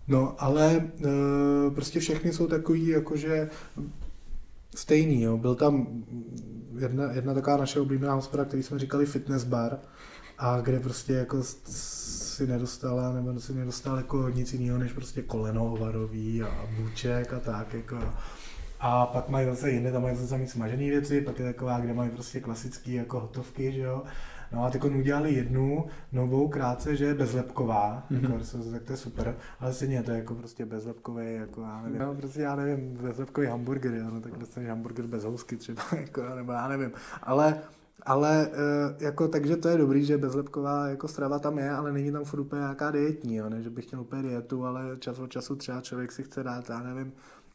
No, 0.09 0.35
ale 0.39 0.77
e, 0.77 1.71
prostě 1.75 2.01
všechny 2.01 2.33
jsou 2.33 2.47
takový, 2.47 2.87
jakože 2.87 3.51
stejný, 4.75 5.23
jo. 5.23 5.37
Byl 5.37 5.55
tam 5.55 6.05
jedna, 6.79 7.13
jedna 7.13 7.35
taková 7.35 7.57
naše 7.57 7.81
oblíbená 7.81 8.15
hospoda, 8.15 8.45
který 8.45 8.63
jsme 8.63 8.79
říkali 8.79 9.07
fitness 9.07 9.45
bar, 9.45 9.79
a 10.39 10.61
kde 10.61 10.81
prostě 10.81 11.13
jako 11.13 11.43
si 11.43 12.47
nedostala, 12.47 13.13
nebo 13.13 13.41
si 13.41 13.55
nedostal 13.55 13.97
jako 13.97 14.29
nic 14.29 14.53
jiného, 14.53 14.79
než 14.79 14.93
prostě 14.93 15.23
koleno 15.23 15.73
ovarový 15.73 16.43
a 16.43 16.67
buček 16.77 17.33
a 17.33 17.41
tak, 17.41 17.75
jako. 17.75 17.99
A 18.81 19.07
pak 19.07 19.29
mají 19.29 19.47
zase 19.47 19.71
jinde, 19.71 19.93
tam 19.93 20.03
mají 20.03 20.17
zase 20.17 20.47
smažené 20.47 20.83
věci, 20.83 21.21
pak 21.21 21.39
je 21.39 21.45
taková, 21.45 21.81
kde 21.81 21.95
mají 21.95 22.11
prostě 22.11 22.41
klasické 22.41 22.93
jako 22.93 23.21
hotovky, 23.21 23.73
že 23.73 23.81
jo. 23.81 24.03
No 24.55 24.65
a 24.65 24.71
teď 24.71 24.85
udělali 24.85 25.35
jednu 25.35 25.87
novou 26.13 26.49
krátce, 26.49 26.97
že 26.97 27.05
je 27.05 27.15
bezlepková, 27.15 28.07
mm-hmm. 28.11 28.33
jako, 28.33 28.71
tak 28.73 28.83
to 28.83 28.93
je 28.93 28.97
super, 28.97 29.37
ale 29.61 29.73
stejně 29.73 30.03
to 30.03 30.11
je 30.11 30.17
jako 30.17 30.35
prostě 30.35 30.67
bezlepkový, 30.67 31.35
jako 31.35 31.61
já 31.61 31.83
nevím, 31.83 31.99
no, 31.99 32.15
prostě 32.15 32.41
já 32.41 32.57
nevím, 32.57 32.97
bezlepkový 33.03 33.47
hamburger, 33.47 33.95
jo, 33.95 34.11
no, 34.11 34.21
tak 34.21 34.39
dostaneš 34.39 34.69
hamburger 34.69 35.07
bez 35.07 35.25
housky 35.25 35.57
třeba, 35.57 35.83
jako, 35.97 36.23
nebo 36.37 36.53
já 36.53 36.69
nevím, 36.69 36.93
ale 37.23 37.61
ale 38.07 38.51
eh, 38.53 39.05
jako, 39.05 39.29
takže 39.29 39.57
to 39.57 39.69
je 39.69 39.77
dobrý, 39.79 40.05
že 40.05 40.19
bezlepková 40.19 40.87
jako 40.89 41.09
strava 41.09 41.39
tam 41.39 41.59
je, 41.59 41.71
ale 41.71 41.93
není 41.93 42.13
tam 42.13 42.25
furt 42.25 42.41
úplně 42.41 42.61
nějaká 42.61 42.91
dietní, 42.91 43.37
jo, 43.37 43.49
ne, 43.49 43.63
že 43.63 43.71
bych 43.71 43.85
chtěl 43.85 44.01
úplně 44.01 44.23
dietu, 44.23 44.65
ale 44.65 44.97
čas 44.99 45.19
od 45.19 45.31
času 45.31 45.57
třeba 45.57 45.81
člověk 45.81 46.13
si 46.13 46.23
chce 46.23 46.43
dát, 46.43 46.71
já 46.71 46.83
nevím, 46.83 47.13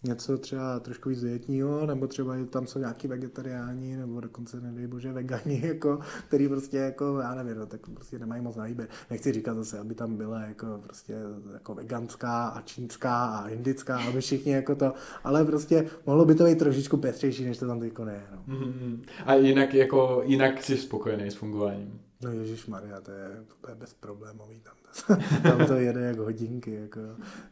něco 0.08 0.38
třeba 0.38 0.80
trošku 0.80 1.10
víc 1.10 1.22
dietního, 1.22 1.86
nebo 1.86 2.08
třeba 2.08 2.36
tam 2.50 2.68
jsou 2.68 2.80
nějaký 2.80 3.08
vegetariáni, 3.08 3.98
nebo 3.98 4.22
dokonce, 4.22 4.62
nedej 4.62 4.88
bože, 4.88 5.14
vegani, 5.14 5.62
jako, 5.68 6.00
který 6.28 6.48
prostě 6.48 6.78
jako, 6.78 7.20
já 7.20 7.36
nevím, 7.36 7.58
no, 7.58 7.66
tak 7.66 7.82
prostě 7.94 8.20
nemají 8.20 8.42
moc 8.42 8.56
na 8.56 8.66
výběr. 8.66 8.88
Nechci 9.10 9.32
říkat 9.32 9.56
zase, 9.56 9.80
aby 9.80 9.96
tam 9.96 10.16
byla 10.16 10.42
jako 10.42 10.80
prostě 10.84 11.14
jako 11.54 11.76
veganská 11.76 12.48
a 12.48 12.62
čínská 12.62 13.26
a 13.26 13.48
indická, 13.48 13.98
aby 13.98 14.22
všichni 14.22 14.52
jako 14.52 14.76
to, 14.76 14.94
ale 15.24 15.46
prostě 15.46 15.86
mohlo 16.06 16.26
by 16.26 16.36
to 16.36 16.44
být 16.44 16.60
trošičku 16.60 16.98
pestřejší, 16.98 17.46
než 17.46 17.58
to 17.58 17.68
tam 17.68 17.80
teďko 17.80 18.06
ne. 18.06 18.24
No. 18.32 18.56
Mm-hmm. 18.56 19.00
A 19.26 19.34
jinak 19.34 19.74
jako, 19.74 20.22
jinak 20.26 20.64
jsi 20.64 20.78
spokojený 20.78 21.32
s 21.32 21.36
fungováním? 21.36 22.07
No 22.22 22.32
Ježíš 22.32 22.66
Maria, 22.66 23.02
to 23.02 23.12
je, 23.12 23.44
to 23.62 23.70
je 23.70 23.76
bezproblémový 23.76 24.60
tam. 24.60 24.74
tam 25.44 25.68
to 25.68 25.74
jede 25.74 26.02
jak 26.02 26.18
hodinky, 26.18 26.74
jako, 26.74 27.00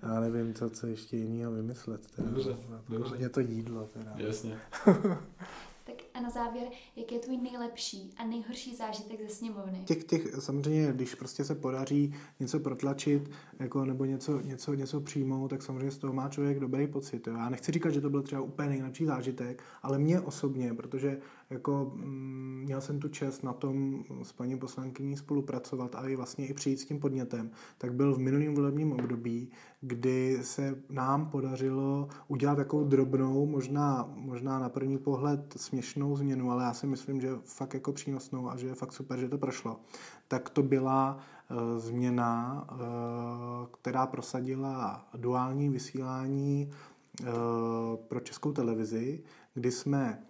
já 0.03 0.20
nevím, 0.20 0.53
co, 0.53 0.70
co 0.70 0.88
ještě 0.88 1.18
jiného 1.18 1.51
vymyslet. 1.51 2.11
Teda. 2.11 2.30
Dobře, 2.30 2.57
dobře. 2.89 3.16
Je 3.18 3.30
to 3.30 3.39
jídlo. 3.39 3.89
Teda. 3.93 4.13
Jasně. 4.18 4.59
Tak 5.86 5.95
a 6.13 6.22
na 6.22 6.30
závěr, 6.30 6.68
jak 6.95 7.11
je 7.11 7.20
tvůj 7.20 7.38
nejlepší 7.38 8.13
a 8.18 8.26
nejhorší 8.26 8.76
zážitek 8.76 9.22
ze 9.30 9.36
sněmovny? 9.36 9.84
Těch, 9.86 10.03
těch, 10.03 10.36
samozřejmě, 10.39 10.91
když 10.91 11.16
prostě 11.16 11.43
se 11.43 11.55
podaří 11.55 12.13
něco 12.39 12.59
protlačit 12.59 13.32
jako, 13.59 13.86
nebo 13.86 14.05
něco, 14.05 14.39
něco, 14.39 14.74
něco 14.74 15.01
přijmout, 15.01 15.47
tak 15.47 15.61
samozřejmě 15.61 15.91
z 15.91 15.97
toho 15.97 16.13
má 16.13 16.30
člověk 16.30 16.59
dobrý 16.59 16.88
pocit. 16.88 17.28
Jo. 17.28 17.34
Já 17.34 17.49
nechci 17.49 17.72
říkat, 17.72 17.89
že 17.89 18.01
to 18.01 18.09
byl 18.09 18.22
třeba 18.22 18.41
úplně 18.41 18.70
nejlepší 18.70 19.05
zážitek, 19.05 19.63
ale 19.84 19.99
mě 19.99 20.20
osobně, 20.20 20.74
protože 20.74 21.18
jako, 21.50 21.91
mm, 21.96 22.62
měl 22.66 22.82
jsem 22.82 23.00
tu 23.00 23.08
čest 23.08 23.43
na 23.43 23.54
tom 23.54 24.04
s 24.24 24.32
paní 24.32 24.58
poslankyní 24.58 25.18
spolupracovat 25.18 25.96
a 25.96 26.08
i 26.08 26.16
vlastně 26.16 26.48
i 26.48 26.54
přijít 26.54 26.80
s 26.80 26.86
tím 26.86 27.00
podnětem, 27.00 27.52
tak 27.78 27.93
byl 27.93 28.16
v 28.16 28.20
minulém 28.20 28.56
volebním 28.56 28.91
období, 28.91 29.50
kdy 29.82 30.39
se 30.41 30.82
nám 30.89 31.30
podařilo 31.30 32.08
udělat 32.28 32.56
takovou 32.56 32.84
drobnou, 32.84 33.46
možná, 33.46 34.10
možná 34.16 34.60
na 34.60 34.70
první 34.70 34.98
pohled 34.98 35.54
směšnou 35.58 36.16
změnu, 36.16 36.52
ale 36.52 36.64
já 36.64 36.74
si 36.74 36.88
myslím, 36.88 37.22
že 37.22 37.30
fakt 37.43 37.74
jako 37.74 37.93
přínosnou 37.93 38.50
a 38.50 38.58
že 38.58 38.68
je 38.68 38.76
fakt 38.76 38.93
super, 38.93 39.20
že 39.20 39.30
to 39.30 39.38
prošlo. 39.38 39.80
Tak 40.28 40.50
to 40.50 40.64
byla 40.64 41.18
uh, 41.52 41.80
změna, 41.80 42.68
uh, 42.72 42.78
která 43.72 44.08
prosadila 44.08 45.08
duální 45.18 45.70
vysílání 45.70 46.72
uh, 47.22 47.28
pro 48.08 48.20
českou 48.20 48.52
televizi, 48.52 49.24
kdy 49.54 49.72
jsme 49.72 50.24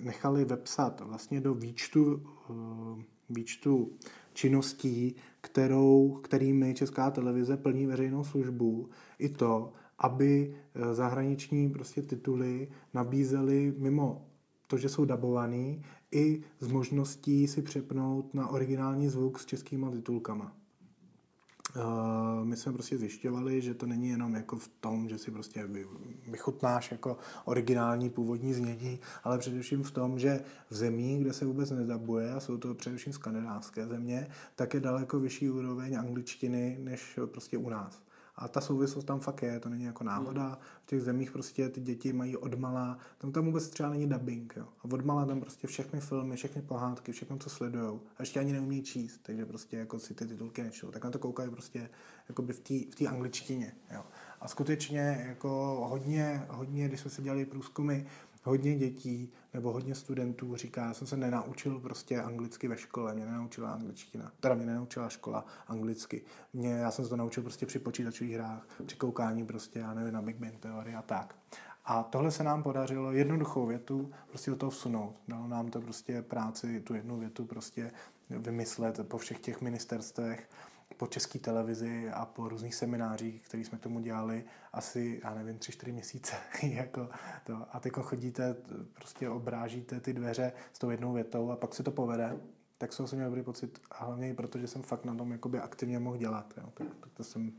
nechali 0.00 0.44
vepsat 0.44 1.00
vlastně 1.00 1.40
do 1.40 1.54
výčtu, 1.54 2.22
eh, 2.50 3.04
výčtu 3.30 3.92
činností, 4.32 5.14
kterou, 5.40 6.20
kterými 6.22 6.74
Česká 6.74 7.10
televize 7.10 7.56
plní 7.56 7.86
veřejnou 7.86 8.24
službu, 8.24 8.88
i 9.18 9.28
to, 9.28 9.72
aby 9.98 10.56
eh, 10.74 10.94
zahraniční 10.94 11.70
prostě 11.70 12.02
tituly 12.02 12.68
nabízely 12.94 13.74
mimo 13.78 14.28
to, 14.66 14.76
že 14.76 14.88
jsou 14.88 15.04
dabovaný, 15.04 15.82
i 16.10 16.42
s 16.60 16.68
možností 16.68 17.46
si 17.46 17.62
přepnout 17.62 18.34
na 18.34 18.48
originální 18.48 19.08
zvuk 19.08 19.38
s 19.38 19.46
českýma 19.46 19.90
titulkama. 19.90 20.56
Eh, 21.78 22.44
my 22.44 22.56
jsme 22.56 22.72
prostě 22.72 22.98
zjišťovali, 22.98 23.62
že 23.62 23.74
to 23.74 23.86
není 23.86 24.08
jenom 24.08 24.34
jako 24.34 24.56
v 24.56 24.68
tom, 24.68 25.08
že 25.08 25.18
si 25.18 25.30
prostě 25.30 25.68
vychutnáš 26.28 26.90
jako 26.90 27.18
originální 27.44 28.10
původní 28.10 28.54
znění, 28.54 29.00
ale 29.24 29.38
především 29.38 29.82
v 29.82 29.90
tom, 29.90 30.18
že 30.18 30.40
v 30.70 30.74
zemí, 30.74 31.18
kde 31.18 31.32
se 31.32 31.44
vůbec 31.46 31.70
nedabuje, 31.70 32.32
a 32.32 32.40
jsou 32.40 32.58
to 32.58 32.74
především 32.74 33.12
skandinávské 33.12 33.86
země, 33.86 34.26
tak 34.56 34.74
je 34.74 34.80
daleko 34.80 35.20
vyšší 35.20 35.50
úroveň 35.50 35.98
angličtiny 35.98 36.78
než 36.80 37.18
prostě 37.26 37.58
u 37.58 37.68
nás. 37.68 38.07
A 38.38 38.48
ta 38.48 38.60
souvislost 38.60 39.04
tam 39.04 39.20
fakt 39.20 39.42
je, 39.42 39.60
to 39.60 39.68
není 39.68 39.84
jako 39.84 40.04
náhoda. 40.04 40.58
V 40.82 40.86
těch 40.86 41.02
zemích 41.02 41.30
prostě 41.30 41.68
ty 41.68 41.80
děti 41.80 42.12
mají 42.12 42.36
odmala, 42.36 42.98
tam 43.18 43.32
tam 43.32 43.44
vůbec 43.44 43.68
třeba 43.68 43.90
není 43.90 44.08
dubbing. 44.08 44.54
Jo. 44.56 44.68
A 44.80 44.84
odmala 44.84 45.26
tam 45.26 45.40
prostě 45.40 45.66
všechny 45.66 46.00
filmy, 46.00 46.36
všechny 46.36 46.62
pohádky, 46.62 47.12
všechno, 47.12 47.38
co 47.38 47.50
sledujou. 47.50 48.00
A 48.16 48.22
ještě 48.22 48.40
ani 48.40 48.52
neumí 48.52 48.82
číst, 48.82 49.20
takže 49.22 49.46
prostě 49.46 49.76
jako 49.76 49.98
si 49.98 50.14
ty 50.14 50.26
titulky 50.26 50.62
nečtou. 50.62 50.90
Tak 50.90 51.04
na 51.04 51.10
to 51.10 51.18
koukají 51.18 51.50
prostě 51.50 51.90
jakoby 52.28 52.52
v 52.52 52.60
té 52.60 53.04
v 53.04 53.08
angličtině. 53.08 53.72
Jo. 53.94 54.04
A 54.40 54.48
skutečně 54.48 55.24
jako 55.28 55.48
hodně, 55.90 56.46
hodně, 56.48 56.88
když 56.88 57.00
jsme 57.00 57.10
si 57.10 57.22
dělali 57.22 57.44
průzkumy, 57.44 58.06
hodně 58.44 58.76
dětí 58.78 59.32
nebo 59.54 59.72
hodně 59.72 59.94
studentů 59.94 60.56
říká, 60.56 60.84
já 60.84 60.94
jsem 60.94 61.06
se 61.06 61.16
nenaučil 61.16 61.80
prostě 61.80 62.20
anglicky 62.20 62.68
ve 62.68 62.76
škole, 62.76 63.14
mě 63.14 63.24
nenaučila 63.24 63.70
angličtina, 63.70 64.32
teda 64.40 64.54
mě 64.54 64.66
nenaučila 64.66 65.08
škola 65.08 65.44
anglicky. 65.66 66.22
Mě, 66.52 66.72
já 66.72 66.90
jsem 66.90 67.04
se 67.04 67.08
to 67.08 67.16
naučil 67.16 67.42
prostě 67.42 67.66
při 67.66 67.78
počítačových 67.78 68.34
hrách, 68.34 68.66
při 68.86 68.96
koukání 68.96 69.46
prostě, 69.46 69.78
já 69.78 69.94
nevím, 69.94 70.14
na 70.14 70.22
Big 70.22 70.36
Bang 70.36 70.58
teorie 70.60 70.96
a 70.96 71.02
tak. 71.02 71.34
A 71.84 72.02
tohle 72.02 72.30
se 72.30 72.44
nám 72.44 72.62
podařilo 72.62 73.12
jednoduchou 73.12 73.66
větu 73.66 74.10
prostě 74.28 74.50
do 74.50 74.56
toho 74.56 74.70
vsunout. 74.70 75.16
Dalo 75.28 75.48
nám 75.48 75.68
to 75.68 75.80
prostě 75.80 76.22
práci, 76.22 76.80
tu 76.80 76.94
jednu 76.94 77.18
větu 77.18 77.44
prostě 77.44 77.90
vymyslet 78.30 79.08
po 79.08 79.18
všech 79.18 79.38
těch 79.38 79.60
ministerstvech 79.60 80.48
po 80.96 81.06
české 81.06 81.38
televizi 81.38 82.10
a 82.12 82.26
po 82.26 82.48
různých 82.48 82.74
seminářích, 82.74 83.42
které 83.42 83.64
jsme 83.64 83.78
k 83.78 83.80
tomu 83.82 84.00
dělali 84.00 84.44
asi, 84.72 85.20
já 85.24 85.34
nevím, 85.34 85.58
tři, 85.58 85.72
čtyři 85.72 85.92
měsíce. 85.92 86.36
jako 86.62 87.08
to. 87.44 87.66
A 87.72 87.80
teď 87.80 87.92
chodíte, 87.92 88.56
prostě 88.94 89.28
obrážíte 89.28 90.00
ty 90.00 90.12
dveře 90.12 90.52
s 90.72 90.78
tou 90.78 90.90
jednou 90.90 91.12
větou 91.12 91.50
a 91.50 91.56
pak 91.56 91.74
se 91.74 91.82
to 91.82 91.90
povede, 91.90 92.36
tak 92.78 92.92
jsem 92.92 93.06
měl 93.14 93.28
dobrý 93.28 93.42
pocit, 93.42 93.80
a 93.90 94.04
hlavně 94.04 94.30
i 94.30 94.34
proto, 94.34 94.58
že 94.58 94.66
jsem 94.66 94.82
fakt 94.82 95.04
na 95.04 95.14
tom 95.14 95.32
jakoby 95.32 95.58
aktivně 95.58 95.98
mohl 95.98 96.16
dělat. 96.16 96.54
Jo. 96.56 96.72
Tak, 96.74 96.86
tak 97.00 97.10
to 97.14 97.24
jsem 97.24 97.52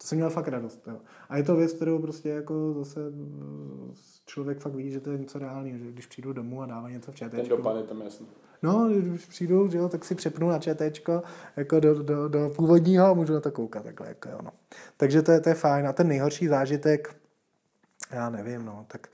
to 0.00 0.06
jsem 0.06 0.18
měl 0.18 0.30
fakt 0.30 0.48
radost. 0.48 0.88
Jo. 0.88 1.00
A 1.28 1.36
je 1.36 1.42
to 1.42 1.56
věc, 1.56 1.72
kterou 1.72 1.98
prostě 1.98 2.28
jako 2.28 2.74
zase 2.74 3.00
eh, 3.00 3.94
člověk 4.26 4.58
fakt 4.58 4.74
ví, 4.74 4.90
že 4.90 5.00
to 5.00 5.12
je 5.12 5.18
něco 5.18 5.38
reálného, 5.38 5.78
že 5.78 5.92
když 5.92 6.06
přijdu 6.06 6.32
domů 6.32 6.62
a 6.62 6.66
dává 6.66 6.90
něco 6.90 7.12
v 7.12 7.14
ČT. 7.14 7.30
Ten 7.30 7.48
dopad 7.48 7.76
je 7.76 7.82
tam 7.82 8.00
jasný. 8.00 8.26
No, 8.62 8.88
když 8.88 9.26
přijdu, 9.26 9.70
že 9.70 9.78
jo, 9.78 9.88
tak 9.88 10.04
si 10.04 10.14
přepnu 10.14 10.48
na 10.48 10.58
ČTčko 10.58 11.22
jako 11.56 11.80
do, 11.80 12.02
do, 12.02 12.28
do 12.28 12.50
původního 12.56 13.06
a 13.06 13.14
můžu 13.14 13.32
na 13.32 13.40
to 13.40 13.50
koukat 13.50 13.84
takhle, 13.84 14.08
jako 14.08 14.28
jo, 14.28 14.38
no. 14.42 14.50
Takže 14.96 15.22
to 15.22 15.32
je, 15.32 15.40
to 15.40 15.48
je 15.48 15.54
fajn. 15.54 15.86
A 15.86 15.92
ten 15.92 16.08
nejhorší 16.08 16.48
zážitek, 16.48 17.16
já 18.10 18.30
nevím, 18.30 18.64
no, 18.64 18.86
tak 18.88 19.08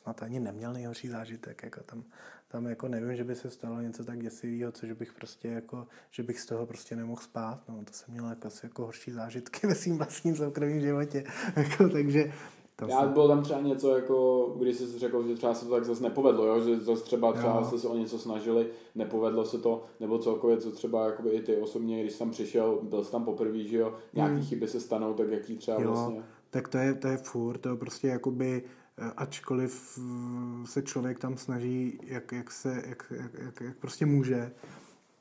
snad 0.00 0.22
ani 0.22 0.40
neměl 0.40 0.72
nejhorší 0.72 1.08
zážitek, 1.08 1.62
jako 1.62 1.80
tam, 1.80 2.04
tam 2.48 2.66
jako 2.66 2.88
nevím, 2.88 3.16
že 3.16 3.24
by 3.24 3.34
se 3.34 3.50
stalo 3.50 3.80
něco 3.80 4.04
tak 4.04 4.18
děsivého, 4.18 4.72
což 4.72 4.92
bych 4.92 5.12
prostě 5.12 5.48
jako, 5.48 5.86
že 6.10 6.22
bych 6.22 6.40
z 6.40 6.46
toho 6.46 6.66
prostě 6.66 6.96
nemohl 6.96 7.22
spát, 7.22 7.68
no, 7.68 7.84
to 7.84 7.92
jsem 7.92 8.12
měl 8.14 8.28
jako 8.28 8.48
asi 8.48 8.66
jako 8.66 8.84
horší 8.84 9.10
zážitky 9.10 9.66
ve 9.66 9.74
svým 9.74 9.98
vlastním 9.98 10.36
soukromém 10.36 10.80
životě, 10.80 11.24
jako, 11.56 11.88
takže 11.88 12.32
To 12.80 12.86
Já 12.90 13.00
se- 13.00 13.06
bylo 13.08 13.28
tam 13.28 13.42
třeba 13.42 13.60
něco, 13.60 13.96
jako, 13.96 14.46
když 14.58 14.76
jsi 14.76 14.98
řekl, 14.98 15.28
že 15.28 15.34
třeba 15.34 15.54
se 15.54 15.64
to 15.64 15.70
tak 15.70 15.84
zase 15.84 16.02
nepovedlo, 16.02 16.46
jo? 16.46 16.60
že 16.60 16.80
zase 16.80 17.02
třeba, 17.04 17.32
třeba 17.32 17.56
Jo. 17.58 17.64
jste 17.64 17.78
se 17.78 17.88
o 17.88 17.96
něco 17.96 18.18
snažili, 18.18 18.66
nepovedlo 18.94 19.44
se 19.44 19.58
to, 19.58 19.84
nebo 20.00 20.18
celkově, 20.18 20.56
co 20.56 20.70
třeba 20.72 21.06
jakoby 21.06 21.30
i 21.30 21.42
ty 21.42 21.56
osobně, 21.56 22.00
když 22.00 22.12
jsi 22.12 22.18
tam 22.18 22.30
přišel, 22.30 22.78
byl 22.82 23.04
jsi 23.04 23.12
tam 23.12 23.24
poprvé, 23.24 23.58
že 23.58 23.76
jo, 23.76 23.94
nějaký 24.14 24.34
Hmm. 24.34 24.44
chyby 24.44 24.68
se 24.68 24.80
stanou, 24.80 25.14
tak 25.14 25.30
jaký 25.30 25.56
třeba 25.56 25.80
Jo. 25.80 25.88
vlastně. 25.88 26.22
Tak 26.50 26.68
to 26.68 26.78
je, 26.78 26.94
to 26.94 27.08
je 27.08 27.16
furt, 27.16 27.58
to 27.58 27.76
prostě 27.76 28.08
jakoby, 28.08 28.62
eh, 28.98 29.12
ačkoliv 29.16 29.98
eh, 29.98 30.66
se 30.66 30.82
člověk 30.82 31.18
tam 31.18 31.36
snaží, 31.36 31.98
jak, 32.02 32.32
jak, 32.32 32.50
se, 32.50 32.82
jak, 32.86 33.12
jak, 33.16 33.30
jak, 33.44 33.60
jak 33.60 33.76
prostě 33.76 34.06
může, 34.06 34.52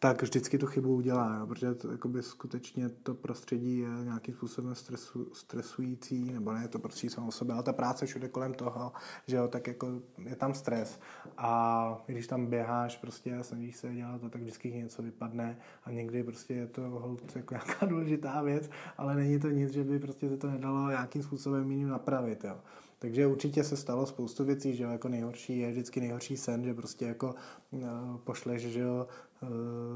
tak 0.01 0.21
vždycky 0.21 0.57
tu 0.57 0.65
chybu 0.65 0.95
udělá, 0.95 1.37
jo, 1.39 1.47
protože 1.47 1.75
to, 1.75 1.91
jakoby 1.91 2.23
skutečně 2.23 2.89
to 2.89 3.13
prostředí 3.13 3.79
je 3.79 3.89
nějakým 4.03 4.33
způsobem 4.33 4.75
stresu, 4.75 5.33
stresující, 5.33 6.33
nebo 6.33 6.53
ne, 6.53 6.67
to 6.67 6.79
prostředí 6.79 7.09
samo 7.09 7.31
sobě, 7.31 7.53
ale 7.53 7.63
ta 7.63 7.73
práce 7.73 8.05
všude 8.05 8.27
kolem 8.27 8.53
toho, 8.53 8.91
že 9.27 9.35
jo, 9.35 9.47
tak 9.47 9.67
jako 9.67 9.87
je 10.25 10.35
tam 10.35 10.53
stres 10.53 10.99
a 11.37 12.03
když 12.07 12.27
tam 12.27 12.45
běháš 12.45 12.97
prostě 12.97 13.35
a 13.35 13.43
snažíš 13.43 13.77
se 13.77 13.95
dělat 13.95 14.21
to, 14.21 14.29
tak 14.29 14.41
vždycky 14.41 14.71
něco 14.71 15.01
vypadne 15.01 15.57
a 15.83 15.91
někdy 15.91 16.23
prostě 16.23 16.53
je 16.53 16.67
to 16.67 16.81
holt 16.81 17.35
jako 17.35 17.53
nějaká 17.53 17.85
důležitá 17.89 18.41
věc, 18.41 18.69
ale 18.97 19.15
není 19.15 19.39
to 19.39 19.49
nic, 19.49 19.73
že 19.73 19.83
by 19.83 19.99
prostě 19.99 20.29
se 20.29 20.37
to 20.37 20.49
nedalo 20.49 20.89
nějakým 20.89 21.23
způsobem 21.23 21.71
jiným 21.71 21.89
napravit, 21.89 22.43
jo. 22.43 22.57
Takže 22.99 23.27
určitě 23.27 23.63
se 23.63 23.77
stalo 23.77 24.05
spoustu 24.05 24.43
věcí, 24.45 24.75
že 24.75 24.83
jo, 24.83 24.89
jako 24.89 25.09
nejhorší 25.09 25.59
je 25.59 25.71
vždycky 25.71 25.99
nejhorší 25.99 26.37
sen, 26.37 26.63
že 26.63 26.73
prostě 26.73 27.05
jako 27.05 27.35
uh, 27.71 27.81
pošleš, 28.23 28.61
že 28.61 28.79
jo, 28.79 29.07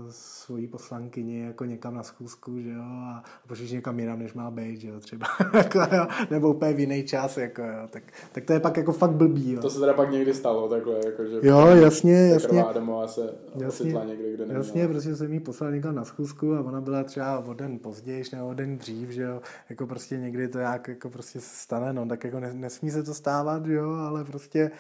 svoji 0.10 0.68
poslankyni 0.68 1.40
jako 1.42 1.66
někam 1.66 1.96
na 1.96 2.04
schůzku, 2.04 2.60
že 2.62 2.70
jo, 2.70 2.82
a 2.84 3.24
pošleš 3.48 3.72
někam 3.72 4.00
jinam, 4.00 4.20
než 4.20 4.34
má 4.34 4.52
být, 4.52 4.82
že 4.82 4.88
jo, 4.88 5.00
třeba, 5.00 5.28
jako, 5.54 5.80
jo, 5.96 6.08
nebo 6.30 6.50
úplně 6.54 6.74
v 6.74 6.80
jiný 6.80 7.04
čas, 7.04 7.38
jako 7.38 7.62
jo, 7.62 7.88
tak, 7.90 8.04
tak 8.32 8.46
to 8.46 8.54
je 8.54 8.60
pak 8.60 8.78
jako 8.78 8.92
fakt 8.94 9.12
blbý, 9.12 9.52
jo. 9.52 9.62
To 9.62 9.70
se 9.70 9.80
teda 9.80 9.94
pak 9.94 10.12
někdy 10.12 10.34
stalo, 10.34 10.70
takhle, 10.70 10.96
jako, 11.06 11.26
že 11.26 11.40
Jo, 11.44 11.68
jasně, 11.68 12.28
ta 12.28 12.34
jasně. 12.34 12.50
Krvá 12.50 12.64
Adamová 12.70 13.08
se 13.08 13.34
Jasně, 13.56 13.94
někde, 14.06 14.34
kde 14.34 14.38
neměla. 14.38 14.58
jasně, 14.58 14.88
prostě 14.88 15.16
jsem 15.16 15.34
jí 15.34 15.40
poslal 15.40 15.72
někam 15.72 15.96
na 15.96 16.04
schůzku 16.06 16.54
a 16.56 16.62
ona 16.62 16.82
byla 16.82 17.04
třeba 17.04 17.40
o 17.40 17.54
den 17.54 17.80
později 17.80 18.24
nebo 18.34 18.48
o 18.48 18.54
den 18.54 18.78
dřív, 18.78 19.10
že 19.10 19.22
jo, 19.22 19.42
jako 19.70 19.88
prostě 19.88 20.18
někdy 20.18 20.48
to 20.48 20.60
jak 20.60 20.88
jako 20.88 21.10
prostě 21.10 21.40
stane, 21.42 21.94
no, 21.94 22.06
tak 22.06 22.24
jako 22.24 22.40
ne, 22.40 22.54
nesmí 22.54 22.92
se 22.92 23.04
to 23.04 23.14
stávat, 23.14 23.66
že 23.66 23.74
jo, 23.74 23.92
ale 23.92 24.24
prostě 24.24 24.72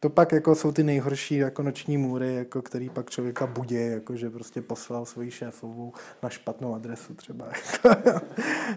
to 0.00 0.10
pak 0.10 0.32
jako 0.32 0.54
jsou 0.54 0.72
ty 0.72 0.82
nejhorší 0.82 1.36
jako 1.36 1.62
noční 1.62 1.98
můry, 1.98 2.34
jako 2.34 2.62
který 2.62 2.90
pak 2.90 3.10
člověka 3.10 3.46
budí, 3.46 3.74
jako 3.74 4.16
že 4.16 4.30
prostě 4.30 4.62
poslal 4.62 5.06
svoji 5.06 5.30
šéfovou 5.30 5.92
na 6.22 6.28
špatnou 6.28 6.74
adresu 6.74 7.14
třeba. 7.14 7.52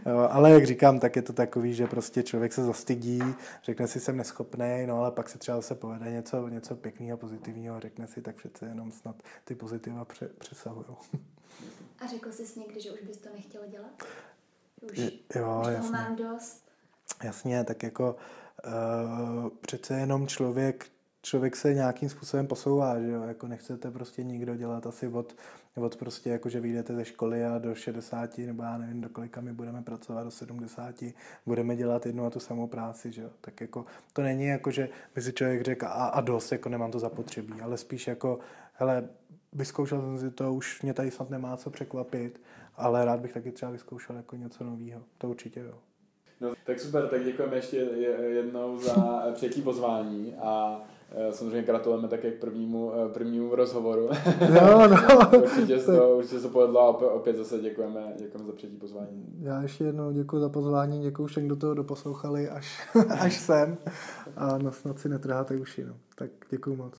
Jo, 0.05 0.27
ale 0.31 0.51
jak 0.51 0.65
říkám, 0.65 0.99
tak 0.99 1.15
je 1.15 1.21
to 1.21 1.33
takový, 1.33 1.73
že 1.73 1.87
prostě 1.87 2.23
člověk 2.23 2.53
se 2.53 2.63
zastydí, 2.63 3.21
řekne 3.63 3.87
si, 3.87 3.99
jsem 3.99 4.17
neschopný, 4.17 4.83
no 4.87 4.97
ale 4.97 5.11
pak 5.11 5.29
se 5.29 5.37
třeba 5.37 5.57
zase 5.57 5.75
povede 5.75 6.11
něco, 6.11 6.47
něco 6.47 6.75
pěkného, 6.75 7.17
pozitivního, 7.17 7.79
řekne 7.79 8.07
si, 8.07 8.21
tak 8.21 8.35
přece 8.35 8.65
jenom 8.65 8.91
snad 8.91 9.15
ty 9.43 9.55
pozitiva 9.55 10.05
pře, 10.05 10.29
přesahují. 10.37 10.85
A 11.99 12.07
řekl 12.07 12.31
jsi 12.31 12.59
někdy, 12.59 12.81
že 12.81 12.91
už 12.91 12.99
bys 13.01 13.17
to 13.17 13.29
nechtěl 13.33 13.61
dělat? 13.67 14.03
Už, 14.81 14.97
Jo, 14.97 15.05
už 15.05 15.13
toho 15.33 15.69
jasně. 15.69 15.91
mám 15.91 16.15
dost. 16.15 16.63
Jasně, 17.23 17.63
tak 17.63 17.83
jako 17.83 18.15
uh, 18.65 19.49
přece 19.61 19.99
jenom 19.99 20.27
člověk, 20.27 20.85
člověk 21.23 21.55
se 21.55 21.73
nějakým 21.73 22.09
způsobem 22.09 22.47
posouvá, 22.47 22.99
že 22.99 23.07
jo, 23.11 23.23
jako 23.23 23.47
nechcete 23.47 23.91
prostě 23.91 24.23
nikdo 24.23 24.55
dělat 24.55 24.87
asi 24.87 25.07
od, 25.07 25.35
od 25.75 25.95
prostě 25.95 26.29
jako, 26.29 26.49
že 26.49 26.59
vyjdete 26.59 26.95
ze 26.95 27.05
školy 27.05 27.45
a 27.45 27.57
do 27.57 27.75
60, 27.75 28.37
nebo 28.37 28.63
já 28.63 28.77
nevím, 28.77 29.01
do 29.01 29.09
kolika 29.09 29.41
my 29.41 29.53
budeme 29.53 29.81
pracovat, 29.81 30.23
do 30.23 30.31
70, 30.31 31.03
budeme 31.45 31.75
dělat 31.75 32.05
jednu 32.05 32.25
a 32.25 32.29
tu 32.29 32.39
samou 32.39 32.67
práci, 32.67 33.11
že 33.11 33.21
jo, 33.21 33.29
tak 33.41 33.61
jako 33.61 33.85
to 34.13 34.21
není 34.21 34.45
jako, 34.45 34.71
že 34.71 34.89
by 35.15 35.21
si 35.21 35.33
člověk 35.33 35.61
řekl 35.61 35.85
a, 35.85 35.89
a 35.89 36.21
dost, 36.21 36.51
jako 36.51 36.69
nemám 36.69 36.91
to 36.91 36.99
zapotřebí, 36.99 37.61
ale 37.61 37.77
spíš 37.77 38.07
jako, 38.07 38.39
hele, 38.73 39.09
vyzkoušel 39.53 40.01
jsem 40.01 40.19
si 40.19 40.31
to, 40.31 40.53
už 40.53 40.81
mě 40.81 40.93
tady 40.93 41.11
snad 41.11 41.29
nemá 41.29 41.57
co 41.57 41.69
překvapit, 41.69 42.41
ale 42.75 43.05
rád 43.05 43.19
bych 43.19 43.33
taky 43.33 43.51
třeba 43.51 43.71
vyzkoušel 43.71 44.15
jako 44.15 44.35
něco 44.35 44.63
nového, 44.63 45.01
to 45.17 45.29
určitě 45.29 45.59
jo. 45.59 45.77
No, 46.41 46.53
tak 46.65 46.79
super, 46.79 47.07
tak 47.07 47.23
děkujeme 47.23 47.55
ještě 47.55 47.77
je- 47.77 48.29
jednou 48.29 48.77
za 48.77 49.23
přijetí 49.33 49.61
pozvání 49.61 50.35
a 50.35 50.81
samozřejmě 51.31 51.63
gratulujeme 51.63 52.07
také 52.07 52.31
k 52.31 52.39
prvnímu, 52.39 52.91
eh, 52.93 53.09
prvnímu 53.09 53.55
rozhovoru. 53.55 54.09
Jo, 54.55 54.87
no. 54.87 55.39
určitě, 55.43 55.79
se 55.79 55.97
to, 55.97 56.17
určitě 56.17 56.39
se 56.39 56.47
povedlo 56.47 56.79
a 56.79 56.87
opět, 56.89 57.07
opět 57.07 57.35
zase 57.35 57.59
děkujeme, 57.59 58.13
děkujeme 58.19 58.47
za 58.47 58.53
přijetí 58.55 58.77
pozvání. 58.77 59.25
Já 59.39 59.61
ještě 59.61 59.83
jednou 59.83 60.11
děkuji 60.11 60.39
za 60.39 60.49
pozvání, 60.49 61.01
děkuji 61.01 61.25
všem, 61.25 61.45
kdo 61.45 61.55
toho 61.55 61.73
doposlouchali 61.73 62.49
až, 62.49 62.89
až 63.19 63.39
sem. 63.39 63.77
A 64.35 64.57
no, 64.57 64.71
snad 64.71 64.99
si 64.99 65.09
netrháte 65.09 65.55
uši. 65.55 65.85
No. 65.85 65.93
Tak 66.15 66.29
děkuji 66.49 66.75
moc. 66.75 66.91